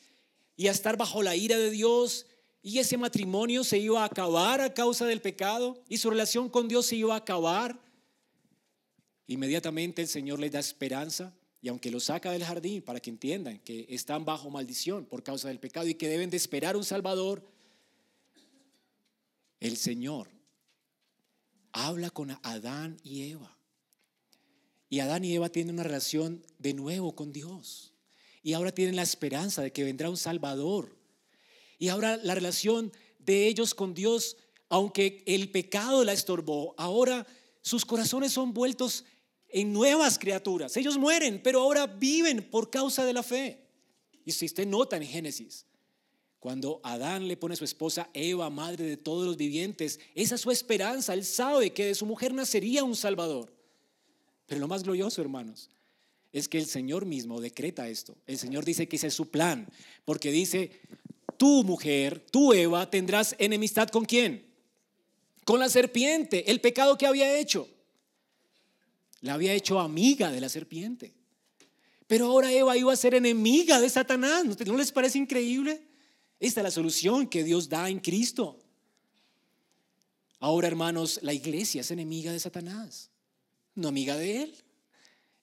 y 0.57 0.67
a 0.67 0.73
estar 0.73 0.97
bajo 0.97 1.23
la 1.23 1.37
ira 1.37 1.57
de 1.57 1.71
Dios, 1.71 2.27
y 2.61 2.81
ese 2.81 2.97
matrimonio 2.97 3.63
se 3.63 3.79
iba 3.79 4.03
a 4.03 4.07
acabar 4.07 4.61
a 4.61 4.75
causa 4.75 5.07
del 5.07 5.23
pecado 5.23 5.81
y 5.89 5.99
su 5.99 6.11
relación 6.11 6.49
con 6.49 6.67
Dios 6.67 6.87
se 6.87 6.97
iba 6.97 7.15
a 7.15 7.19
acabar. 7.19 7.81
Inmediatamente 9.29 10.03
el 10.03 10.09
Señor 10.09 10.41
les 10.41 10.51
da 10.51 10.59
esperanza 10.59 11.33
y 11.67 11.69
aunque 11.69 11.91
los 11.91 12.05
saca 12.05 12.31
del 12.31 12.45
jardín 12.45 12.81
para 12.81 13.01
que 13.01 13.11
entiendan 13.11 13.59
que 13.59 13.87
están 13.89 14.25
bajo 14.25 14.49
maldición 14.51 15.05
por 15.05 15.25
causa 15.25 15.49
del 15.49 15.59
pecado 15.59 15.89
y 15.89 15.97
que 15.97 16.09
deben 16.09 16.31
de 16.31 16.37
esperar 16.37 16.77
un 16.77 16.85
Salvador, 16.85 17.43
el 19.59 19.77
Señor 19.77 20.31
habla 21.73 22.11
con 22.11 22.31
Adán 22.45 22.99
y 23.03 23.33
Eva. 23.33 23.59
Y 24.89 25.01
Adán 25.01 25.25
y 25.25 25.35
Eva 25.35 25.49
tienen 25.49 25.75
una 25.75 25.83
relación 25.83 26.47
de 26.61 26.73
nuevo 26.73 27.17
con 27.17 27.33
Dios. 27.33 27.93
Y 28.45 28.53
ahora 28.53 28.71
tienen 28.71 28.95
la 28.95 29.03
esperanza 29.03 29.61
de 29.61 29.73
que 29.73 29.83
vendrá 29.83 30.09
un 30.09 30.17
Salvador 30.17 30.97
y 31.81 31.89
ahora 31.89 32.17
la 32.17 32.37
relación 32.37 32.93
de 33.19 33.49
ellos 33.49 33.75
con 33.75 33.93
Dios, 33.93 34.37
aunque 34.69 35.25
el 35.27 35.51
pecado 35.51 36.05
la 36.05 36.13
estorbó, 36.13 36.77
ahora 36.79 37.27
sus 37.61 37.85
corazones 37.85 38.31
son 38.31 38.55
vueltos 38.55 39.05
en 39.49 39.73
nuevas 39.73 40.19
criaturas. 40.19 40.77
Ellos 40.77 40.99
mueren, 40.99 41.41
pero 41.43 41.61
ahora 41.61 41.87
viven 41.87 42.43
por 42.51 42.71
causa 42.71 43.05
de 43.05 43.13
la 43.13 43.23
fe. 43.23 43.61
Y 44.25 44.33
si 44.33 44.47
usted 44.47 44.67
nota 44.67 44.97
en 44.97 45.05
Génesis, 45.05 45.67
cuando 46.41 46.81
Adán 46.83 47.27
le 47.27 47.37
pone 47.37 47.55
a 47.55 47.57
su 47.57 47.65
esposa 47.65 48.09
Eva, 48.13 48.51
madre 48.51 48.85
de 48.85 48.97
todos 48.97 49.27
los 49.27 49.37
vivientes, 49.37 49.99
esa 50.15 50.35
es 50.35 50.41
su 50.41 50.51
esperanza. 50.51 51.15
Él 51.15 51.25
sabe 51.25 51.73
que 51.73 51.87
de 51.87 51.95
su 51.95 52.07
mujer 52.07 52.35
nacería 52.35 52.85
un 52.85 52.97
Salvador. 52.97 53.53
Pero 54.47 54.61
lo 54.61 54.69
más 54.69 54.85
glorioso, 54.85 55.21
hermanos, 55.21 55.71
es 56.33 56.49
que 56.49 56.59
el 56.59 56.67
Señor 56.67 57.07
mismo 57.07 57.41
decreta 57.41 57.89
esto. 57.89 58.17
El 58.27 58.39
Señor 58.39 58.65
dice 58.65 58.87
que 58.89 58.97
ese 58.97 59.09
es 59.09 59.15
su 59.15 59.29
plan, 59.31 59.67
porque 60.05 60.31
dice, 60.31 60.71
tu 61.37 61.65
mujer, 61.65 62.25
tú 62.31 62.53
Eva, 62.53 62.91
tendrás 62.91 63.35
enemistad 63.39 63.89
con 63.89 64.05
quién? 64.05 64.47
Con 65.45 65.61
la 65.61 65.69
serpiente, 65.69 66.51
el 66.51 66.61
pecado 66.61 66.99
que 66.99 67.07
había 67.07 67.39
hecho. 67.39 67.69
La 69.27 69.35
había 69.35 69.53
hecho 69.53 69.81
amiga 69.81 70.31
de 70.31 70.41
la 70.41 70.49
serpiente. 70.49 71.13
Pero 72.07 72.27
ahora 72.27 72.53
Eva 72.53 72.77
iba 72.77 72.93
a 72.93 72.97
ser 72.97 73.15
enemiga 73.15 73.81
de 73.81 73.91
Satanás. 73.91 74.45
¿No 74.65 74.77
les 74.77 74.93
parece 74.93 75.19
increíble? 75.19 75.83
Esta 76.39 76.61
es 76.61 76.65
la 76.65 76.71
solución 76.71 77.27
que 77.27 77.43
Dios 77.43 77.69
da 77.69 77.91
en 77.91 77.99
Cristo. 77.99 78.57
Ahora, 80.39 80.69
hermanos, 80.69 81.19
la 81.23 81.33
iglesia 81.33 81.81
es 81.81 81.91
enemiga 81.91 82.31
de 82.31 82.39
Satanás, 82.39 83.11
no 83.75 83.89
amiga 83.89 84.17
de 84.17 84.43
él 84.43 84.55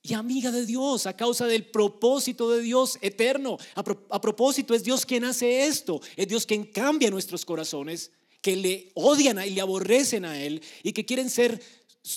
y 0.02 0.14
amiga 0.14 0.52
de 0.52 0.66
Dios 0.66 1.06
a 1.06 1.18
causa 1.18 1.46
del 1.46 1.66
propósito 1.66 2.52
de 2.52 2.62
Dios 2.62 2.98
eterno. 3.02 3.58
A, 3.76 4.22
propósito, 4.22 4.74
es 4.74 4.84
Dios 4.84 5.06
quien 5.06 5.26
hace 5.26 5.66
esto, 5.66 6.00
es 6.16 6.28
Dios 6.30 6.46
quien 6.46 6.64
cambia 6.64 7.10
nuestros 7.10 7.44
corazones, 7.44 8.12
que 8.42 8.56
le 8.56 8.92
odian 8.94 9.46
y 9.46 9.50
le 9.50 9.62
aborrecen 9.62 10.24
a 10.24 10.42
Él 10.42 10.62
y 10.84 10.94
que 10.94 11.06
quieren 11.06 11.30
ser 11.30 11.62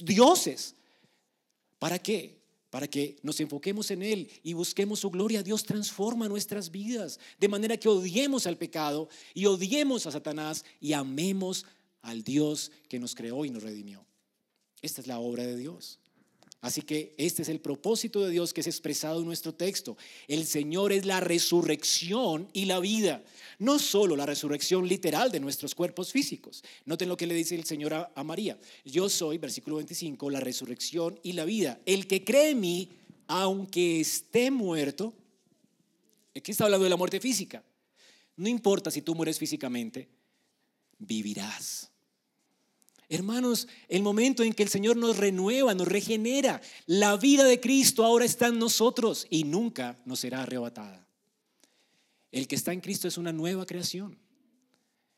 dioses. 0.03 0.76
¿Para 1.79 1.99
qué? 1.99 2.41
Para 2.70 2.89
que 2.89 3.16
nos 3.22 3.41
enfoquemos 3.41 3.91
en 3.91 4.03
Él 4.03 4.31
y 4.43 4.53
busquemos 4.55 5.01
su 5.01 5.11
gloria. 5.11 5.43
Dios 5.43 5.64
transforma 5.64 6.29
nuestras 6.29 6.70
vidas 6.70 7.18
de 7.39 7.49
manera 7.49 7.77
que 7.77 7.89
odiemos 7.89 8.47
al 8.47 8.57
pecado 8.57 9.09
y 9.35 9.47
odiemos 9.47 10.07
a 10.07 10.12
Satanás 10.12 10.64
y 10.81 10.93
amemos 10.93 11.64
al 12.03 12.22
Dios 12.22 12.70
que 12.89 12.99
nos 12.99 13.14
creó 13.14 13.45
y 13.45 13.51
nos 13.51 13.62
redimió. 13.62 14.05
Esta 14.83 15.01
es 15.01 15.07
la 15.07 15.18
obra 15.18 15.45
de 15.45 15.57
Dios. 15.57 15.99
Así 16.67 16.83
que 16.83 17.14
este 17.17 17.43
es 17.43 17.49
el 17.49 17.61
propósito 17.61 18.25
de 18.25 18.33
Dios 18.33 18.53
que 18.53 18.61
es 18.61 18.67
expresado 18.67 19.21
en 19.21 19.27
nuestro 19.27 19.55
texto. 19.55 19.97
El 20.27 20.45
Señor 20.45 20.91
es 20.91 21.07
la 21.07 21.21
resurrección 21.21 22.49
y 22.53 22.64
la 22.64 22.81
vida. 22.81 23.23
No 23.61 23.79
solo 23.79 24.17
la 24.17 24.27
resurrección 24.27 24.89
literal 24.89 25.31
de 25.31 25.39
nuestros 25.39 25.77
cuerpos 25.77 26.11
físicos. 26.11 26.64
Noten 26.85 27.09
lo 27.09 27.17
que 27.17 27.29
le 27.29 27.37
dice 27.37 27.55
el 27.55 27.62
Señor 27.62 27.95
a, 27.95 28.25
María. 28.25 28.59
Yo 28.85 29.09
soy, 29.09 29.39
versículo 29.39 29.77
25, 29.77 30.29
la 30.29 30.41
resurrección 30.41 31.21
y 31.23 31.35
la 31.35 31.45
vida. 31.45 31.79
El 31.87 32.09
que 32.09 32.25
cree 32.25 32.51
en 32.51 32.59
mí, 32.59 32.91
aunque 33.29 34.01
esté 34.01 34.51
muerto, 34.51 35.14
aquí 36.35 36.51
está 36.51 36.64
hablando 36.64 36.83
de 36.83 36.91
la 36.91 36.97
muerte 36.97 37.21
física. 37.21 37.62
No 38.35 38.49
importa 38.49 38.91
si 38.91 39.03
tú 39.03 39.14
mueres 39.14 39.39
físicamente, 39.39 40.09
vivirás. 40.99 41.93
Hermanos, 43.09 43.69
el 43.89 44.03
momento 44.03 44.43
en 44.43 44.53
que 44.53 44.65
el 44.65 44.69
Señor 44.69 44.97
nos 44.97 45.17
renueva, 45.17 45.75
nos 45.75 45.87
regenera, 45.87 46.61
la 46.87 47.17
vida 47.17 47.45
de 47.45 47.61
Cristo 47.61 48.05
ahora 48.05 48.25
está 48.25 48.49
en 48.49 48.59
nosotros 48.59 49.27
y 49.31 49.45
nunca 49.45 50.01
nos 50.05 50.21
será 50.21 50.43
arrebatada. 50.43 51.07
El 52.33 52.49
que 52.49 52.57
está 52.57 52.73
en 52.73 52.81
Cristo 52.81 53.07
es 53.07 53.17
una 53.17 53.33
nueva 53.33 53.65
creación. 53.65 54.19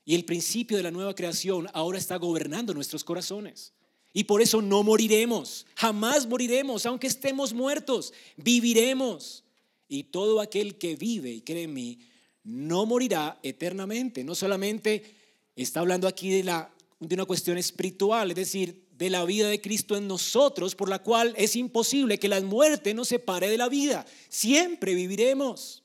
Y 0.04 0.14
el 0.14 0.24
principio 0.24 0.76
de 0.76 0.82
la 0.82 0.90
nueva 0.90 1.14
creación 1.14 1.66
ahora 1.72 1.98
está 1.98 2.16
gobernando 2.16 2.74
nuestros 2.74 3.04
corazones. 3.04 3.72
Y 4.12 4.24
por 4.24 4.40
eso 4.40 4.62
no 4.62 4.82
moriremos, 4.82 5.66
jamás 5.74 6.26
moriremos, 6.26 6.86
aunque 6.86 7.06
estemos 7.06 7.52
muertos, 7.52 8.12
viviremos. 8.36 9.44
Y 9.86 10.04
todo 10.04 10.40
aquel 10.40 10.76
que 10.76 10.96
vive 10.96 11.30
y 11.30 11.40
cree 11.40 11.64
en 11.64 11.74
mí 11.74 11.98
no 12.42 12.86
morirá 12.86 13.38
eternamente. 13.42 14.24
No 14.24 14.34
solamente 14.34 15.02
está 15.56 15.80
hablando 15.80 16.08
aquí 16.08 16.30
de, 16.30 16.44
la, 16.44 16.74
de 17.00 17.14
una 17.14 17.24
cuestión 17.24 17.58
espiritual, 17.58 18.30
es 18.30 18.36
decir, 18.36 18.88
de 18.96 19.10
la 19.10 19.24
vida 19.24 19.48
de 19.48 19.60
Cristo 19.60 19.96
en 19.96 20.08
nosotros, 20.08 20.74
por 20.74 20.88
la 20.88 20.98
cual 20.98 21.32
es 21.36 21.54
imposible 21.54 22.18
que 22.18 22.28
la 22.28 22.40
muerte 22.40 22.94
nos 22.94 23.08
separe 23.08 23.48
de 23.48 23.56
la 23.56 23.68
vida. 23.68 24.04
Siempre 24.28 24.94
viviremos. 24.94 25.84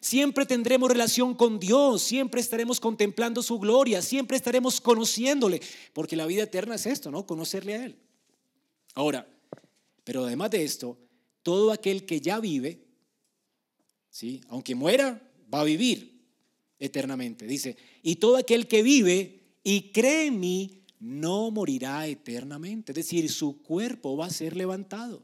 Siempre 0.00 0.44
tendremos 0.44 0.90
relación 0.90 1.34
con 1.34 1.58
Dios, 1.58 2.02
siempre 2.02 2.40
estaremos 2.40 2.78
contemplando 2.78 3.42
su 3.42 3.58
gloria, 3.58 4.02
siempre 4.02 4.36
estaremos 4.36 4.78
conociéndole, 4.80 5.62
porque 5.94 6.14
la 6.14 6.26
vida 6.26 6.42
eterna 6.42 6.74
es 6.74 6.84
esto, 6.84 7.10
¿no? 7.10 7.26
Conocerle 7.26 7.74
a 7.74 7.84
Él. 7.86 7.96
Ahora, 8.94 9.26
pero 10.04 10.26
además 10.26 10.50
de 10.50 10.62
esto, 10.62 10.98
todo 11.42 11.72
aquel 11.72 12.04
que 12.04 12.20
ya 12.20 12.38
vive, 12.38 12.84
¿sí? 14.10 14.42
Aunque 14.48 14.74
muera, 14.74 15.26
va 15.52 15.62
a 15.62 15.64
vivir 15.64 16.20
eternamente. 16.78 17.46
Dice, 17.46 17.76
y 18.02 18.16
todo 18.16 18.36
aquel 18.36 18.68
que 18.68 18.82
vive 18.82 19.43
y 19.64 19.92
cree 19.92 20.26
en 20.26 20.38
mí, 20.38 20.84
no 21.00 21.50
morirá 21.50 22.06
eternamente. 22.06 22.92
Es 22.92 22.96
decir, 22.96 23.32
su 23.32 23.62
cuerpo 23.62 24.16
va 24.16 24.26
a 24.26 24.30
ser 24.30 24.56
levantado. 24.56 25.22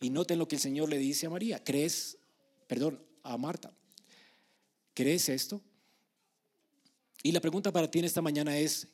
Y 0.00 0.10
noten 0.10 0.38
lo 0.38 0.48
que 0.48 0.56
el 0.56 0.60
Señor 0.60 0.88
le 0.90 0.98
dice 0.98 1.26
a 1.26 1.30
María. 1.30 1.62
¿Crees? 1.62 2.18
Perdón, 2.66 3.00
a 3.22 3.38
Marta. 3.38 3.72
¿Crees 4.92 5.28
esto? 5.28 5.62
Y 7.22 7.32
la 7.32 7.40
pregunta 7.40 7.72
para 7.72 7.90
ti 7.90 8.00
en 8.00 8.04
esta 8.04 8.20
mañana 8.20 8.58
es, 8.58 8.88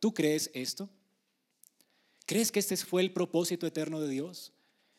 ¿tú 0.00 0.14
crees 0.14 0.50
esto? 0.54 0.88
¿Crees 2.24 2.50
que 2.50 2.60
este 2.60 2.76
fue 2.76 3.02
el 3.02 3.12
propósito 3.12 3.66
eterno 3.66 4.00
de 4.00 4.08
Dios? 4.08 4.52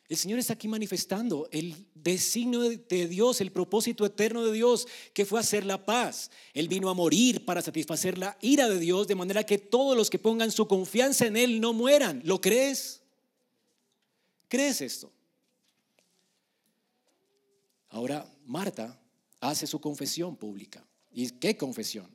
El 0.10 0.16
Señor 0.16 0.40
está 0.40 0.54
aquí 0.54 0.70
manifestando 0.70 1.50
el 1.52 1.76
designio 1.94 2.62
de 2.62 3.08
Dios, 3.08 3.42
el 3.42 3.52
propósito 3.52 4.06
eterno 4.06 4.46
de 4.46 4.54
Dios, 4.54 4.88
que 5.14 5.26
fue 5.26 5.40
hacer 5.40 5.66
la 5.66 5.86
paz. 5.86 6.32
Él 6.54 6.70
vino 6.70 6.90
a 6.90 6.94
morir 6.94 7.44
para 7.44 7.62
satisfacer 7.62 8.18
la 8.18 8.38
ira 8.40 8.70
de 8.70 8.80
Dios, 8.80 9.08
de 9.08 9.16
manera 9.16 9.46
que 9.46 9.58
todos 9.58 9.98
los 9.98 10.10
que 10.10 10.18
pongan 10.18 10.50
su 10.52 10.66
confianza 10.66 11.26
en 11.26 11.36
Él 11.36 11.60
no 11.60 11.74
mueran. 11.74 12.22
¿Lo 12.24 12.40
crees? 12.40 13.02
¿Crees 14.48 14.80
esto? 14.80 15.12
Ahora, 17.90 18.34
Marta 18.46 18.98
hace 19.42 19.68
su 19.68 19.82
confesión 19.82 20.38
pública. 20.38 20.88
¿Y 21.12 21.30
qué 21.32 21.58
confesión? 21.58 22.10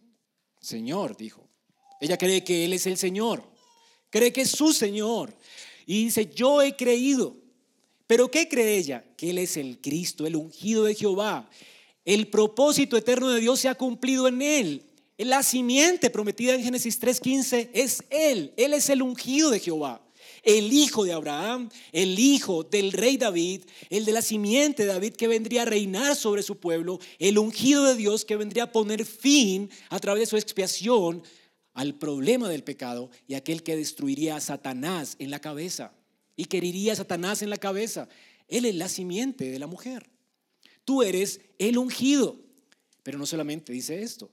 Señor, 0.60 1.14
dijo. 1.14 1.46
Ella 2.00 2.16
cree 2.16 2.42
que 2.42 2.64
Él 2.64 2.72
es 2.72 2.86
el 2.86 2.96
Señor, 2.96 3.44
cree 4.08 4.32
que 4.32 4.40
es 4.40 4.50
su 4.50 4.72
Señor. 4.72 5.36
Y 5.84 6.04
dice, 6.04 6.30
yo 6.34 6.62
he 6.62 6.74
creído. 6.74 7.41
¿Pero 8.06 8.30
qué 8.30 8.48
cree 8.48 8.76
ella? 8.76 9.04
Que 9.16 9.30
Él 9.30 9.38
es 9.38 9.56
el 9.56 9.80
Cristo, 9.80 10.26
el 10.26 10.36
ungido 10.36 10.84
de 10.84 10.94
Jehová. 10.94 11.48
El 12.04 12.28
propósito 12.28 12.96
eterno 12.96 13.30
de 13.30 13.40
Dios 13.40 13.60
se 13.60 13.68
ha 13.68 13.74
cumplido 13.74 14.28
en 14.28 14.42
Él. 14.42 14.82
La 15.18 15.42
simiente 15.42 16.10
prometida 16.10 16.54
en 16.54 16.62
Génesis 16.62 17.00
3:15 17.00 17.70
es 17.72 18.04
Él. 18.10 18.52
Él 18.56 18.74
es 18.74 18.88
el 18.90 19.02
ungido 19.02 19.50
de 19.50 19.60
Jehová 19.60 20.02
el 20.42 20.72
hijo 20.72 21.04
de 21.04 21.12
Abraham, 21.12 21.68
el 21.92 22.18
hijo 22.18 22.64
del 22.64 22.92
rey 22.92 23.16
David, 23.16 23.62
el 23.90 24.04
de 24.04 24.12
la 24.12 24.22
simiente 24.22 24.82
de 24.82 24.88
David 24.88 25.14
que 25.14 25.28
vendría 25.28 25.62
a 25.62 25.66
reinar 25.66 26.16
sobre 26.16 26.42
su 26.42 26.58
pueblo, 26.58 26.98
el 27.18 27.38
ungido 27.38 27.84
de 27.84 27.94
Dios 27.94 28.24
que 28.24 28.36
vendría 28.36 28.64
a 28.64 28.72
poner 28.72 29.04
fin 29.04 29.70
a 29.88 29.98
través 29.98 30.22
de 30.22 30.26
su 30.26 30.36
expiación 30.36 31.22
al 31.74 31.94
problema 31.94 32.48
del 32.48 32.64
pecado 32.64 33.10
y 33.26 33.34
aquel 33.34 33.62
que 33.62 33.76
destruiría 33.76 34.36
a 34.36 34.40
Satanás 34.40 35.16
en 35.18 35.30
la 35.30 35.40
cabeza 35.40 35.92
y 36.36 36.46
queriría 36.46 36.92
a 36.92 36.96
Satanás 36.96 37.42
en 37.42 37.50
la 37.50 37.56
cabeza. 37.56 38.08
Él 38.48 38.64
es 38.64 38.74
la 38.74 38.88
simiente 38.88 39.50
de 39.50 39.58
la 39.58 39.66
mujer. 39.66 40.10
Tú 40.84 41.02
eres 41.02 41.40
el 41.58 41.78
ungido. 41.78 42.36
Pero 43.02 43.18
no 43.18 43.26
solamente 43.26 43.72
dice 43.72 44.02
esto, 44.02 44.30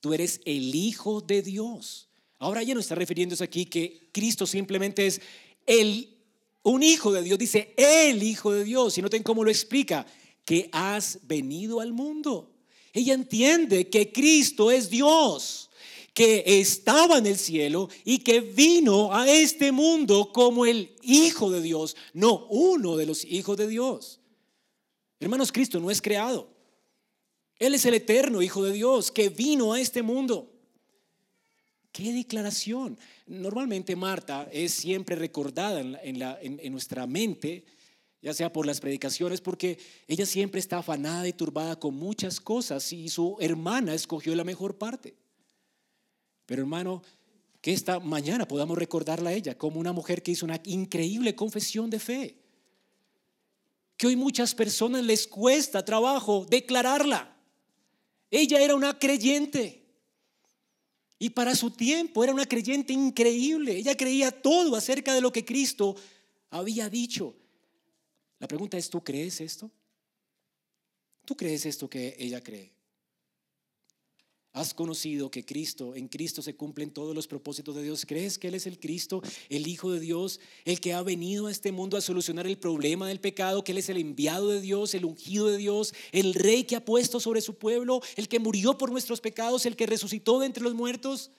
tú 0.00 0.12
eres 0.12 0.40
el 0.44 0.74
hijo 0.74 1.20
de 1.20 1.42
Dios. 1.42 2.08
Ahora 2.38 2.62
ya 2.62 2.74
no 2.74 2.80
está 2.80 2.94
refiriéndose 2.94 3.44
aquí 3.44 3.66
que 3.66 4.08
Cristo 4.12 4.46
simplemente 4.46 5.06
es 5.06 5.20
el, 5.66 6.16
un 6.62 6.82
hijo 6.82 7.12
de 7.12 7.22
Dios, 7.22 7.38
dice 7.38 7.74
el 7.76 8.22
hijo 8.22 8.52
de 8.52 8.64
Dios, 8.64 8.96
y 8.96 9.02
noten 9.02 9.22
cómo 9.22 9.44
lo 9.44 9.50
explica, 9.50 10.06
que 10.44 10.68
has 10.72 11.18
venido 11.22 11.80
al 11.80 11.92
mundo. 11.92 12.50
Ella 12.92 13.14
entiende 13.14 13.88
que 13.88 14.10
Cristo 14.10 14.70
es 14.70 14.90
Dios, 14.90 15.69
que 16.14 16.60
estaba 16.60 17.18
en 17.18 17.26
el 17.26 17.38
cielo 17.38 17.88
y 18.04 18.18
que 18.18 18.40
vino 18.40 19.14
a 19.14 19.30
este 19.30 19.72
mundo 19.72 20.32
como 20.32 20.66
el 20.66 20.96
Hijo 21.02 21.50
de 21.50 21.62
Dios, 21.62 21.96
no 22.12 22.46
uno 22.48 22.96
de 22.96 23.06
los 23.06 23.24
hijos 23.24 23.56
de 23.56 23.68
Dios. 23.68 24.20
Hermanos, 25.18 25.52
Cristo 25.52 25.80
no 25.80 25.90
es 25.90 26.02
creado. 26.02 26.48
Él 27.58 27.74
es 27.74 27.84
el 27.84 27.94
eterno 27.94 28.42
Hijo 28.42 28.64
de 28.64 28.72
Dios 28.72 29.10
que 29.10 29.28
vino 29.28 29.72
a 29.72 29.80
este 29.80 30.02
mundo. 30.02 30.50
¡Qué 31.92 32.12
declaración! 32.12 32.98
Normalmente 33.26 33.96
Marta 33.96 34.48
es 34.52 34.72
siempre 34.72 35.16
recordada 35.16 35.80
en, 35.80 36.72
nuestra 36.72 37.06
mente, 37.06 37.64
ya 38.22 38.32
sea 38.32 38.52
por 38.52 38.64
las 38.64 38.80
predicaciones, 38.80 39.40
porque 39.40 39.78
ella 40.06 40.24
siempre 40.24 40.60
está 40.60 40.78
afanada 40.78 41.26
y 41.26 41.32
turbada 41.32 41.78
con 41.78 41.94
muchas 41.94 42.40
cosas 42.40 42.92
y 42.92 43.08
su 43.08 43.36
hermana 43.40 43.92
escogió 43.92 44.34
la 44.34 44.44
mejor 44.44 44.78
parte. 44.78 45.14
Pero 46.50 46.62
hermano, 46.62 47.00
que 47.60 47.72
esta 47.72 48.00
mañana 48.00 48.48
podamos 48.48 48.76
recordarla 48.76 49.30
a 49.30 49.32
ella 49.32 49.56
como 49.56 49.78
una 49.78 49.92
mujer 49.92 50.20
que 50.20 50.32
hizo 50.32 50.44
una 50.44 50.60
increíble 50.64 51.36
confesión 51.36 51.88
de 51.88 52.00
fe. 52.00 52.38
Que 53.96 54.08
hoy 54.08 54.16
muchas 54.16 54.52
personas 54.52 55.04
les 55.04 55.28
cuesta 55.28 55.84
trabajo 55.84 56.44
declararla. 56.50 57.36
Ella 58.32 58.60
era 58.60 58.74
una 58.74 58.98
creyente. 58.98 59.86
Y 61.20 61.30
para 61.30 61.54
su 61.54 61.70
tiempo 61.70 62.24
era 62.24 62.34
una 62.34 62.46
creyente 62.46 62.92
increíble. 62.92 63.76
Ella 63.76 63.96
creía 63.96 64.32
todo 64.32 64.74
acerca 64.74 65.14
de 65.14 65.20
lo 65.20 65.30
que 65.30 65.44
Cristo 65.44 65.94
había 66.50 66.90
dicho. 66.90 67.36
La 68.40 68.48
pregunta 68.48 68.76
es, 68.76 68.90
¿tú 68.90 69.04
crees 69.04 69.40
esto? 69.40 69.70
¿Tú 71.24 71.36
crees 71.36 71.64
esto 71.64 71.88
que 71.88 72.16
ella 72.18 72.42
cree? 72.42 72.79
¿Has 74.52 74.74
conocido 74.74 75.30
que 75.30 75.44
Cristo, 75.44 75.94
en 75.94 76.08
Cristo 76.08 76.42
se 76.42 76.56
cumplen 76.56 76.90
todos 76.90 77.14
los 77.14 77.28
propósitos 77.28 77.76
de 77.76 77.84
Dios? 77.84 78.04
¿Crees 78.04 78.36
que 78.36 78.48
Él 78.48 78.54
es 78.54 78.66
el 78.66 78.80
Cristo, 78.80 79.22
el 79.48 79.68
Hijo 79.68 79.92
de 79.92 80.00
Dios, 80.00 80.40
el 80.64 80.80
que 80.80 80.92
ha 80.92 81.02
venido 81.02 81.46
a 81.46 81.52
este 81.52 81.70
mundo 81.70 81.96
a 81.96 82.00
solucionar 82.00 82.48
el 82.48 82.58
problema 82.58 83.06
del 83.06 83.20
pecado, 83.20 83.62
que 83.62 83.70
Él 83.70 83.78
es 83.78 83.88
el 83.90 83.98
enviado 83.98 84.48
de 84.48 84.60
Dios, 84.60 84.94
el 84.94 85.04
ungido 85.04 85.46
de 85.46 85.56
Dios, 85.56 85.94
el 86.10 86.34
rey 86.34 86.64
que 86.64 86.74
ha 86.74 86.84
puesto 86.84 87.20
sobre 87.20 87.42
su 87.42 87.58
pueblo, 87.58 88.00
el 88.16 88.26
que 88.26 88.40
murió 88.40 88.76
por 88.76 88.90
nuestros 88.90 89.20
pecados, 89.20 89.66
el 89.66 89.76
que 89.76 89.86
resucitó 89.86 90.40
de 90.40 90.46
entre 90.46 90.64
los 90.64 90.74
muertos? 90.74 91.30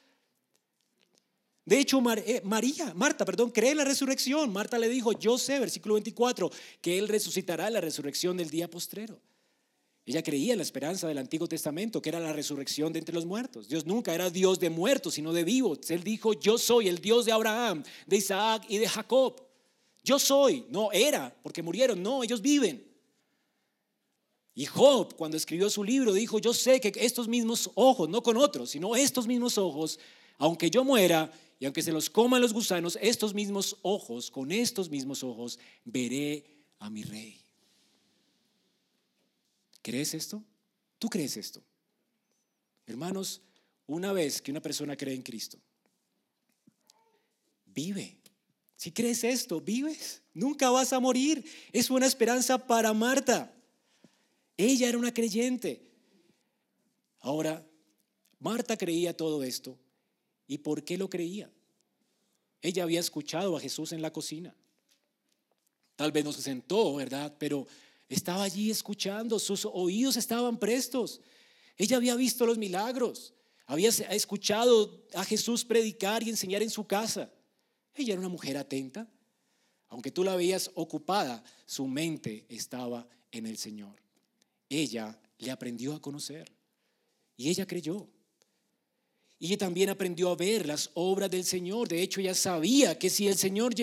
De 1.65 1.79
hecho, 1.79 2.01
eh, 2.15 2.41
María, 2.45 2.93
Marta, 2.95 3.25
perdón, 3.25 3.51
cree 3.51 3.71
en 3.71 3.77
la 3.77 3.85
resurrección. 3.85 4.53
Marta 4.53 4.79
le 4.79 4.87
dijo, 4.87 5.11
yo 5.11 5.37
sé, 5.37 5.59
versículo 5.59 5.95
24, 5.95 6.49
que 6.79 6.97
Él 6.97 7.09
resucitará 7.09 7.69
la 7.69 7.81
resurrección 7.81 8.37
del 8.37 8.49
día 8.49 8.69
postrero. 8.69 9.19
Ella 10.11 10.23
creía 10.23 10.51
en 10.51 10.57
la 10.57 10.63
esperanza 10.63 11.07
del 11.07 11.19
Antiguo 11.19 11.47
Testamento, 11.47 12.01
que 12.01 12.09
era 12.09 12.19
la 12.19 12.33
resurrección 12.33 12.91
de 12.91 12.99
entre 12.99 13.15
los 13.15 13.25
muertos. 13.25 13.69
Dios 13.69 13.85
nunca 13.85 14.13
era 14.13 14.29
Dios 14.29 14.59
de 14.59 14.69
muertos, 14.69 15.13
sino 15.13 15.31
de 15.31 15.45
vivos. 15.45 15.89
Él 15.89 16.03
dijo, 16.03 16.33
yo 16.33 16.57
soy 16.57 16.89
el 16.89 16.99
Dios 16.99 17.23
de 17.23 17.31
Abraham, 17.31 17.81
de 18.07 18.17
Isaac 18.17 18.65
y 18.67 18.77
de 18.77 18.89
Jacob. 18.89 19.41
Yo 20.03 20.19
soy, 20.19 20.65
no 20.69 20.91
era, 20.91 21.33
porque 21.41 21.63
murieron, 21.63 22.03
no, 22.03 22.23
ellos 22.23 22.41
viven. 22.41 22.85
Y 24.53 24.65
Job, 24.65 25.15
cuando 25.15 25.37
escribió 25.37 25.69
su 25.69 25.81
libro, 25.81 26.11
dijo, 26.11 26.39
yo 26.39 26.53
sé 26.53 26.81
que 26.81 26.91
estos 26.97 27.29
mismos 27.29 27.71
ojos, 27.75 28.09
no 28.09 28.21
con 28.21 28.35
otros, 28.35 28.71
sino 28.71 28.97
estos 28.97 29.27
mismos 29.27 29.57
ojos, 29.57 29.97
aunque 30.37 30.69
yo 30.69 30.83
muera 30.83 31.31
y 31.57 31.63
aunque 31.63 31.81
se 31.81 31.93
los 31.93 32.09
coman 32.09 32.41
los 32.41 32.51
gusanos, 32.51 32.99
estos 33.01 33.33
mismos 33.33 33.77
ojos, 33.81 34.29
con 34.29 34.51
estos 34.51 34.89
mismos 34.89 35.23
ojos, 35.23 35.57
veré 35.85 36.43
a 36.79 36.89
mi 36.89 37.03
rey. 37.03 37.40
¿Crees 39.81 40.13
esto? 40.13 40.43
¿Tú 40.99 41.09
crees 41.09 41.37
esto? 41.37 41.63
Hermanos, 42.85 43.41
una 43.87 44.13
vez 44.13 44.41
que 44.41 44.51
una 44.51 44.61
persona 44.61 44.95
cree 44.95 45.15
en 45.15 45.21
Cristo, 45.21 45.57
vive. 47.65 48.19
Si 48.75 48.91
crees 48.91 49.23
esto, 49.23 49.61
vives. 49.61 50.21
Nunca 50.33 50.69
vas 50.69 50.93
a 50.93 50.99
morir. 50.99 51.45
Es 51.71 51.89
una 51.89 52.05
esperanza 52.05 52.65
para 52.65 52.93
Marta. 52.93 53.53
Ella 54.57 54.89
era 54.89 54.97
una 54.97 55.13
creyente. 55.13 55.87
Ahora, 57.19 57.65
Marta 58.39 58.77
creía 58.77 59.15
todo 59.15 59.43
esto. 59.43 59.77
¿Y 60.47 60.57
por 60.59 60.83
qué 60.83 60.97
lo 60.97 61.09
creía? 61.09 61.51
ella 62.61 62.83
había 62.83 62.99
escuchado 62.99 63.57
a 63.57 63.59
Jesús 63.59 63.91
en 63.91 64.01
la 64.01 64.13
cocina. 64.13 64.55
Tal 65.95 66.11
vez 66.11 66.23
no 66.23 66.31
se 66.31 66.41
sentó, 66.41 66.95
¿verdad? 66.95 67.35
Pero 67.37 67.67
estaba 68.15 68.43
allí 68.43 68.69
escuchando, 68.69 69.39
sus 69.39 69.65
oídos 69.65 70.17
estaban 70.17 70.57
prestos. 70.57 71.21
Ella 71.77 71.97
había 71.97 72.15
visto 72.15 72.45
los 72.45 72.57
milagros, 72.57 73.33
había 73.65 73.89
escuchado 73.89 75.05
a 75.13 75.23
Jesús 75.23 75.63
predicar 75.63 76.23
y 76.23 76.29
enseñar 76.29 76.61
en 76.61 76.69
su 76.69 76.85
casa. 76.85 77.31
Ella 77.93 78.13
era 78.13 78.19
una 78.19 78.29
mujer 78.29 78.57
atenta. 78.57 79.09
Aunque 79.87 80.11
tú 80.11 80.23
la 80.23 80.35
veías 80.35 80.71
ocupada, 80.75 81.43
su 81.65 81.87
mente 81.87 82.45
estaba 82.49 83.07
en 83.31 83.45
el 83.45 83.57
Señor. 83.57 84.01
Ella 84.69 85.19
le 85.37 85.51
aprendió 85.51 85.93
a 85.93 86.01
conocer 86.01 86.51
y 87.35 87.49
ella 87.49 87.65
creyó. 87.65 88.07
Y 89.41 89.47
ella 89.47 89.57
también 89.57 89.89
aprendió 89.89 90.29
a 90.29 90.35
ver 90.35 90.67
las 90.67 90.91
obras 90.93 91.31
del 91.31 91.43
Señor. 91.43 91.87
De 91.87 92.03
hecho, 92.03 92.21
ella 92.21 92.35
sabía 92.35 92.99
que 92.99 93.09
si 93.09 93.27
el 93.27 93.35
Señor 93.39 93.73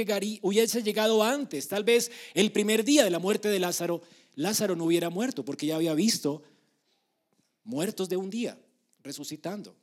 hubiese 0.41 0.85
llegado 0.85 1.25
antes, 1.25 1.67
tal 1.67 1.83
vez 1.83 2.13
el 2.35 2.53
primer 2.53 2.85
día 2.85 3.03
de 3.03 3.11
la 3.11 3.19
muerte 3.19 3.49
de 3.49 3.59
Lázaro, 3.59 4.01
Lázaro 4.37 4.77
no 4.77 4.85
hubiera 4.85 5.11
muerto 5.11 5.45
porque 5.45 5.67
ya 5.67 5.75
había 5.75 5.95
visto 5.95 6.45
muertos 7.65 8.09
de 8.09 8.17
un 8.17 8.31
día 8.31 8.57
resucitando. 9.03 9.75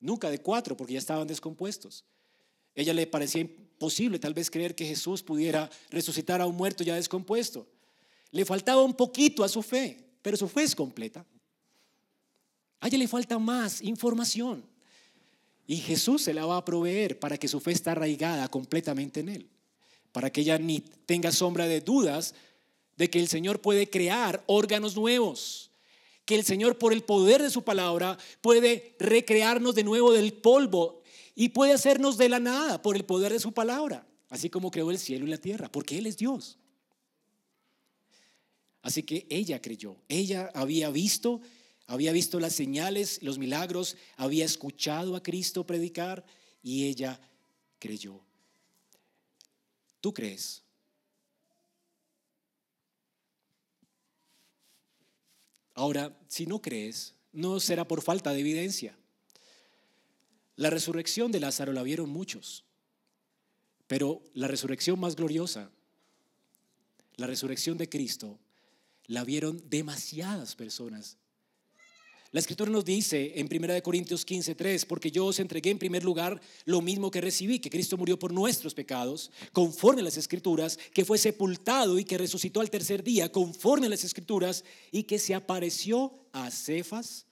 Nunca 0.00 0.30
de 0.30 0.38
cuatro 0.38 0.74
porque 0.74 0.94
ya 0.94 1.00
estaban 1.00 1.28
descompuestos. 1.28 2.06
Ella 2.74 2.94
le 2.94 3.06
parecía 3.06 3.42
imposible 3.42 4.18
tal 4.18 4.32
vez 4.32 4.50
creer 4.50 4.74
que 4.74 4.86
Jesús 4.86 5.22
pudiera 5.22 5.68
resucitar 5.90 6.40
a 6.40 6.46
un 6.46 6.56
muerto 6.56 6.82
ya 6.82 6.94
descompuesto. 6.94 7.66
Le 8.30 8.46
faltaba 8.46 8.82
un 8.82 8.94
poquito 8.94 9.44
a 9.44 9.50
su 9.50 9.60
fe, 9.60 10.02
pero 10.22 10.38
su 10.38 10.48
fe 10.48 10.62
es 10.62 10.74
completa. 10.74 11.26
A 12.80 12.88
ella 12.88 12.96
le 12.96 13.06
falta 13.06 13.38
más 13.38 13.82
información. 13.82 14.72
Y 15.66 15.76
Jesús 15.78 16.22
se 16.22 16.34
la 16.34 16.44
va 16.44 16.58
a 16.58 16.64
proveer 16.64 17.18
para 17.18 17.38
que 17.38 17.48
su 17.48 17.60
fe 17.60 17.72
esté 17.72 17.90
arraigada 17.90 18.48
completamente 18.48 19.20
en 19.20 19.28
Él. 19.30 19.48
Para 20.12 20.30
que 20.30 20.42
ella 20.42 20.58
ni 20.58 20.80
tenga 20.80 21.32
sombra 21.32 21.66
de 21.66 21.80
dudas 21.80 22.34
de 22.96 23.10
que 23.10 23.18
el 23.18 23.28
Señor 23.28 23.60
puede 23.60 23.88
crear 23.88 24.44
órganos 24.46 24.96
nuevos. 24.96 25.70
Que 26.24 26.34
el 26.34 26.44
Señor 26.44 26.78
por 26.78 26.92
el 26.92 27.02
poder 27.02 27.42
de 27.42 27.50
su 27.50 27.62
palabra 27.62 28.18
puede 28.40 28.94
recrearnos 28.98 29.74
de 29.74 29.84
nuevo 29.84 30.12
del 30.12 30.32
polvo 30.32 31.02
y 31.34 31.50
puede 31.50 31.72
hacernos 31.72 32.16
de 32.16 32.28
la 32.28 32.40
nada 32.40 32.80
por 32.80 32.96
el 32.96 33.04
poder 33.04 33.32
de 33.32 33.40
su 33.40 33.52
palabra. 33.52 34.06
Así 34.28 34.50
como 34.50 34.70
creó 34.70 34.90
el 34.90 34.98
cielo 34.98 35.26
y 35.26 35.30
la 35.30 35.38
tierra. 35.38 35.70
Porque 35.70 35.98
Él 35.98 36.06
es 36.06 36.16
Dios. 36.16 36.58
Así 38.82 39.02
que 39.02 39.26
ella 39.30 39.62
creyó. 39.62 39.96
Ella 40.08 40.50
había 40.54 40.90
visto 40.90 41.40
había 41.86 42.12
visto 42.12 42.40
las 42.40 42.54
señales, 42.54 43.22
los 43.22 43.38
milagros, 43.38 43.96
había 44.16 44.44
escuchado 44.44 45.16
a 45.16 45.22
Cristo 45.22 45.66
predicar 45.66 46.24
y 46.62 46.86
ella 46.86 47.20
creyó. 47.78 48.20
¿Tú 50.00 50.14
crees? 50.14 50.62
Ahora, 55.74 56.16
si 56.28 56.46
no 56.46 56.62
crees, 56.62 57.14
no 57.32 57.58
será 57.60 57.86
por 57.86 58.00
falta 58.00 58.32
de 58.32 58.40
evidencia. 58.40 58.96
La 60.56 60.70
resurrección 60.70 61.32
de 61.32 61.40
Lázaro 61.40 61.72
la 61.72 61.82
vieron 61.82 62.08
muchos, 62.08 62.64
pero 63.86 64.22
la 64.34 64.46
resurrección 64.46 65.00
más 65.00 65.16
gloriosa, 65.16 65.70
la 67.16 67.26
resurrección 67.26 67.76
de 67.76 67.88
Cristo, 67.88 68.38
la 69.06 69.24
vieron 69.24 69.68
demasiadas 69.68 70.54
personas 70.54 71.18
la 72.34 72.40
escritura 72.40 72.68
nos 72.68 72.84
dice 72.84 73.34
en 73.36 73.46
1 73.48 73.80
Corintios 73.84 74.24
15, 74.24 74.56
3, 74.56 74.86
porque 74.86 75.12
yo 75.12 75.26
os 75.26 75.38
entregué 75.38 75.70
en 75.70 75.78
primer 75.78 76.02
lugar 76.02 76.40
lo 76.64 76.82
mismo 76.82 77.08
que 77.08 77.20
recibí, 77.20 77.60
que 77.60 77.70
Cristo 77.70 77.96
murió 77.96 78.18
por 78.18 78.32
nuestros 78.32 78.74
pecados, 78.74 79.30
conforme 79.52 80.00
a 80.00 80.04
las 80.04 80.16
escrituras, 80.16 80.76
que 80.92 81.04
fue 81.04 81.16
sepultado 81.16 81.96
y 81.96 82.04
que 82.04 82.18
resucitó 82.18 82.60
al 82.60 82.70
tercer 82.70 83.04
día, 83.04 83.30
conforme 83.30 83.86
a 83.86 83.90
las 83.90 84.02
escrituras, 84.02 84.64
y 84.90 85.04
que 85.04 85.20
se 85.20 85.32
apareció 85.32 86.12
a 86.32 86.50
Cefas, 86.50 87.26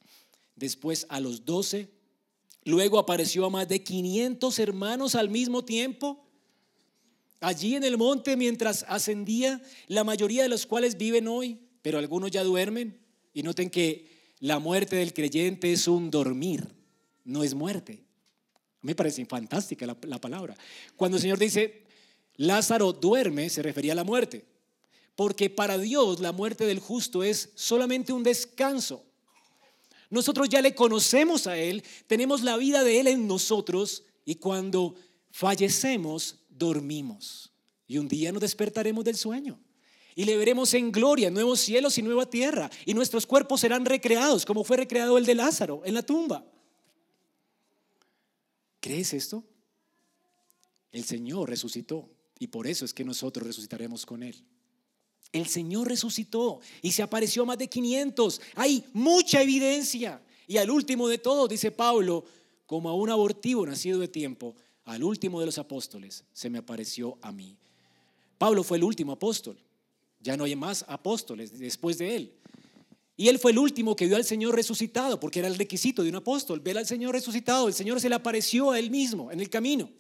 después 0.55 1.05
a 1.09 1.19
los 1.19 1.45
doce, 1.45 1.89
luego 2.63 3.01
apareció 3.01 3.45
a 3.45 3.51
más 3.51 3.67
de 3.67 3.83
500 3.83 4.57
hermanos 4.61 5.17
al 5.17 5.31
mismo 5.31 5.65
tiempo. 5.65 6.25
Allí 7.41 7.75
en 7.75 7.83
el 7.83 7.99
monte 7.99 8.37
mientras 8.37 8.85
ascendía, 8.87 9.61
la 9.89 10.05
mayoría 10.05 10.45
de 10.45 10.49
los 10.49 10.65
cuales 10.65 10.97
viven 10.97 11.27
hoy, 11.27 11.59
pero 11.83 11.99
algunos 11.99 12.31
ya 12.31 12.45
duermen. 12.45 13.01
Y 13.35 13.43
noten 13.43 13.69
que 13.69 14.12
la 14.43 14.59
muerte 14.59 14.97
del 14.97 15.15
creyente 15.15 15.73
es 15.73 15.87
un 15.87 16.11
dormir, 16.11 16.67
no 17.25 17.45
es 17.45 17.55
muerte. 17.55 18.03
Me 18.81 18.97
parece 18.97 19.25
fantástica 19.25 19.87
la, 19.87 19.97
la 20.03 20.21
palabra. 20.21 20.57
Cuando 20.97 21.17
el 21.17 21.23
Señor 21.23 21.39
dice, 21.39 21.85
Lázaro 22.35 22.93
duerme, 22.93 23.49
se 23.51 23.63
refería 23.63 23.93
a 23.93 23.95
la 23.95 24.03
muerte. 24.03 24.45
Porque 25.15 25.49
para 25.49 25.79
Dios 25.79 26.19
la 26.19 26.33
muerte 26.33 26.67
del 26.67 26.81
justo 26.81 27.23
es 27.23 27.51
solamente 27.55 28.13
un 28.13 28.25
descanso. 28.25 29.05
Nosotros 30.11 30.49
ya 30.49 30.61
le 30.61 30.75
conocemos 30.75 31.47
a 31.47 31.57
Él, 31.57 31.85
tenemos 32.09 32.43
la 32.43 32.57
vida 32.57 32.83
de 32.83 32.99
Él 32.99 33.07
en 33.07 33.29
nosotros 33.29 34.03
y 34.25 34.35
cuando 34.35 34.97
fallecemos, 35.31 36.41
dormimos. 36.49 37.53
Y 37.87 37.99
un 37.99 38.09
día 38.09 38.33
nos 38.33 38.43
despertaremos 38.43 39.05
del 39.05 39.17
sueño 39.17 39.61
y 40.15 40.25
le 40.25 40.37
veremos 40.37 40.75
en 40.75 40.93
gloria, 40.93 41.31
nuevos 41.31 41.61
cielos 41.61 41.99
y 41.99 42.03
nueva 42.03 42.27
tierra, 42.27 42.71
y 42.85 42.95
nuestros 42.95 43.27
cuerpos 43.27 43.61
serán 43.61 43.85
recreados, 43.85 44.45
como 44.45 44.65
fue 44.65 44.77
recreado 44.77 45.19
el 45.19 45.27
de 45.27 45.35
Lázaro 45.35 45.83
en 45.85 45.95
la 45.95 46.03
tumba. 46.03 46.45
¿Crees 48.81 49.13
esto? 49.13 49.45
El 50.91 51.05
Señor 51.05 51.49
resucitó 51.49 52.11
y 52.39 52.49
por 52.49 52.67
eso 52.67 52.85
es 52.85 52.93
que 52.93 53.05
nosotros 53.05 53.47
resucitaremos 53.47 54.05
con 54.05 54.23
Él. 54.23 54.45
El 55.33 55.47
Señor 55.47 55.89
resucitó 55.89 56.61
y 56.83 56.93
se 56.93 57.03
apareció 57.03 57.47
más 57.47 57.57
de 57.57 57.69
500. 57.69 58.41
Hay 58.57 58.85
mucha 58.93 59.41
evidencia. 59.41 60.21
Y 60.47 60.59
al 60.59 60.71
último 60.71 61.09
de 61.09 61.19
todos, 61.19 61.49
dice 61.49 61.71
Pablo, 61.71 62.25
como 62.67 62.91
a 62.91 62.95
un 62.95 63.09
abortivo 63.09 63.65
nacido 63.65 63.99
de 64.01 64.09
tiempo, 64.09 64.55
al 64.85 65.05
último 65.05 65.41
de 65.41 65.47
los 65.47 65.59
apóstoles 65.59 66.25
se 66.33 66.51
me 66.51 66.59
apareció 66.59 67.17
a 67.23 67.33
mí. 67.33 67.57
Pablo 68.37 68.63
fue 68.63 68.77
el 68.77 68.85
último 68.85 69.13
apóstol. 69.13 69.57
Ya 70.23 70.37
no 70.37 70.45
hay 70.45 70.57
más 70.57 70.85
apóstoles 70.89 71.59
después 71.59 71.99
de 71.99 72.17
él. 72.17 72.33
Y 73.17 73.29
él 73.29 73.39
fue 73.39 73.51
el 73.51 73.59
último 73.59 73.95
que 73.95 74.07
vio 74.07 74.17
al 74.17 74.25
Señor 74.25 74.55
resucitado, 74.55 75.21
porque 75.21 75.41
era 75.41 75.49
el 75.49 75.59
requisito 75.59 76.03
de 76.03 76.09
un 76.09 76.17
apóstol, 76.17 76.61
ver 76.61 76.79
al 76.79 76.87
Señor 76.87 77.15
resucitado. 77.15 77.69
El 77.69 77.75
Señor 77.75 78.01
se 78.01 78.09
le 78.09 78.15
apareció 78.15 78.71
a 78.71 78.79
él 78.79 78.91
mismo 78.91 79.31
en 79.31 79.41
el 79.41 79.51
camino. 79.51 79.91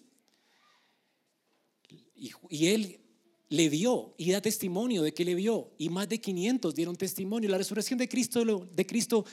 Y, 2.50 2.66
él 2.68 3.00
le 3.48 3.68
vio 3.68 4.14
y 4.16 4.30
da 4.30 4.40
testimonio 4.40 5.02
de 5.02 5.12
que 5.12 5.24
le 5.24 5.34
vio. 5.34 5.72
Y 5.76 5.88
más 5.88 6.08
de 6.08 6.20
500 6.20 6.74
dieron 6.74 6.96
testimonio. 6.96 7.50
La 7.50 7.58
resurrección 7.58 7.98
de 7.98 8.08
Cristo, 8.08 8.44
de 8.44 8.86
Cristo, 8.86 9.26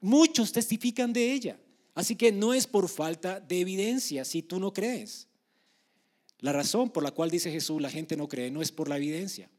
muchos 0.00 0.52
testifican 0.52 1.12
de 1.12 1.32
ella. 1.32 1.60
Así 1.94 2.14
que 2.14 2.32
no 2.32 2.54
es 2.54 2.66
por 2.66 2.88
falta 2.88 3.40
de 3.40 3.60
evidencia 3.60 4.24
si 4.24 4.42
tú 4.42 4.60
no 4.60 4.72
crees. 4.72 5.28
La 6.38 6.52
razón 6.52 6.90
por 6.90 7.02
la 7.02 7.10
cual 7.10 7.30
dice 7.30 7.50
Jesús 7.50 7.82
la 7.82 7.90
gente 7.90 8.16
no 8.16 8.28
cree 8.28 8.50
no 8.50 8.62
es 8.62 8.72
por 8.72 8.88
la 8.88 8.96
evidencia. 8.96 9.50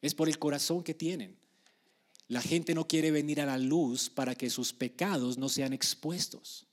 Es 0.00 0.14
por 0.14 0.28
el 0.28 0.38
corazón 0.38 0.82
que 0.82 0.94
tienen. 0.94 1.36
La 2.28 2.40
gente 2.40 2.74
no 2.74 2.86
quiere 2.86 3.10
venir 3.10 3.40
a 3.40 3.46
la 3.46 3.58
luz 3.58 4.08
para 4.08 4.34
que 4.34 4.50
sus 4.50 4.72
pecados 4.72 5.36
no 5.36 5.48
sean 5.48 5.72
expuestos. 5.72 6.66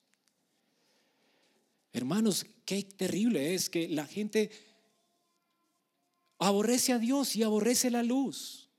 Hermanos, 1.93 2.45
qué 2.63 2.83
terrible 2.83 3.55
es 3.55 3.69
que 3.69 3.89
la 3.89 4.05
gente 4.05 4.51
aborrece 6.37 6.93
a 6.93 6.99
Dios 6.99 7.35
y 7.35 7.43
aborrece 7.43 7.89
la 7.89 8.03
luz. 8.03 8.69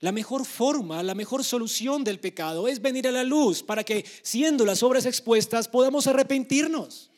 La 0.00 0.12
mejor 0.12 0.44
forma, 0.44 1.02
la 1.02 1.14
mejor 1.14 1.44
solución 1.44 2.02
del 2.04 2.18
pecado 2.18 2.66
es 2.66 2.82
venir 2.82 3.06
a 3.06 3.12
la 3.12 3.24
luz 3.24 3.62
para 3.62 3.84
que, 3.84 4.04
siendo 4.22 4.66
las 4.66 4.82
obras 4.82 5.06
expuestas, 5.06 5.68
podamos 5.68 6.06
arrepentirnos. 6.06 7.10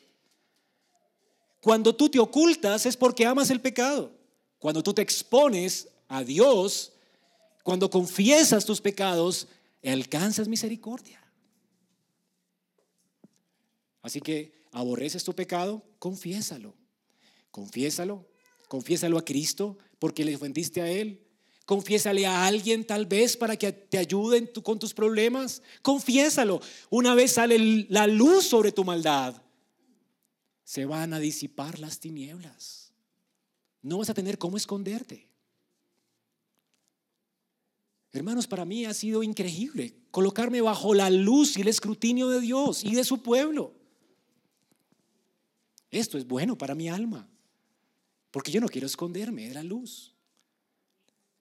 Cuando 1.61 1.95
tú 1.95 2.09
te 2.09 2.19
ocultas 2.19 2.85
es 2.85 2.95
porque 2.95 3.25
amas 3.25 3.49
el 3.49 3.59
pecado. 3.59 4.11
Cuando 4.59 4.83
tú 4.83 4.93
te 4.93 5.01
expones, 5.01 5.87
a 6.07 6.23
Dios, 6.23 6.93
cuando 7.63 7.89
confiesas 7.89 8.65
tus 8.65 8.81
pecados, 8.81 9.47
alcanzas 9.83 10.47
misericordia. 10.47 11.21
Así 14.01 14.21
que 14.21 14.53
aborreces 14.71 15.23
tu 15.23 15.33
pecado, 15.33 15.83
confiésalo. 15.99 16.75
Confiésalo. 17.51 18.27
Confiésalo 18.67 19.17
a 19.17 19.25
Cristo 19.25 19.77
porque 19.99 20.25
le 20.25 20.35
ofendiste 20.35 20.81
a 20.81 20.89
Él. 20.89 21.21
Confiésale 21.65 22.27
a 22.27 22.45
alguien 22.45 22.85
tal 22.85 23.07
vez 23.07 23.35
para 23.35 23.57
que 23.57 23.71
te 23.71 23.97
ayude 23.97 24.51
con 24.51 24.77
tus 24.77 24.93
problemas. 24.93 25.63
Confiésalo. 25.81 26.61
Una 26.89 27.15
vez 27.15 27.31
sale 27.33 27.87
la 27.89 28.05
luz 28.05 28.45
sobre 28.45 28.71
tu 28.71 28.83
maldad, 28.83 29.41
se 30.63 30.85
van 30.85 31.13
a 31.13 31.19
disipar 31.19 31.79
las 31.79 31.99
tinieblas. 31.99 32.91
No 33.81 33.99
vas 33.99 34.09
a 34.09 34.13
tener 34.13 34.37
cómo 34.37 34.57
esconderte. 34.57 35.29
Hermanos, 38.15 38.47
para 38.47 38.65
mí 38.65 38.85
ha 38.85 38.93
sido 38.93 39.23
increíble 39.23 39.93
colocarme 40.09 40.61
bajo 40.61 40.93
la 40.93 41.09
luz 41.09 41.57
y 41.57 41.61
el 41.61 41.67
escrutinio 41.67 42.29
de 42.29 42.39
Dios 42.39 42.83
y 42.83 42.95
de 42.95 43.03
su 43.03 43.21
pueblo. 43.21 43.73
esto 45.91 46.17
es 46.17 46.27
bueno 46.27 46.57
para 46.57 46.75
mi 46.75 46.89
alma, 46.89 47.29
porque 48.31 48.51
yo 48.51 48.59
no 48.59 48.67
quiero 48.67 48.87
esconderme 48.87 49.47
de 49.47 49.53
la 49.53 49.63
luz. 49.63 50.13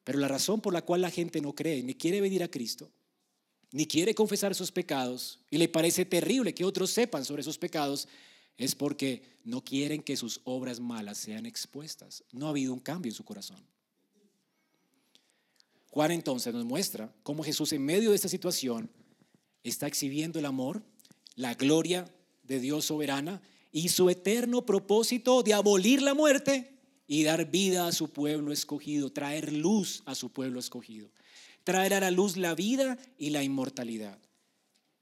Pero 0.05 0.19
la 0.19 0.29
razón 0.29 0.61
por 0.61 0.73
la 0.73 0.83
cual 0.83 1.01
la 1.01 1.11
gente 1.11 1.41
no 1.41 1.55
cree 1.55 1.83
ni 1.83 1.95
quiere 1.95 2.21
venir 2.21 2.43
a 2.43 2.49
Cristo, 2.49 2.91
ni 3.73 3.87
quiere 3.87 4.15
confesar 4.15 4.55
sus 4.55 4.71
pecados, 4.71 5.41
y 5.51 5.59
le 5.59 5.69
parece 5.69 6.05
terrible 6.05 6.55
que 6.55 6.65
otros 6.65 6.91
sepan 6.91 7.25
sobre 7.25 7.43
sus 7.43 7.59
pecados, 7.59 8.07
es 8.57 8.75
porque 8.75 9.23
no 9.45 9.65
quieren 9.65 10.03
que 10.03 10.17
sus 10.17 10.41
obras 10.45 10.79
malas 10.79 11.19
sean 11.19 11.47
expuestas. 11.47 12.23
No 12.33 12.47
ha 12.47 12.51
habido 12.51 12.73
un 12.73 12.81
cambio 12.81 13.11
en 13.11 13.17
su 13.17 13.25
corazón. 13.25 13.74
Juan 15.95 16.11
entonces 16.11 16.53
nos 16.53 16.65
muestra 16.65 17.15
cómo 17.23 17.45
Jesús 17.45 17.73
en 17.73 17.85
medio 17.85 18.11
de 18.11 18.17
esta 18.17 18.29
situación 18.29 18.91
está 19.63 19.87
exhibiendo 19.87 20.41
el 20.41 20.45
amor, 20.45 20.83
la 21.37 21.55
gloria 21.55 22.13
de 22.43 22.59
Dios 22.59 22.87
soberana 22.87 23.41
y 23.71 23.91
su 23.91 24.11
eterno 24.11 24.67
propósito 24.67 25.45
de 25.45 25.55
abolir 25.55 26.03
la 26.03 26.13
muerte 26.13 26.81
y 27.07 27.23
dar 27.23 27.49
vida 27.49 27.87
a 27.87 27.93
su 27.93 28.11
pueblo 28.11 28.53
escogido, 28.53 29.13
traer 29.13 29.53
luz 29.53 30.03
a 30.05 30.17
su 30.17 30.33
pueblo 30.33 30.59
escogido, 30.59 31.13
traer 31.63 31.95
a 31.95 32.01
la 32.01 32.11
luz 32.11 32.37
la 32.37 32.57
vida 32.57 32.99
y 33.17 33.31
la 33.31 33.45
inmortalidad. 33.45 34.19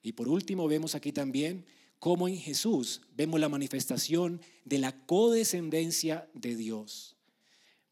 Y 0.03 0.13
por 0.13 0.29
último 0.29 0.69
vemos 0.69 0.95
aquí 0.95 1.11
también 1.11 1.65
cómo 2.01 2.29
en 2.29 2.37
Jesús 2.37 3.01
vemos 3.17 3.41
la 3.41 3.49
manifestación 3.49 4.43
de 4.67 4.77
la 4.77 4.93
codescendencia 5.07 6.29
de 6.35 6.55
Dios. 6.55 7.17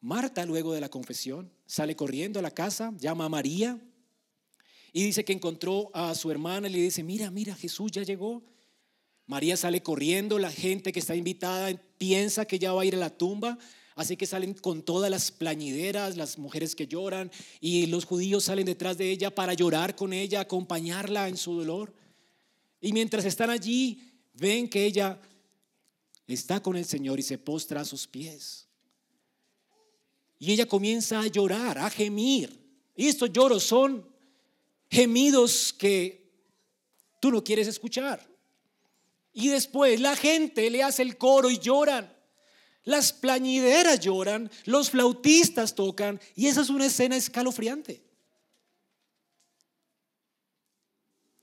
Marta, 0.00 0.46
luego 0.46 0.72
de 0.72 0.80
la 0.80 0.88
confesión, 0.88 1.52
sale 1.66 1.94
corriendo 1.94 2.38
a 2.38 2.42
la 2.42 2.50
casa, 2.50 2.92
llama 2.98 3.26
a 3.26 3.28
María 3.28 3.78
y 4.92 5.04
dice 5.04 5.24
que 5.24 5.32
encontró 5.32 5.90
a 5.94 6.14
su 6.14 6.30
hermana 6.30 6.68
y 6.68 6.72
le 6.72 6.78
dice, 6.78 7.02
mira, 7.02 7.30
mira, 7.30 7.54
Jesús 7.54 7.92
ya 7.92 8.02
llegó. 8.02 8.42
María 9.26 9.56
sale 9.56 9.82
corriendo, 9.82 10.38
la 10.38 10.50
gente 10.50 10.92
que 10.92 10.98
está 10.98 11.14
invitada 11.14 11.70
piensa 11.98 12.44
que 12.44 12.58
ya 12.58 12.72
va 12.72 12.82
a 12.82 12.84
ir 12.84 12.94
a 12.96 12.98
la 12.98 13.16
tumba, 13.16 13.58
así 13.94 14.16
que 14.16 14.26
salen 14.26 14.54
con 14.54 14.82
todas 14.82 15.10
las 15.10 15.30
plañideras, 15.30 16.16
las 16.16 16.38
mujeres 16.38 16.74
que 16.74 16.88
lloran, 16.88 17.30
y 17.60 17.86
los 17.86 18.04
judíos 18.04 18.44
salen 18.44 18.66
detrás 18.66 18.98
de 18.98 19.10
ella 19.10 19.32
para 19.32 19.54
llorar 19.54 19.94
con 19.94 20.12
ella, 20.12 20.40
acompañarla 20.40 21.28
en 21.28 21.36
su 21.36 21.54
dolor. 21.54 21.94
Y 22.80 22.92
mientras 22.92 23.24
están 23.24 23.50
allí, 23.50 24.02
ven 24.32 24.68
que 24.68 24.86
ella 24.86 25.20
está 26.26 26.60
con 26.60 26.76
el 26.76 26.84
Señor 26.86 27.20
y 27.20 27.22
se 27.22 27.38
postra 27.38 27.82
a 27.82 27.84
sus 27.84 28.08
pies. 28.08 28.69
Y 30.40 30.52
ella 30.52 30.66
comienza 30.66 31.20
a 31.20 31.26
llorar, 31.28 31.78
a 31.78 31.90
gemir. 31.90 32.58
Y 32.96 33.06
estos 33.06 33.30
lloros 33.30 33.62
son 33.62 34.10
gemidos 34.90 35.72
que 35.72 36.28
tú 37.20 37.30
no 37.30 37.44
quieres 37.44 37.68
escuchar. 37.68 38.26
Y 39.32 39.48
después 39.48 40.00
la 40.00 40.16
gente 40.16 40.68
le 40.70 40.82
hace 40.82 41.02
el 41.02 41.16
coro 41.16 41.50
y 41.50 41.58
lloran. 41.58 42.12
Las 42.84 43.12
plañideras 43.12 44.00
lloran, 44.00 44.50
los 44.64 44.90
flautistas 44.90 45.74
tocan 45.74 46.18
y 46.34 46.46
esa 46.46 46.62
es 46.62 46.70
una 46.70 46.86
escena 46.86 47.16
escalofriante. 47.16 48.02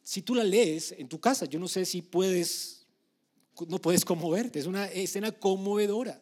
Si 0.02 0.24
tú 0.24 0.34
la 0.34 0.44
lees 0.44 0.94
en 0.94 1.08
tu 1.08 1.20
casa, 1.20 1.46
yo 1.46 1.60
no 1.60 1.68
sé 1.68 1.86
si 1.86 2.02
puedes, 2.02 2.88
no 3.68 3.78
puedes 3.78 4.04
conmoverte, 4.04 4.58
es 4.58 4.66
una 4.66 4.88
escena 4.88 5.32
conmovedora. 5.32 6.20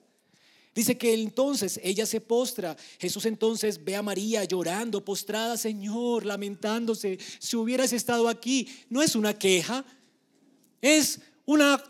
Dice 0.76 0.98
que 0.98 1.14
entonces 1.14 1.80
ella 1.82 2.06
se 2.06 2.20
postra. 2.20 2.76
Jesús 3.00 3.26
entonces 3.26 3.82
ve 3.82 3.96
a 3.96 4.02
María 4.02 4.44
llorando, 4.44 5.06
postrada, 5.06 5.56
Señor, 5.56 6.26
lamentándose. 6.26 7.18
Si 7.40 7.56
hubieras 7.56 7.94
estado 7.94 8.28
aquí, 8.28 8.68
no 8.90 9.02
es 9.02 9.16
una 9.16 9.34
queja, 9.34 9.86
es 10.82 11.22
una, 11.46 11.82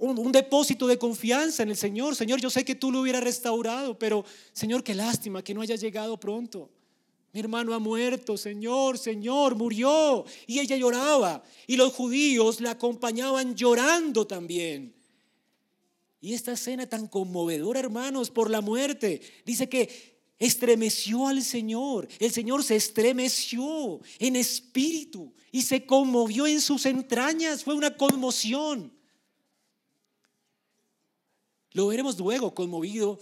un, 0.00 0.32
depósito 0.32 0.88
de 0.88 0.98
confianza 0.98 1.62
en 1.62 1.70
el 1.70 1.76
Señor. 1.76 2.16
Señor, 2.16 2.40
yo 2.40 2.50
sé 2.50 2.64
que 2.64 2.74
tú 2.74 2.90
lo 2.90 3.02
hubieras 3.02 3.22
restaurado, 3.22 3.96
pero 3.96 4.24
Señor, 4.52 4.82
qué 4.82 4.96
lástima 4.96 5.44
que 5.44 5.54
no 5.54 5.60
haya 5.60 5.76
llegado 5.76 6.18
pronto. 6.18 6.68
Mi 7.32 7.38
hermano 7.38 7.72
ha 7.72 7.78
muerto, 7.78 8.36
Señor, 8.36 8.98
Señor, 8.98 9.54
murió. 9.54 10.24
Y 10.48 10.58
ella 10.58 10.76
lloraba. 10.76 11.44
Y 11.68 11.76
los 11.76 11.92
judíos 11.92 12.60
la 12.60 12.72
acompañaban 12.72 13.54
llorando 13.54 14.26
también. 14.26 14.92
Y 16.24 16.32
esta 16.32 16.52
escena 16.52 16.86
tan 16.86 17.06
conmovedora, 17.06 17.80
hermanos, 17.80 18.30
por 18.30 18.48
la 18.48 18.62
muerte, 18.62 19.20
dice 19.44 19.68
que 19.68 20.22
estremeció 20.38 21.28
al 21.28 21.42
Señor. 21.42 22.08
El 22.18 22.32
Señor 22.32 22.64
se 22.64 22.76
estremeció 22.76 24.00
en 24.18 24.36
espíritu 24.36 25.34
y 25.52 25.60
se 25.60 25.84
conmovió 25.84 26.46
en 26.46 26.62
sus 26.62 26.86
entrañas. 26.86 27.62
Fue 27.62 27.74
una 27.74 27.94
conmoción. 27.94 28.90
Lo 31.72 31.88
veremos 31.88 32.18
luego 32.18 32.54
conmovido 32.54 33.18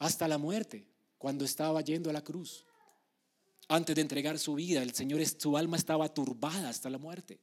hasta 0.00 0.26
la 0.26 0.38
muerte, 0.38 0.84
cuando 1.18 1.44
estaba 1.44 1.82
yendo 1.82 2.10
a 2.10 2.12
la 2.12 2.24
cruz. 2.24 2.66
Antes 3.68 3.94
de 3.94 4.02
entregar 4.02 4.40
su 4.40 4.54
vida, 4.54 4.82
el 4.82 4.92
Señor, 4.92 5.24
su 5.24 5.56
alma 5.56 5.76
estaba 5.76 6.12
turbada 6.12 6.68
hasta 6.68 6.90
la 6.90 6.98
muerte. 6.98 7.38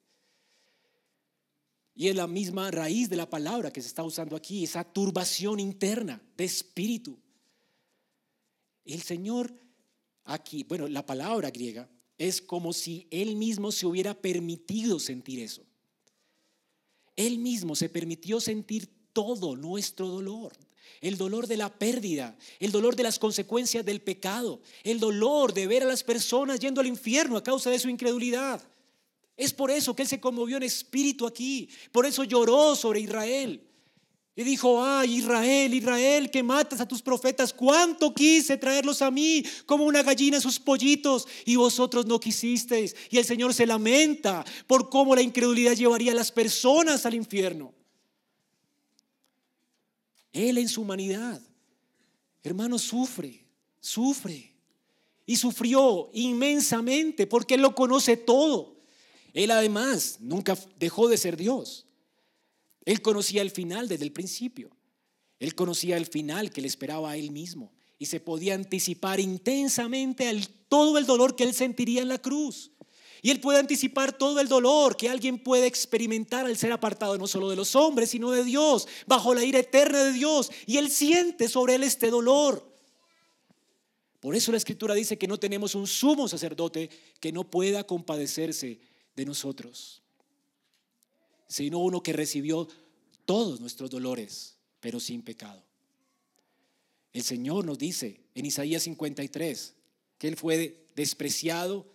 Y 1.98 2.10
es 2.10 2.16
la 2.16 2.28
misma 2.28 2.70
raíz 2.70 3.10
de 3.10 3.16
la 3.16 3.28
palabra 3.28 3.74
que 3.74 3.82
se 3.82 3.88
está 3.88 4.04
usando 4.04 4.36
aquí, 4.36 4.64
esa 4.64 4.84
turbación 4.84 5.60
interna 5.60 6.22
de 6.38 6.46
espíritu. 6.46 7.18
El 8.86 9.02
Señor 9.02 9.52
aquí, 10.24 10.64
bueno, 10.64 10.88
la 10.88 11.04
palabra 11.04 11.50
griega 11.50 11.90
es 12.16 12.40
como 12.40 12.72
si 12.72 13.08
Él 13.10 13.36
mismo 13.36 13.72
se 13.72 13.88
hubiera 13.88 14.14
permitido 14.14 15.00
sentir 15.00 15.40
eso. 15.40 15.64
Él 17.16 17.40
mismo 17.40 17.76
se 17.76 17.90
permitió 17.90 18.40
sentir 18.40 18.88
todo 19.12 19.56
nuestro 19.56 20.08
dolor. 20.08 20.54
El 21.02 21.18
dolor 21.18 21.48
de 21.48 21.58
la 21.58 21.80
pérdida, 21.80 22.38
el 22.60 22.72
dolor 22.72 22.96
de 22.96 23.04
las 23.04 23.18
consecuencias 23.18 23.84
del 23.84 24.02
pecado, 24.02 24.62
el 24.84 25.00
dolor 25.00 25.52
de 25.52 25.66
ver 25.66 25.82
a 25.82 25.88
las 25.88 26.04
personas 26.04 26.60
yendo 26.60 26.80
al 26.80 26.86
infierno 26.86 27.38
a 27.38 27.44
causa 27.44 27.72
de 27.72 27.80
su 27.80 27.90
incredulidad. 27.90 28.62
Es 29.38 29.54
por 29.54 29.70
eso 29.70 29.96
que 29.96 30.02
Él 30.02 30.10
se 30.10 30.20
conmovió 30.20 30.58
en 30.58 30.64
espíritu 30.64 31.28
aquí, 31.28 31.70
por 31.92 32.08
eso 32.08 32.24
lloró 32.24 32.76
sobre 32.76 33.00
Israel. 33.00 33.64
Y 34.36 34.44
dijo, 34.44 34.84
ay 34.84 35.16
Israel, 35.16 35.74
Israel, 35.74 36.30
que 36.30 36.44
matas 36.44 36.80
a 36.80 36.88
tus 36.88 37.02
profetas, 37.02 37.52
cuánto 37.52 38.14
quise 38.14 38.56
traerlos 38.56 39.02
a 39.02 39.10
mí 39.10 39.44
como 39.66 39.86
una 39.86 40.04
gallina 40.04 40.38
a 40.38 40.42
sus 40.42 40.60
pollitos 40.60 41.28
y 41.44 41.56
vosotros 41.56 42.06
no 42.06 42.20
quisisteis. 42.20 42.96
Y 43.10 43.18
el 43.18 43.26
Señor 43.26 43.56
se 43.56 43.66
lamenta 43.66 44.46
por 44.68 44.90
cómo 44.90 45.16
la 45.16 45.24
incredulidad 45.24 45.74
llevaría 45.74 46.12
a 46.12 46.16
las 46.16 46.32
personas 46.32 47.04
al 47.08 47.16
infierno. 47.16 47.74
Él 50.32 50.60
en 50.60 50.70
su 50.70 50.84
humanidad, 50.84 51.42
hermano, 52.44 52.78
sufre, 52.78 53.44
sufre. 53.80 54.54
Y 55.26 55.36
sufrió 55.36 56.12
inmensamente 56.14 57.26
porque 57.26 57.56
Él 57.56 57.62
lo 57.62 57.74
conoce 57.74 58.18
todo. 58.18 58.77
Él 59.38 59.52
además 59.52 60.18
nunca 60.20 60.58
dejó 60.80 61.08
de 61.08 61.16
ser 61.16 61.38
Dios. 61.38 61.86
Él 62.86 63.04
conocía 63.04 63.44
el 63.44 63.52
final 63.52 63.88
desde 63.88 64.04
el 64.04 64.12
principio. 64.12 64.72
Él 65.40 65.54
conocía 65.54 65.96
el 65.96 66.08
final 66.08 66.52
que 66.52 66.60
le 66.60 66.68
esperaba 66.68 67.12
a 67.12 67.18
Él 67.18 67.30
mismo 67.30 67.72
y 68.00 68.08
se 68.08 68.20
podía 68.20 68.56
anticipar 68.56 69.20
intensamente 69.20 70.28
al, 70.28 70.50
todo 70.68 70.98
el 70.98 71.06
dolor 71.06 71.36
que 71.36 71.44
Él 71.44 71.54
sentiría 71.54 72.02
en 72.02 72.08
la 72.08 72.18
cruz. 72.18 72.72
Y 73.22 73.30
Él 73.30 73.40
puede 73.40 73.60
anticipar 73.60 74.18
todo 74.18 74.40
el 74.40 74.48
dolor 74.48 74.98
que 74.98 75.08
alguien 75.08 75.38
puede 75.38 75.68
experimentar 75.68 76.48
al 76.48 76.58
ser 76.58 76.72
apartado 76.72 77.16
no 77.20 77.28
solo 77.28 77.48
de 77.48 77.58
los 77.58 77.76
hombres, 77.76 78.10
sino 78.10 78.32
de 78.32 78.44
Dios, 78.44 78.88
bajo 79.06 79.36
la 79.36 79.44
ira 79.44 79.60
eterna 79.60 80.04
de 80.04 80.14
Dios. 80.14 80.50
Y 80.66 80.78
Él 80.78 80.90
siente 80.90 81.48
sobre 81.48 81.76
Él 81.76 81.84
este 81.84 82.10
dolor. 82.10 82.68
Por 84.20 84.36
eso 84.36 84.52
la 84.52 84.58
Escritura 84.58 84.96
dice 84.96 85.20
que 85.20 85.28
no 85.28 85.38
tenemos 85.38 85.76
un 85.76 85.86
sumo 85.86 86.28
sacerdote 86.28 86.90
que 87.20 87.32
no 87.32 87.44
pueda 87.44 87.84
compadecerse 87.84 88.80
de 89.18 89.26
nosotros, 89.26 90.02
sino 91.50 91.80
uno 91.80 92.02
que 92.02 92.14
recibió 92.14 92.70
todos 93.26 93.60
nuestros 93.60 93.90
dolores, 93.90 94.56
pero 94.80 95.02
sin 95.02 95.22
pecado. 95.22 95.62
El 97.12 97.24
Señor 97.24 97.66
nos 97.66 97.78
dice 97.78 98.22
en 98.34 98.46
Isaías 98.46 98.84
53 98.84 99.74
que 100.18 100.28
Él 100.30 100.38
fue 100.38 100.88
despreciado 100.96 101.86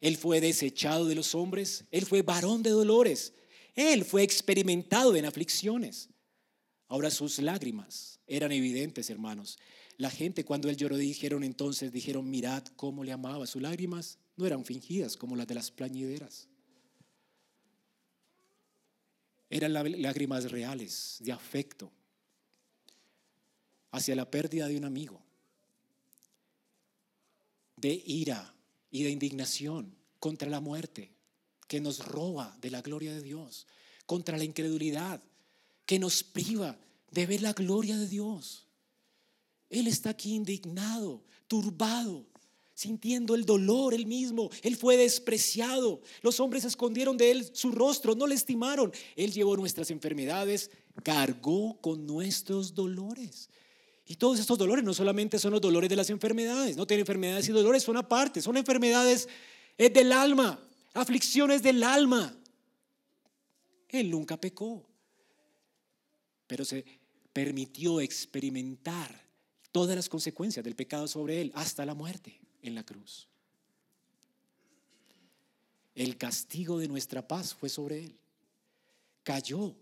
él 0.00 0.16
fue 0.16 0.40
desechado 0.40 1.06
de 1.06 1.14
los 1.14 1.34
hombres, 1.34 1.84
Él 1.90 2.06
fue 2.06 2.22
varón 2.22 2.62
de 2.62 2.70
dolores, 2.70 3.32
Él 3.74 4.04
fue 4.04 4.22
experimentado 4.22 5.16
en 5.16 5.24
aflicciones. 5.24 6.10
Ahora 6.88 7.10
sus 7.10 7.38
lágrimas 7.38 8.20
eran 8.26 8.52
evidentes, 8.52 9.10
hermanos. 9.10 9.58
La 9.96 10.10
gente 10.10 10.44
cuando 10.44 10.68
Él 10.68 10.76
lloró 10.76 10.96
dijeron 10.96 11.42
entonces, 11.42 11.92
dijeron, 11.92 12.28
mirad 12.28 12.62
cómo 12.76 13.02
le 13.02 13.12
amaba. 13.12 13.46
Sus 13.46 13.62
lágrimas 13.62 14.18
no 14.36 14.46
eran 14.46 14.64
fingidas 14.64 15.16
como 15.16 15.36
las 15.36 15.46
de 15.46 15.54
las 15.54 15.70
plañideras. 15.70 16.48
Eran 19.48 19.72
lágrimas 19.72 20.50
reales, 20.50 21.18
de 21.20 21.32
afecto, 21.32 21.90
hacia 23.92 24.16
la 24.16 24.30
pérdida 24.30 24.68
de 24.68 24.76
un 24.76 24.84
amigo, 24.84 25.22
de 27.76 28.02
ira, 28.04 28.56
y 28.90 29.02
de 29.02 29.10
indignación 29.10 29.94
contra 30.18 30.48
la 30.48 30.60
muerte 30.60 31.12
que 31.68 31.80
nos 31.80 32.04
roba 32.06 32.56
de 32.62 32.70
la 32.70 32.80
gloria 32.80 33.12
de 33.12 33.20
Dios, 33.20 33.66
contra 34.06 34.38
la 34.38 34.44
incredulidad 34.44 35.22
que 35.84 35.98
nos 35.98 36.22
priva 36.22 36.78
de 37.10 37.26
ver 37.26 37.42
la 37.42 37.52
gloria 37.52 37.98
de 37.98 38.08
Dios. 38.08 38.66
Él 39.68 39.86
está 39.86 40.10
aquí 40.10 40.34
indignado, 40.34 41.24
turbado, 41.48 42.26
sintiendo 42.76 43.34
el 43.34 43.46
dolor 43.46 43.94
él 43.94 44.06
mismo. 44.06 44.50
Él 44.62 44.76
fue 44.76 44.98
despreciado. 44.98 46.02
Los 46.20 46.38
hombres 46.38 46.64
escondieron 46.64 47.16
de 47.16 47.30
él 47.30 47.50
su 47.54 47.72
rostro, 47.72 48.14
no 48.14 48.26
le 48.26 48.34
estimaron. 48.34 48.92
Él 49.16 49.32
llevó 49.32 49.56
nuestras 49.56 49.90
enfermedades, 49.90 50.70
cargó 51.02 51.80
con 51.80 52.06
nuestros 52.06 52.74
dolores. 52.74 53.48
Y 54.04 54.16
todos 54.16 54.38
estos 54.38 54.58
dolores 54.58 54.84
no 54.84 54.92
solamente 54.92 55.38
son 55.38 55.52
los 55.52 55.60
dolores 55.62 55.88
de 55.88 55.96
las 55.96 56.10
enfermedades, 56.10 56.76
no 56.76 56.86
tienen 56.86 57.00
enfermedades 57.00 57.48
y 57.48 57.52
dolores, 57.52 57.82
son 57.82 57.96
aparte, 57.96 58.40
son 58.42 58.56
enfermedades 58.58 59.26
eh, 59.78 59.88
del 59.88 60.12
alma, 60.12 60.60
aflicciones 60.92 61.62
del 61.62 61.82
alma. 61.82 62.36
Él 63.88 64.10
nunca 64.10 64.36
pecó, 64.36 64.86
pero 66.46 66.64
se 66.64 66.84
permitió 67.32 68.00
experimentar 68.00 69.26
todas 69.72 69.96
las 69.96 70.10
consecuencias 70.10 70.62
del 70.62 70.76
pecado 70.76 71.08
sobre 71.08 71.40
él 71.40 71.52
hasta 71.54 71.84
la 71.86 71.94
muerte 71.94 72.45
en 72.68 72.74
la 72.74 72.84
cruz. 72.84 73.28
El 75.94 76.16
castigo 76.18 76.78
de 76.78 76.88
nuestra 76.88 77.26
paz 77.26 77.54
fue 77.54 77.68
sobre 77.68 78.04
él. 78.04 78.18
Cayó 79.22 79.74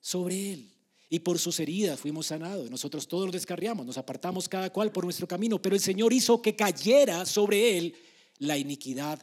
sobre 0.00 0.52
él. 0.54 0.70
Y 1.10 1.18
por 1.18 1.38
sus 1.38 1.58
heridas 1.60 1.98
fuimos 2.00 2.26
sanados. 2.26 2.70
Nosotros 2.70 3.08
todos 3.08 3.26
lo 3.26 3.32
descarriamos, 3.32 3.84
nos 3.84 3.98
apartamos 3.98 4.48
cada 4.48 4.72
cual 4.72 4.92
por 4.92 5.04
nuestro 5.04 5.26
camino, 5.26 5.60
pero 5.60 5.74
el 5.74 5.80
Señor 5.80 6.12
hizo 6.12 6.40
que 6.40 6.54
cayera 6.56 7.26
sobre 7.26 7.76
él 7.76 7.94
la 8.38 8.56
iniquidad 8.56 9.20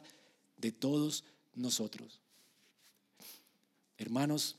de 0.58 0.70
todos 0.70 1.24
nosotros. 1.54 2.20
Hermanos, 3.96 4.56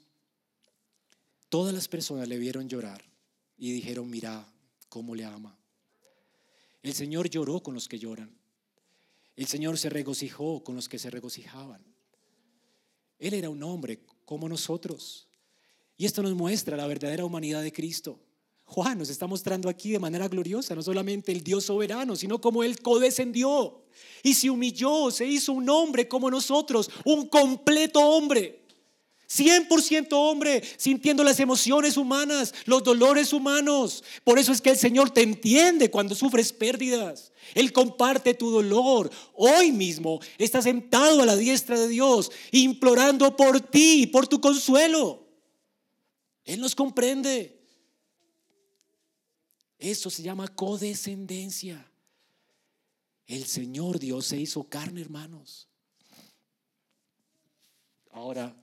todas 1.49 1.73
las 1.73 1.87
personas 1.87 2.27
le 2.27 2.37
vieron 2.37 2.67
llorar 2.67 3.03
y 3.57 3.71
dijeron, 3.71 4.09
mira 4.09 4.51
cómo 4.89 5.15
le 5.15 5.23
ama. 5.23 5.55
El 6.81 6.93
Señor 6.93 7.29
lloró 7.29 7.61
con 7.61 7.73
los 7.73 7.87
que 7.87 7.99
lloran. 7.99 8.38
El 9.39 9.47
Señor 9.47 9.77
se 9.77 9.89
regocijó 9.89 10.61
con 10.65 10.75
los 10.75 10.89
que 10.89 10.99
se 10.99 11.09
regocijaban. 11.09 11.81
Él 13.17 13.33
era 13.33 13.49
un 13.49 13.63
hombre 13.63 14.01
como 14.25 14.49
nosotros. 14.49 15.29
Y 15.95 16.03
esto 16.05 16.21
nos 16.21 16.35
muestra 16.35 16.75
la 16.75 16.85
verdadera 16.85 17.23
humanidad 17.23 17.63
de 17.63 17.71
Cristo. 17.71 18.19
Juan 18.65 18.97
nos 18.97 19.09
está 19.09 19.27
mostrando 19.27 19.69
aquí 19.69 19.91
de 19.91 19.99
manera 19.99 20.27
gloriosa, 20.27 20.75
no 20.75 20.83
solamente 20.83 21.31
el 21.31 21.41
Dios 21.41 21.63
soberano, 21.63 22.17
sino 22.17 22.41
como 22.41 22.65
Él 22.65 22.81
codescendió 22.81 23.85
y 24.23 24.33
se 24.33 24.49
humilló, 24.49 25.09
se 25.09 25.25
hizo 25.25 25.53
un 25.53 25.69
hombre 25.69 26.09
como 26.09 26.29
nosotros, 26.29 26.91
un 27.05 27.29
completo 27.29 28.01
hombre. 28.01 28.58
100% 29.29 30.07
hombre, 30.13 30.63
sintiendo 30.77 31.23
las 31.23 31.39
emociones 31.39 31.97
humanas, 31.97 32.53
los 32.65 32.83
dolores 32.83 33.31
humanos. 33.31 34.03
Por 34.23 34.39
eso 34.39 34.51
es 34.51 34.59
que 34.59 34.71
el 34.71 34.77
Señor 34.77 35.11
te 35.11 35.21
entiende 35.21 35.91
cuando 35.91 36.15
sufres 36.15 36.51
pérdidas. 36.51 37.31
Él 37.53 37.71
comparte 37.71 38.33
tu 38.33 38.49
dolor. 38.49 39.11
Hoy 39.35 39.71
mismo 39.71 40.19
está 40.39 40.61
sentado 40.61 41.21
a 41.21 41.25
la 41.27 41.35
diestra 41.35 41.79
de 41.79 41.87
Dios, 41.87 42.31
implorando 42.51 43.35
por 43.35 43.61
ti, 43.61 44.07
por 44.07 44.27
tu 44.27 44.41
consuelo. 44.41 45.27
Él 46.43 46.59
nos 46.59 46.73
comprende. 46.73 47.59
Eso 49.77 50.09
se 50.09 50.23
llama 50.23 50.47
codescendencia. 50.47 51.85
El 53.27 53.45
Señor 53.45 53.99
Dios 53.99 54.25
se 54.25 54.37
hizo 54.37 54.63
carne, 54.63 55.01
hermanos. 55.01 55.67
Ahora, 58.11 58.55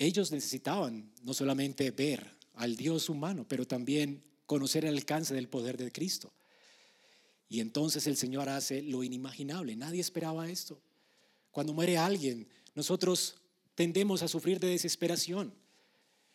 ellos 0.00 0.32
necesitaban 0.32 1.12
no 1.22 1.34
solamente 1.34 1.90
ver 1.90 2.26
al 2.54 2.74
Dios 2.74 3.10
humano, 3.10 3.44
pero 3.46 3.66
también 3.66 4.24
conocer 4.46 4.86
el 4.86 4.96
alcance 4.96 5.34
del 5.34 5.46
poder 5.46 5.76
de 5.76 5.92
Cristo. 5.92 6.32
Y 7.50 7.60
entonces 7.60 8.06
el 8.06 8.16
Señor 8.16 8.48
hace 8.48 8.80
lo 8.80 9.04
inimaginable. 9.04 9.76
Nadie 9.76 10.00
esperaba 10.00 10.48
esto. 10.48 10.80
Cuando 11.50 11.74
muere 11.74 11.98
alguien, 11.98 12.48
nosotros 12.74 13.36
tendemos 13.74 14.22
a 14.22 14.28
sufrir 14.28 14.58
de 14.58 14.68
desesperación. 14.68 15.52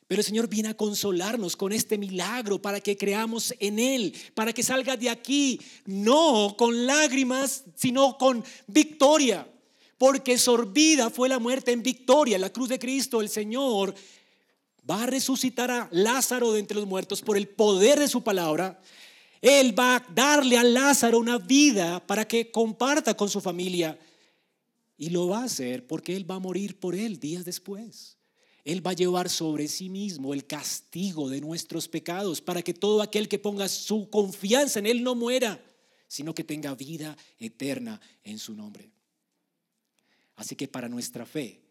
Pero 0.07 0.21
el 0.21 0.25
Señor 0.25 0.47
viene 0.47 0.69
a 0.69 0.77
consolarnos 0.77 1.55
con 1.55 1.71
este 1.71 1.97
milagro 1.97 2.61
para 2.61 2.79
que 2.79 2.95
creamos 2.95 3.51
en 3.59 3.79
Él, 3.79 4.13
para 4.35 4.53
que 4.53 4.61
salga 4.61 4.95
de 4.95 5.09
aquí, 5.09 5.59
no 5.85 6.55
con 6.55 6.85
lágrimas, 6.85 7.63
sino 7.75 8.15
con 8.19 8.43
victoria 8.67 9.51
porque 9.97 10.37
sorbida 10.37 11.09
fue 11.09 11.29
la 11.29 11.39
muerte 11.39 11.71
en 11.71 11.83
victoria. 11.83 12.37
La 12.37 12.51
cruz 12.51 12.69
de 12.69 12.79
Cristo, 12.79 13.21
el 13.21 13.29
Señor 13.29 13.95
va 14.89 15.03
a 15.03 15.07
resucitar 15.07 15.71
a 15.71 15.89
Lázaro 15.91 16.51
de 16.51 16.59
entre 16.59 16.75
los 16.75 16.87
muertos 16.87 17.21
por 17.21 17.37
el 17.37 17.47
poder 17.47 17.99
de 17.99 18.07
su 18.07 18.23
palabra. 18.23 18.79
Él 19.41 19.77
va 19.77 19.97
a 19.97 20.05
darle 20.13 20.57
a 20.57 20.63
Lázaro 20.63 21.19
una 21.19 21.37
vida 21.37 22.05
para 22.05 22.27
que 22.27 22.51
comparta 22.51 23.15
con 23.15 23.29
su 23.29 23.41
familia. 23.41 23.97
Y 24.97 25.09
lo 25.09 25.27
va 25.27 25.41
a 25.41 25.45
hacer 25.45 25.85
porque 25.87 26.15
Él 26.15 26.29
va 26.29 26.35
a 26.35 26.39
morir 26.39 26.79
por 26.79 26.95
Él 26.95 27.19
días 27.19 27.45
después. 27.45 28.17
Él 28.63 28.85
va 28.85 28.91
a 28.91 28.95
llevar 28.95 29.29
sobre 29.29 29.67
sí 29.67 29.89
mismo 29.89 30.33
el 30.33 30.47
castigo 30.47 31.29
de 31.29 31.41
nuestros 31.41 31.87
pecados 31.87 32.41
para 32.41 32.63
que 32.63 32.73
todo 32.73 33.01
aquel 33.01 33.27
que 33.27 33.37
ponga 33.37 33.67
su 33.67 34.09
confianza 34.09 34.79
en 34.79 34.87
Él 34.87 35.03
no 35.03 35.13
muera, 35.13 35.63
sino 36.07 36.33
que 36.33 36.43
tenga 36.43 36.73
vida 36.73 37.15
eterna 37.37 38.01
en 38.23 38.39
su 38.39 38.55
nombre. 38.55 38.94
Así 40.35 40.55
que 40.55 40.67
para 40.67 40.89
nuestra 40.89 41.25
fe, 41.25 41.61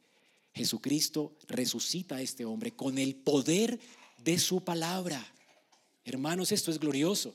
Jesucristo 0.55 1.37
resucita 1.49 2.17
a 2.17 2.23
este 2.23 2.45
hombre 2.45 2.73
con 2.73 2.99
el 2.99 3.15
poder 3.15 3.79
de 4.19 4.39
su 4.39 4.63
palabra. 4.63 5.25
Hermanos, 6.05 6.53
esto 6.53 6.71
es 6.71 6.79
glorioso. 6.79 7.35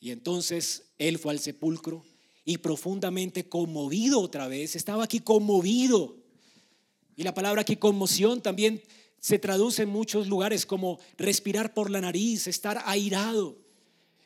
Y 0.00 0.10
entonces 0.10 0.84
él 0.98 1.18
fue 1.18 1.32
al 1.32 1.38
sepulcro 1.38 2.04
y 2.44 2.58
profundamente 2.58 3.48
conmovido 3.48 4.20
otra 4.20 4.48
vez, 4.48 4.74
estaba 4.74 5.04
aquí 5.04 5.20
conmovido. 5.20 6.16
Y 7.14 7.22
la 7.22 7.34
palabra 7.34 7.62
aquí 7.62 7.76
conmoción 7.76 8.42
también 8.42 8.82
se 9.20 9.38
traduce 9.38 9.84
en 9.84 9.90
muchos 9.90 10.26
lugares 10.26 10.66
como 10.66 10.98
respirar 11.16 11.72
por 11.72 11.90
la 11.90 12.00
nariz, 12.00 12.48
estar 12.48 12.82
airado. 12.86 13.56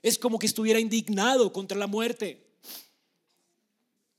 Es 0.03 0.18
como 0.18 0.39
que 0.39 0.47
estuviera 0.47 0.80
indignado 0.80 1.53
contra 1.53 1.76
la 1.76 1.87
muerte. 1.87 2.45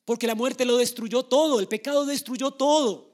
Porque 0.07 0.25
la 0.25 0.35
muerte 0.35 0.63
lo 0.63 0.77
destruyó 0.77 1.23
todo, 1.23 1.59
el 1.59 1.67
pecado 1.67 2.05
destruyó 2.05 2.51
todo. 2.51 3.11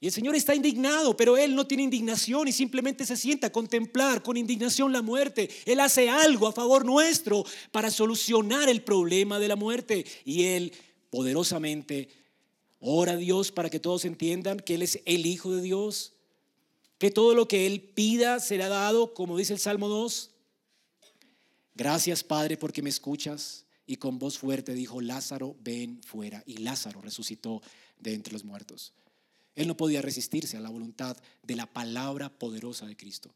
Y 0.00 0.06
el 0.06 0.12
Señor 0.14 0.34
está 0.34 0.54
indignado, 0.54 1.14
pero 1.14 1.36
Él 1.36 1.54
no 1.54 1.66
tiene 1.66 1.82
indignación 1.82 2.48
y 2.48 2.52
simplemente 2.52 3.04
se 3.04 3.18
sienta 3.18 3.48
a 3.48 3.52
contemplar 3.52 4.22
con 4.22 4.38
indignación 4.38 4.94
la 4.94 5.02
muerte. 5.02 5.50
Él 5.66 5.78
hace 5.78 6.08
algo 6.08 6.46
a 6.46 6.52
favor 6.52 6.86
nuestro 6.86 7.44
para 7.70 7.90
solucionar 7.90 8.70
el 8.70 8.80
problema 8.80 9.38
de 9.38 9.48
la 9.48 9.56
muerte. 9.56 10.06
Y 10.24 10.44
Él 10.44 10.72
poderosamente 11.10 12.08
ora 12.80 13.12
a 13.12 13.16
Dios 13.18 13.52
para 13.52 13.68
que 13.68 13.78
todos 13.78 14.06
entiendan 14.06 14.60
que 14.60 14.76
Él 14.76 14.82
es 14.84 15.02
el 15.04 15.26
Hijo 15.26 15.54
de 15.54 15.60
Dios, 15.60 16.14
que 16.96 17.10
todo 17.10 17.34
lo 17.34 17.46
que 17.46 17.66
Él 17.66 17.82
pida 17.94 18.40
será 18.40 18.68
dado, 18.68 19.12
como 19.12 19.36
dice 19.36 19.52
el 19.52 19.58
Salmo 19.58 19.88
2. 19.88 20.30
Gracias 21.74 22.24
Padre 22.24 22.56
porque 22.56 22.80
me 22.80 22.88
escuchas 22.88 23.65
y 23.86 23.96
con 23.96 24.18
voz 24.18 24.38
fuerte 24.38 24.74
dijo, 24.74 25.00
Lázaro, 25.00 25.56
ven 25.60 26.02
fuera. 26.02 26.42
Y 26.46 26.58
Lázaro 26.58 27.00
resucitó 27.00 27.62
de 27.98 28.14
entre 28.14 28.32
los 28.32 28.44
muertos. 28.44 28.92
Él 29.54 29.68
no 29.68 29.76
podía 29.76 30.02
resistirse 30.02 30.56
a 30.56 30.60
la 30.60 30.70
voluntad 30.70 31.16
de 31.42 31.56
la 31.56 31.66
palabra 31.66 32.28
poderosa 32.28 32.86
de 32.86 32.96
Cristo. 32.96 33.34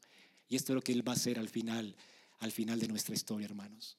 Y 0.49 0.55
esto 0.55 0.73
es 0.73 0.75
lo 0.75 0.81
que 0.81 0.91
Él 0.91 1.07
va 1.07 1.13
a 1.13 1.15
hacer 1.15 1.39
al 1.39 1.49
final, 1.49 1.95
al 2.39 2.51
final 2.51 2.79
de 2.79 2.87
nuestra 2.87 3.15
historia, 3.15 3.45
hermanos. 3.45 3.97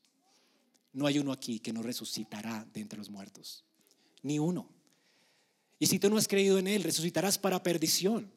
No 0.92 1.06
hay 1.06 1.18
uno 1.18 1.32
aquí 1.32 1.58
que 1.58 1.72
no 1.72 1.82
resucitará 1.82 2.66
de 2.72 2.80
entre 2.80 2.98
los 2.98 3.08
muertos. 3.08 3.64
Ni 4.22 4.38
uno. 4.38 4.68
Y 5.78 5.86
si 5.86 5.98
tú 5.98 6.10
no 6.10 6.18
has 6.18 6.28
creído 6.28 6.58
en 6.58 6.68
Él, 6.68 6.84
resucitarás 6.84 7.38
para 7.38 7.62
perdición. 7.62 8.30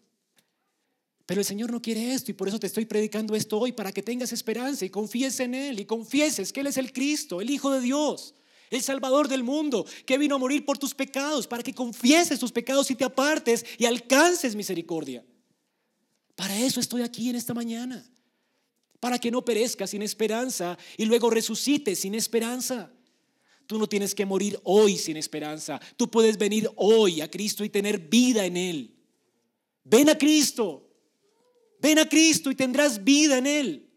Pero 1.26 1.42
el 1.42 1.46
Señor 1.46 1.72
no 1.72 1.82
quiere 1.82 2.14
esto 2.14 2.32
y 2.32 2.36
por 2.36 2.48
eso 2.48 2.60
te 2.60 2.68
estoy 2.68 2.86
predicando 2.86 3.36
esto 3.36 3.60
hoy, 3.60 3.72
para 3.72 3.92
que 3.92 4.04
tengas 4.04 4.32
esperanza 4.32 4.86
y 4.86 4.90
confíes 4.90 5.40
en 5.40 5.56
Él 5.56 5.80
y 5.80 5.86
confieses 5.86 6.54
que 6.54 6.60
Él 6.60 6.68
es 6.68 6.78
el 6.78 6.94
Cristo, 6.94 7.42
el 7.42 7.50
Hijo 7.50 7.72
de 7.72 7.82
Dios, 7.82 8.36
el 8.70 8.84
Salvador 8.84 9.28
del 9.28 9.44
mundo, 9.44 9.86
que 10.06 10.18
vino 10.18 10.36
a 10.36 10.40
morir 10.40 10.66
por 10.66 10.78
tus 10.78 10.94
pecados, 10.94 11.48
para 11.48 11.64
que 11.64 11.74
confieses 11.74 12.40
tus 12.40 12.52
pecados 12.52 12.92
y 12.92 12.96
te 12.96 13.04
apartes 13.04 13.66
y 13.80 13.86
alcances 13.86 14.56
misericordia. 14.56 15.26
Para 16.36 16.60
eso 16.60 16.80
estoy 16.80 17.02
aquí 17.02 17.30
en 17.30 17.38
esta 17.38 17.56
mañana, 17.56 18.08
para 19.00 19.18
que 19.18 19.32
no 19.32 19.44
perezcas 19.44 19.90
sin 19.90 20.04
esperanza 20.04 20.78
y 20.96 21.06
luego 21.06 21.32
resucites 21.32 22.00
sin 22.00 22.14
esperanza. 22.14 22.92
Tú 23.66 23.80
no 23.80 23.88
tienes 23.88 24.14
que 24.14 24.28
morir 24.28 24.60
hoy 24.64 24.96
sin 24.96 25.18
esperanza. 25.18 25.82
Tú 25.98 26.12
puedes 26.12 26.38
venir 26.38 26.70
hoy 26.76 27.22
a 27.22 27.32
Cristo 27.32 27.64
y 27.64 27.70
tener 27.70 27.98
vida 27.98 28.46
en 28.46 28.58
Él. 28.58 28.96
Ven 29.84 30.10
a 30.10 30.18
Cristo. 30.18 30.85
Ven 31.86 32.00
a 32.00 32.10
Cristo 32.10 32.50
y 32.50 32.56
tendrás 32.56 33.04
vida 33.04 33.38
en 33.38 33.46
Él. 33.46 33.88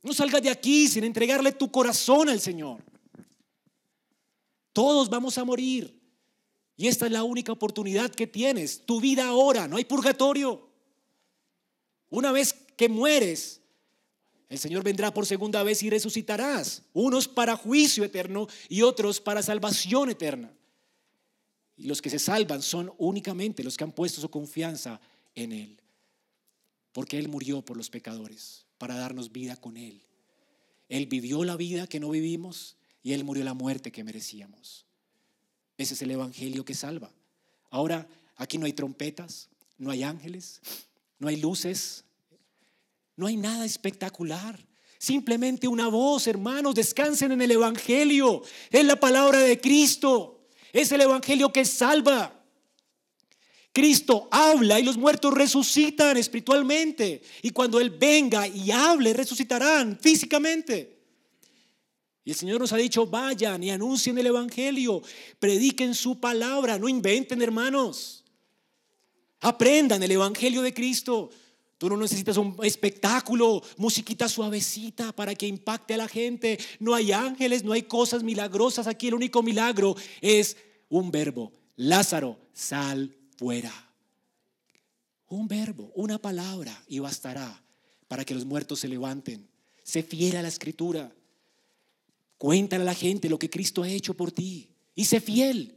No 0.00 0.14
salgas 0.14 0.40
de 0.40 0.48
aquí 0.48 0.86
sin 0.86 1.02
entregarle 1.02 1.50
tu 1.50 1.72
corazón 1.72 2.28
al 2.28 2.38
Señor. 2.38 2.80
Todos 4.72 5.10
vamos 5.10 5.36
a 5.38 5.44
morir. 5.44 6.00
Y 6.76 6.86
esta 6.86 7.06
es 7.06 7.12
la 7.12 7.24
única 7.24 7.50
oportunidad 7.50 8.12
que 8.12 8.28
tienes. 8.28 8.86
Tu 8.86 9.00
vida 9.00 9.26
ahora, 9.26 9.66
no 9.66 9.76
hay 9.76 9.84
purgatorio. 9.84 10.70
Una 12.10 12.30
vez 12.30 12.54
que 12.76 12.88
mueres, 12.88 13.60
el 14.48 14.60
Señor 14.60 14.84
vendrá 14.84 15.12
por 15.12 15.26
segunda 15.26 15.64
vez 15.64 15.82
y 15.82 15.90
resucitarás, 15.90 16.84
unos 16.92 17.26
para 17.26 17.56
juicio 17.56 18.04
eterno 18.04 18.46
y 18.68 18.82
otros 18.82 19.20
para 19.20 19.42
salvación 19.42 20.10
eterna. 20.10 20.54
Y 21.76 21.86
los 21.86 22.00
que 22.00 22.10
se 22.10 22.20
salvan 22.20 22.62
son 22.62 22.92
únicamente 22.98 23.64
los 23.64 23.76
que 23.76 23.82
han 23.82 23.90
puesto 23.90 24.20
su 24.20 24.30
confianza 24.30 25.00
en 25.34 25.50
Él, 25.50 25.81
porque 26.92 27.18
Él 27.18 27.28
murió 27.28 27.62
por 27.62 27.76
los 27.76 27.90
pecadores, 27.90 28.66
para 28.78 28.96
darnos 28.96 29.32
vida 29.32 29.56
con 29.56 29.76
Él. 29.76 30.02
Él 30.88 31.06
vivió 31.06 31.44
la 31.44 31.56
vida 31.56 31.86
que 31.86 32.00
no 32.00 32.10
vivimos 32.10 32.76
y 33.02 33.12
Él 33.12 33.24
murió 33.24 33.44
la 33.44 33.54
muerte 33.54 33.90
que 33.90 34.04
merecíamos. 34.04 34.84
Ese 35.78 35.94
es 35.94 36.02
el 36.02 36.10
Evangelio 36.10 36.64
que 36.64 36.74
salva. 36.74 37.10
Ahora, 37.70 38.06
aquí 38.36 38.58
no 38.58 38.66
hay 38.66 38.72
trompetas, 38.72 39.48
no 39.78 39.90
hay 39.90 40.02
ángeles, 40.02 40.60
no 41.18 41.28
hay 41.28 41.36
luces, 41.36 42.04
no 43.16 43.26
hay 43.26 43.36
nada 43.36 43.64
espectacular. 43.64 44.58
Simplemente 44.98 45.66
una 45.66 45.88
voz, 45.88 46.26
hermanos, 46.26 46.74
descansen 46.74 47.32
en 47.32 47.42
el 47.42 47.52
Evangelio. 47.52 48.42
Es 48.70 48.84
la 48.84 49.00
palabra 49.00 49.38
de 49.40 49.60
Cristo. 49.60 50.46
Es 50.72 50.92
el 50.92 51.00
Evangelio 51.00 51.52
que 51.52 51.64
salva. 51.64 52.41
Cristo 53.72 54.28
habla 54.30 54.78
y 54.78 54.84
los 54.84 54.98
muertos 54.98 55.32
resucitan 55.32 56.18
espiritualmente. 56.18 57.22
Y 57.40 57.50
cuando 57.50 57.80
Él 57.80 57.90
venga 57.90 58.46
y 58.46 58.70
hable, 58.70 59.14
resucitarán 59.14 59.98
físicamente. 59.98 60.98
Y 62.24 62.30
el 62.30 62.36
Señor 62.36 62.60
nos 62.60 62.72
ha 62.72 62.76
dicho, 62.76 63.06
vayan 63.06 63.62
y 63.64 63.70
anuncien 63.70 64.16
el 64.18 64.26
Evangelio, 64.26 65.02
prediquen 65.38 65.94
su 65.94 66.20
palabra, 66.20 66.78
no 66.78 66.88
inventen 66.88 67.40
hermanos. 67.40 68.24
Aprendan 69.40 70.02
el 70.02 70.12
Evangelio 70.12 70.62
de 70.62 70.74
Cristo. 70.74 71.30
Tú 71.78 71.88
no 71.88 71.96
necesitas 71.96 72.36
un 72.36 72.56
espectáculo, 72.62 73.60
musiquita 73.78 74.28
suavecita 74.28 75.12
para 75.12 75.34
que 75.34 75.48
impacte 75.48 75.94
a 75.94 75.96
la 75.96 76.06
gente. 76.06 76.58
No 76.78 76.94
hay 76.94 77.10
ángeles, 77.10 77.64
no 77.64 77.72
hay 77.72 77.82
cosas 77.82 78.22
milagrosas. 78.22 78.86
Aquí 78.86 79.08
el 79.08 79.14
único 79.14 79.42
milagro 79.42 79.96
es 80.20 80.56
un 80.90 81.10
verbo. 81.10 81.50
Lázaro, 81.74 82.38
sal 82.52 83.16
fuera. 83.42 83.72
Un 85.26 85.48
verbo, 85.48 85.90
una 85.96 86.16
palabra 86.18 86.80
y 86.86 87.00
bastará 87.00 87.60
para 88.06 88.24
que 88.24 88.34
los 88.34 88.44
muertos 88.44 88.78
se 88.78 88.86
levanten. 88.86 89.48
Se 89.82 90.04
fiera 90.04 90.38
a 90.38 90.42
la 90.42 90.48
escritura. 90.48 91.12
Cuéntale 92.38 92.82
a 92.82 92.86
la 92.86 92.94
gente 92.94 93.28
lo 93.28 93.40
que 93.40 93.50
Cristo 93.50 93.82
ha 93.82 93.88
hecho 93.88 94.14
por 94.14 94.30
ti 94.30 94.70
y 94.94 95.06
sé 95.06 95.20
fiel. 95.20 95.76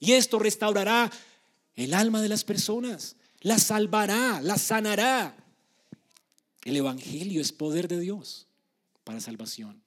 Y 0.00 0.12
esto 0.12 0.38
restaurará 0.38 1.12
el 1.76 1.92
alma 1.92 2.22
de 2.22 2.30
las 2.30 2.42
personas 2.42 3.16
la 3.44 3.58
salvará, 3.58 4.40
la 4.40 4.56
sanará. 4.56 5.36
El 6.64 6.76
Evangelio 6.78 7.42
es 7.42 7.52
poder 7.52 7.88
de 7.88 8.00
Dios 8.00 8.46
para 9.04 9.20
salvación. 9.20 9.82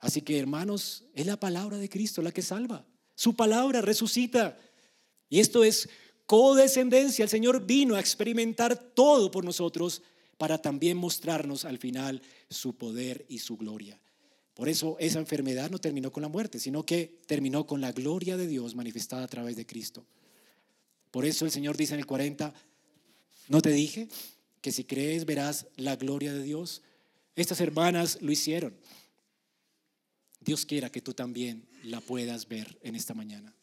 Así 0.00 0.20
que 0.20 0.38
hermanos, 0.38 1.04
es 1.14 1.24
la 1.24 1.40
palabra 1.40 1.78
de 1.78 1.88
Cristo 1.88 2.20
la 2.20 2.32
que 2.32 2.42
salva. 2.42 2.84
Su 3.14 3.34
palabra 3.34 3.80
resucita. 3.80 4.58
Y 5.28 5.40
esto 5.40 5.64
es 5.64 5.88
codescendencia. 6.26 7.22
El 7.22 7.28
Señor 7.28 7.66
vino 7.66 7.94
a 7.94 8.00
experimentar 8.00 8.76
todo 8.76 9.30
por 9.30 9.44
nosotros 9.44 10.02
para 10.38 10.60
también 10.60 10.96
mostrarnos 10.96 11.64
al 11.64 11.78
final 11.78 12.22
su 12.50 12.76
poder 12.76 13.24
y 13.28 13.38
su 13.38 13.56
gloria. 13.56 13.98
Por 14.54 14.68
eso 14.68 14.96
esa 14.98 15.18
enfermedad 15.18 15.70
no 15.70 15.78
terminó 15.78 16.10
con 16.10 16.22
la 16.22 16.28
muerte, 16.28 16.58
sino 16.58 16.84
que 16.84 17.20
terminó 17.26 17.66
con 17.66 17.80
la 17.80 17.92
gloria 17.92 18.36
de 18.36 18.46
Dios 18.46 18.74
manifestada 18.74 19.24
a 19.24 19.28
través 19.28 19.56
de 19.56 19.66
Cristo. 19.66 20.06
Por 21.10 21.24
eso 21.24 21.44
el 21.44 21.50
Señor 21.50 21.76
dice 21.76 21.94
en 21.94 22.00
el 22.00 22.06
40, 22.06 22.54
¿no 23.48 23.60
te 23.60 23.70
dije 23.70 24.08
que 24.60 24.72
si 24.72 24.84
crees 24.84 25.26
verás 25.26 25.66
la 25.76 25.96
gloria 25.96 26.32
de 26.32 26.42
Dios? 26.42 26.82
Estas 27.34 27.60
hermanas 27.60 28.18
lo 28.22 28.32
hicieron. 28.32 28.74
Dios 30.40 30.64
quiera 30.64 30.90
que 30.90 31.02
tú 31.02 31.12
también 31.12 31.66
la 31.82 32.00
puedas 32.00 32.48
ver 32.48 32.78
en 32.82 32.94
esta 32.94 33.14
mañana. 33.14 33.54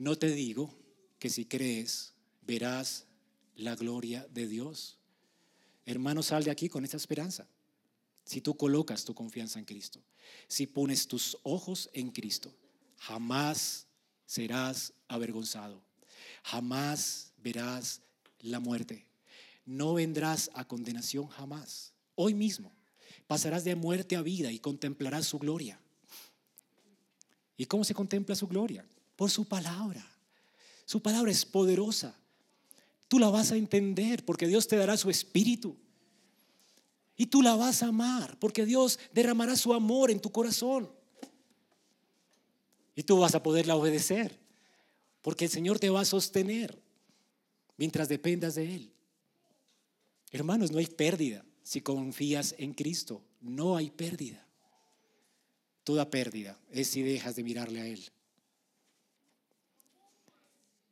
No 0.00 0.16
te 0.16 0.30
digo 0.30 0.74
que 1.18 1.28
si 1.28 1.44
crees 1.44 2.14
verás 2.40 3.04
la 3.54 3.76
gloria 3.76 4.26
de 4.32 4.46
Dios. 4.46 4.96
Hermano, 5.84 6.22
sal 6.22 6.42
de 6.42 6.50
aquí 6.50 6.70
con 6.70 6.84
esta 6.84 6.96
esperanza. 6.96 7.46
Si 8.24 8.40
tú 8.40 8.56
colocas 8.56 9.04
tu 9.04 9.14
confianza 9.14 9.58
en 9.58 9.66
Cristo, 9.66 10.00
si 10.48 10.66
pones 10.66 11.06
tus 11.06 11.36
ojos 11.42 11.90
en 11.92 12.12
Cristo, 12.12 12.50
jamás 12.96 13.86
serás 14.24 14.94
avergonzado. 15.06 15.82
Jamás 16.44 17.34
verás 17.36 18.00
la 18.38 18.58
muerte. 18.58 19.06
No 19.66 19.92
vendrás 19.92 20.50
a 20.54 20.66
condenación 20.66 21.26
jamás. 21.26 21.92
Hoy 22.14 22.32
mismo 22.32 22.72
pasarás 23.26 23.64
de 23.64 23.74
muerte 23.74 24.16
a 24.16 24.22
vida 24.22 24.50
y 24.50 24.60
contemplarás 24.60 25.26
su 25.26 25.38
gloria. 25.38 25.78
¿Y 27.58 27.66
cómo 27.66 27.84
se 27.84 27.92
contempla 27.92 28.34
su 28.34 28.48
gloria? 28.48 28.82
Por 29.20 29.30
su 29.30 29.44
palabra. 29.44 30.02
Su 30.86 31.02
palabra 31.02 31.30
es 31.30 31.44
poderosa. 31.44 32.16
Tú 33.06 33.18
la 33.18 33.28
vas 33.28 33.52
a 33.52 33.56
entender 33.56 34.24
porque 34.24 34.46
Dios 34.46 34.66
te 34.66 34.76
dará 34.76 34.96
su 34.96 35.10
espíritu. 35.10 35.76
Y 37.18 37.26
tú 37.26 37.42
la 37.42 37.54
vas 37.54 37.82
a 37.82 37.88
amar 37.88 38.38
porque 38.38 38.64
Dios 38.64 38.98
derramará 39.12 39.56
su 39.56 39.74
amor 39.74 40.10
en 40.10 40.20
tu 40.20 40.32
corazón. 40.32 40.90
Y 42.96 43.02
tú 43.02 43.18
vas 43.18 43.34
a 43.34 43.42
poderla 43.42 43.76
obedecer. 43.76 44.38
Porque 45.20 45.44
el 45.44 45.50
Señor 45.50 45.78
te 45.78 45.90
va 45.90 46.00
a 46.00 46.06
sostener 46.06 46.80
mientras 47.76 48.08
dependas 48.08 48.54
de 48.54 48.74
Él. 48.74 48.92
Hermanos, 50.30 50.70
no 50.70 50.78
hay 50.78 50.86
pérdida 50.86 51.44
si 51.62 51.82
confías 51.82 52.54
en 52.56 52.72
Cristo. 52.72 53.22
No 53.42 53.76
hay 53.76 53.90
pérdida. 53.90 54.48
Toda 55.84 56.08
pérdida 56.08 56.58
es 56.70 56.88
si 56.88 57.02
dejas 57.02 57.36
de 57.36 57.44
mirarle 57.44 57.82
a 57.82 57.86
Él. 57.86 58.10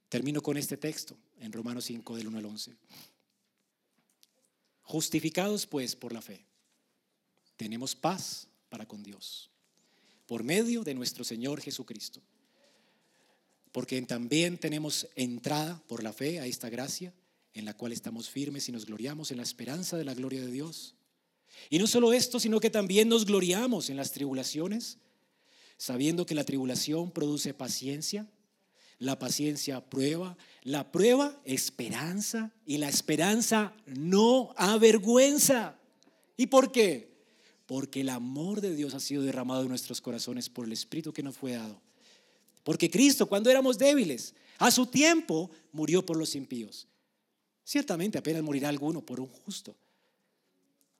Termino 0.09 0.43
con 0.43 0.57
este 0.57 0.77
texto 0.77 1.17
en 1.41 1.53
Romanos 1.53 1.85
5 1.87 2.17
del 2.17 2.29
1 2.29 2.39
al 2.39 2.47
11. 2.47 2.75
Justificados 4.83 5.67
pues 5.67 5.95
por 5.95 6.13
la 6.13 6.23
fe, 6.23 6.45
tenemos 7.57 7.95
paz 7.95 8.49
para 8.71 8.87
con 8.87 9.03
Dios 9.03 9.51
por 10.29 10.45
medio 10.45 10.85
de 10.85 10.95
nuestro 10.95 11.25
Señor 11.25 11.63
Jesucristo. 11.63 12.21
Porque 13.73 14.01
también 14.03 14.59
tenemos 14.59 15.09
entrada 15.17 15.83
por 15.89 16.03
la 16.03 16.13
fe 16.13 16.39
a 16.39 16.47
esta 16.47 16.69
gracia 16.69 17.15
en 17.55 17.65
la 17.65 17.73
cual 17.73 17.93
estamos 17.93 18.29
firmes 18.29 18.69
y 18.69 18.73
nos 18.73 18.85
gloriamos 18.85 19.31
en 19.31 19.39
la 19.39 19.43
esperanza 19.43 19.97
de 19.97 20.05
la 20.05 20.13
gloria 20.13 20.43
de 20.43 20.53
Dios. 20.53 20.95
Y 21.71 21.79
no 21.79 21.87
solo 21.87 22.13
esto, 22.13 22.39
sino 22.39 22.61
que 22.61 22.69
también 22.69 23.09
nos 23.09 23.25
gloriamos 23.25 23.89
en 23.89 23.97
las 23.97 24.13
tribulaciones, 24.13 24.99
sabiendo 25.79 26.27
que 26.27 26.35
la 26.35 26.45
tribulación 26.45 27.11
produce 27.11 27.55
paciencia, 27.55 28.27
la 28.99 29.19
paciencia 29.19 29.81
prueba, 29.89 30.37
la 30.63 30.91
prueba 30.91 31.41
esperanza 31.45 32.53
y 32.67 32.79
la 32.79 32.89
esperanza 32.89 33.73
no 33.87 34.53
avergüenza. 34.57 35.79
¿Y 36.37 36.47
por 36.49 36.73
qué? 36.73 37.17
Porque 37.67 38.01
el 38.01 38.09
amor 38.09 38.61
de 38.61 38.75
Dios 38.75 38.95
ha 38.95 39.01
sido 39.01 39.23
derramado 39.23 39.63
en 39.63 39.69
nuestros 39.69 40.01
corazones 40.01 40.49
por 40.49 40.67
el 40.67 40.73
Espíritu 40.73 41.13
que 41.13 41.23
nos 41.23 41.37
fue 41.37 41.53
dado. 41.53 41.81
Porque 42.65 42.91
Cristo, 42.91 43.27
cuando 43.27 43.51
éramos 43.51 43.79
débiles, 43.79 44.35
a 44.59 44.71
su 44.71 44.87
tiempo 44.87 45.51
murió 45.73 46.05
por 46.05 46.17
los 46.17 46.35
impíos. 46.35 46.87
Ciertamente 47.65 48.19
apenas 48.19 48.43
morirá 48.43 48.69
alguno 48.69 49.05
por 49.05 49.21
un 49.21 49.29
justo. 49.29 49.77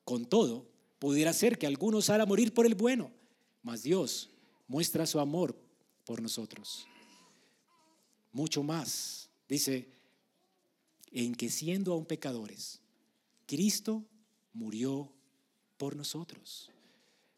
Con 0.05 0.27
todo, 0.27 0.69
pudiera 0.99 1.33
ser 1.33 1.59
que 1.59 1.67
algunos 1.67 2.11
hará 2.11 2.27
morir 2.27 2.55
por 2.55 2.67
el 2.67 2.75
bueno, 2.75 3.11
mas 3.63 3.83
Dios 3.83 4.31
muestra 4.67 5.07
su 5.07 5.19
amor 5.19 5.57
por 6.05 6.23
nosotros. 6.23 6.87
Mucho 8.39 8.63
más, 8.63 9.29
dice, 9.49 9.89
en 11.11 11.35
que 11.35 11.51
siendo 11.51 11.93
aún 11.93 12.07
pecadores, 12.07 12.79
Cristo 13.47 14.05
murió 14.53 15.13
por 15.77 15.97
nosotros. 15.97 16.71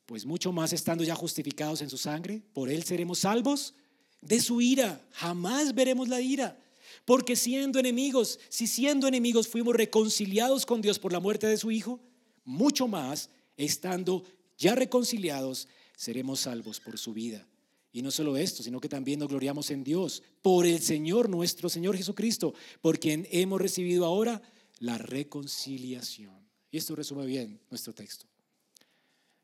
Pues 0.05 0.27
mucho 0.27 0.53
más 0.53 0.75
estando 0.75 1.03
ya 1.03 1.15
justificados 1.15 1.81
en 1.81 1.89
su 1.89 1.97
sangre, 1.97 2.43
por 2.53 2.69
él 2.69 2.85
seremos 2.85 3.21
salvos 3.21 3.73
de 4.21 4.41
su 4.43 4.61
ira. 4.61 5.03
Jamás 5.13 5.75
veremos 5.75 6.07
la 6.07 6.21
ira. 6.21 6.63
Porque 7.07 7.35
siendo 7.35 7.79
enemigos, 7.79 8.39
si 8.51 8.67
siendo 8.67 9.09
enemigos 9.09 9.49
fuimos 9.49 9.75
reconciliados 9.75 10.67
con 10.67 10.83
Dios 10.83 10.99
por 10.99 11.15
la 11.15 11.21
muerte 11.21 11.47
de 11.47 11.57
su 11.57 11.71
Hijo, 11.71 11.99
mucho 12.45 12.89
más, 12.89 13.31
estando 13.57 14.23
ya 14.59 14.75
reconciliados, 14.75 15.67
seremos 15.97 16.41
salvos 16.41 16.79
por 16.79 16.99
su 16.99 17.15
vida. 17.15 17.47
Y 17.93 18.03
no 18.03 18.11
solo 18.11 18.37
esto, 18.37 18.63
sino 18.63 18.81
que 18.81 18.89
también 18.89 19.19
nos 19.19 19.29
gloriamos 19.29 19.71
en 19.71 19.83
Dios, 19.83 20.23
por 20.43 20.65
el 20.67 20.81
Señor 20.81 21.29
nuestro 21.29 21.69
Señor 21.69 21.97
Jesucristo, 21.97 22.55
por 22.81 23.01
quien 23.01 23.27
hemos 23.31 23.61
recibido 23.61 24.05
ahora 24.05 24.41
la 24.79 24.97
reconciliación. 24.97 26.35
Y 26.71 26.79
esto 26.79 26.95
resume 26.95 27.27
bien 27.27 27.61
nuestro 27.69 27.93
texto. 27.93 28.27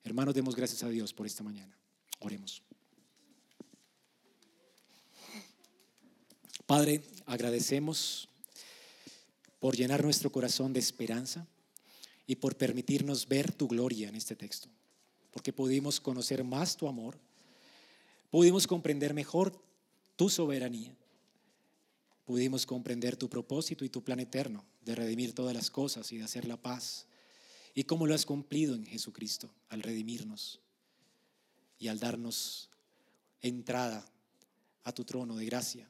Hermanos, 0.04 0.34
demos 0.34 0.54
gracias 0.54 0.82
a 0.84 0.88
Dios 0.88 1.12
por 1.12 1.26
esta 1.26 1.42
mañana. 1.42 1.76
Oremos. 2.20 2.62
Padre, 6.66 7.02
agradecemos 7.26 8.28
por 9.58 9.76
llenar 9.76 10.02
nuestro 10.02 10.30
corazón 10.30 10.72
de 10.72 10.80
esperanza 10.80 11.46
y 12.26 12.36
por 12.36 12.56
permitirnos 12.56 13.26
ver 13.26 13.52
tu 13.52 13.68
gloria 13.68 14.08
en 14.08 14.16
este 14.16 14.36
texto, 14.36 14.68
porque 15.30 15.52
pudimos 15.52 16.00
conocer 16.00 16.42
más 16.44 16.76
tu 16.76 16.88
amor, 16.88 17.18
pudimos 18.36 18.66
comprender 18.66 19.14
mejor 19.14 19.58
tu 20.14 20.28
soberanía, 20.28 20.94
pudimos 22.26 22.66
comprender 22.66 23.16
tu 23.16 23.30
propósito 23.30 23.82
y 23.82 23.88
tu 23.88 24.04
plan 24.04 24.20
eterno 24.20 24.62
de 24.82 24.94
redimir 24.94 25.34
todas 25.34 25.54
las 25.54 25.70
cosas 25.70 26.12
y 26.12 26.18
de 26.18 26.24
hacer 26.24 26.46
la 26.46 26.60
paz, 26.60 27.06
y 27.74 27.84
cómo 27.84 28.06
lo 28.06 28.14
has 28.14 28.26
cumplido 28.26 28.74
en 28.74 28.84
Jesucristo 28.84 29.50
al 29.70 29.82
redimirnos 29.82 30.60
y 31.78 31.88
al 31.88 31.98
darnos 31.98 32.68
entrada 33.40 34.06
a 34.84 34.92
tu 34.92 35.06
trono 35.06 35.34
de 35.36 35.46
gracia 35.46 35.88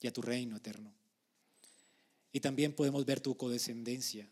y 0.00 0.06
a 0.06 0.12
tu 0.12 0.22
reino 0.22 0.58
eterno. 0.58 0.94
Y 2.30 2.38
también 2.38 2.72
podemos 2.72 3.04
ver 3.04 3.18
tu 3.18 3.36
codescendencia, 3.36 4.30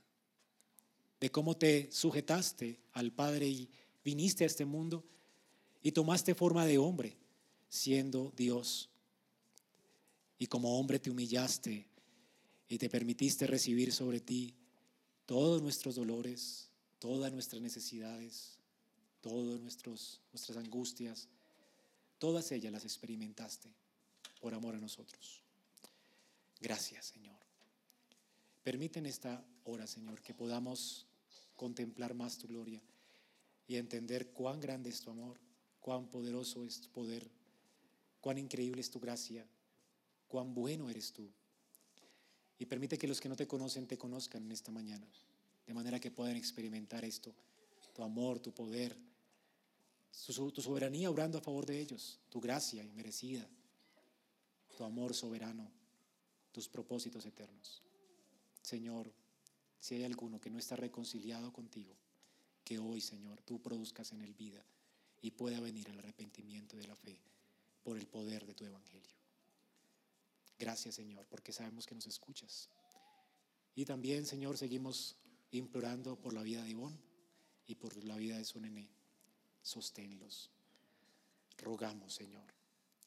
de 1.18 1.28
cómo 1.32 1.56
te 1.56 1.90
sujetaste 1.90 2.78
al 2.92 3.10
Padre 3.10 3.48
y 3.48 3.68
viniste 4.04 4.44
a 4.44 4.46
este 4.46 4.64
mundo 4.64 5.04
y 5.82 5.92
tomaste 5.92 6.34
forma 6.34 6.66
de 6.66 6.78
hombre, 6.78 7.16
siendo 7.68 8.32
Dios. 8.36 8.88
Y 10.38 10.46
como 10.46 10.78
hombre 10.78 10.98
te 10.98 11.10
humillaste 11.10 11.86
y 12.68 12.78
te 12.78 12.88
permitiste 12.88 13.46
recibir 13.46 13.92
sobre 13.92 14.20
ti 14.20 14.54
todos 15.26 15.62
nuestros 15.62 15.96
dolores, 15.96 16.68
todas 16.98 17.32
nuestras 17.32 17.60
necesidades, 17.62 18.58
todas 19.20 19.60
nuestras 19.60 20.56
angustias, 20.56 21.28
todas 22.18 22.50
ellas 22.52 22.72
las 22.72 22.84
experimentaste 22.84 23.72
por 24.40 24.54
amor 24.54 24.74
a 24.74 24.80
nosotros. 24.80 25.42
Gracias, 26.60 27.06
Señor. 27.06 27.36
Permite 28.62 28.98
en 28.98 29.06
esta 29.06 29.44
hora, 29.64 29.86
Señor, 29.86 30.20
que 30.20 30.34
podamos 30.34 31.06
contemplar 31.56 32.14
más 32.14 32.38
tu 32.38 32.48
gloria 32.48 32.82
y 33.66 33.76
entender 33.76 34.30
cuán 34.32 34.60
grande 34.60 34.90
es 34.90 35.00
tu 35.00 35.10
amor, 35.10 35.38
cuán 35.88 36.06
poderoso 36.06 36.66
es 36.66 36.82
tu 36.82 36.90
poder, 36.90 37.26
cuán 38.20 38.36
increíble 38.36 38.82
es 38.82 38.90
tu 38.90 39.00
gracia, 39.00 39.46
cuán 40.28 40.52
bueno 40.52 40.90
eres 40.90 41.14
tú. 41.14 41.26
Y 42.58 42.66
permite 42.66 42.98
que 42.98 43.08
los 43.08 43.22
que 43.22 43.28
no 43.30 43.36
te 43.36 43.46
conocen 43.46 43.86
te 43.86 43.96
conozcan 43.96 44.44
en 44.44 44.52
esta 44.52 44.70
mañana, 44.70 45.08
de 45.66 45.72
manera 45.72 45.98
que 45.98 46.10
puedan 46.10 46.36
experimentar 46.36 47.06
esto, 47.06 47.32
tu 47.94 48.02
amor, 48.02 48.38
tu 48.38 48.52
poder, 48.52 48.98
tu 50.26 50.60
soberanía 50.60 51.08
obrando 51.08 51.38
a 51.38 51.40
favor 51.40 51.64
de 51.64 51.80
ellos, 51.80 52.20
tu 52.28 52.38
gracia 52.38 52.84
inmerecida, 52.84 53.48
tu 54.76 54.84
amor 54.84 55.14
soberano, 55.14 55.70
tus 56.52 56.68
propósitos 56.68 57.24
eternos. 57.24 57.82
Señor, 58.60 59.10
si 59.80 59.94
hay 59.94 60.04
alguno 60.04 60.38
que 60.38 60.50
no 60.50 60.58
está 60.58 60.76
reconciliado 60.76 61.50
contigo, 61.50 61.94
que 62.62 62.78
hoy, 62.78 63.00
Señor, 63.00 63.40
tú 63.40 63.62
produzcas 63.62 64.12
en 64.12 64.20
él 64.20 64.34
vida 64.34 64.62
y 65.20 65.30
pueda 65.32 65.60
venir 65.60 65.88
al 65.90 65.98
arrepentimiento 65.98 66.76
de 66.76 66.86
la 66.86 66.96
fe 66.96 67.18
por 67.82 67.96
el 67.96 68.06
poder 68.06 68.46
de 68.46 68.54
tu 68.54 68.64
evangelio. 68.64 69.12
Gracias, 70.58 70.96
Señor, 70.96 71.26
porque 71.26 71.52
sabemos 71.52 71.86
que 71.86 71.94
nos 71.94 72.06
escuchas. 72.06 72.68
Y 73.74 73.84
también, 73.84 74.26
Señor, 74.26 74.58
seguimos 74.58 75.16
implorando 75.50 76.16
por 76.16 76.32
la 76.32 76.42
vida 76.42 76.62
de 76.62 76.70
Ivonne 76.70 76.98
y 77.66 77.76
por 77.76 77.96
la 78.04 78.16
vida 78.16 78.38
de 78.38 78.44
su 78.44 78.60
nené. 78.60 78.88
Sosténlos. 79.62 80.50
Rogamos, 81.58 82.14
Señor, 82.14 82.52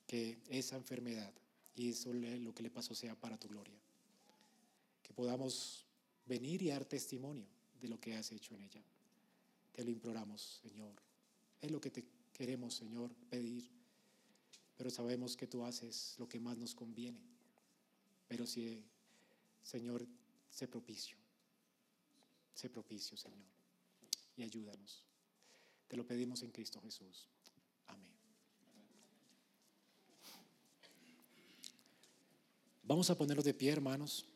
que 0.08 0.42
esa 0.50 0.76
enfermedad 0.76 1.34
y 1.76 1.90
eso 1.90 2.14
lo 2.14 2.54
que 2.54 2.64
le 2.64 2.70
pasó 2.70 2.94
sea 2.94 3.16
para 3.16 3.38
tu 3.38 3.48
gloria 3.48 3.82
podamos 5.14 5.86
venir 6.26 6.62
y 6.62 6.70
dar 6.70 6.86
testimonio 6.86 7.46
de 7.80 7.88
lo 7.88 8.00
que 8.00 8.16
has 8.16 8.32
hecho 8.32 8.56
en 8.56 8.62
ella. 8.62 8.84
Te 9.72 9.84
lo 9.84 9.92
imploramos, 9.92 10.60
Señor. 10.62 10.94
Es 11.62 11.72
lo 11.72 11.80
que 11.80 11.92
te 11.92 12.04
queremos, 12.34 12.74
Señor, 12.74 13.14
pedir. 13.30 13.70
Pero 14.78 14.90
sabemos 14.90 15.38
que 15.38 15.48
tú 15.48 15.64
haces 15.64 16.16
lo 16.18 16.28
que 16.28 16.40
más 16.40 16.58
nos 16.58 16.74
conviene. 16.74 17.22
Pero 18.28 18.48
si, 18.48 18.84
Señor, 19.62 20.08
sé 20.50 20.68
propicio. 20.68 21.18
Sé 22.56 22.70
propicio, 22.70 23.16
Señor. 23.16 23.48
Y 24.36 24.44
ayúdanos. 24.44 25.06
Te 25.88 25.98
lo 25.98 26.06
pedimos 26.08 26.42
en 26.42 26.52
Cristo 26.52 26.82
Jesús. 26.82 27.28
Amén. 27.88 28.12
Vamos 32.84 33.10
a 33.10 33.18
ponernos 33.18 33.46
de 33.46 33.54
pie, 33.54 33.72
hermanos. 33.72 34.31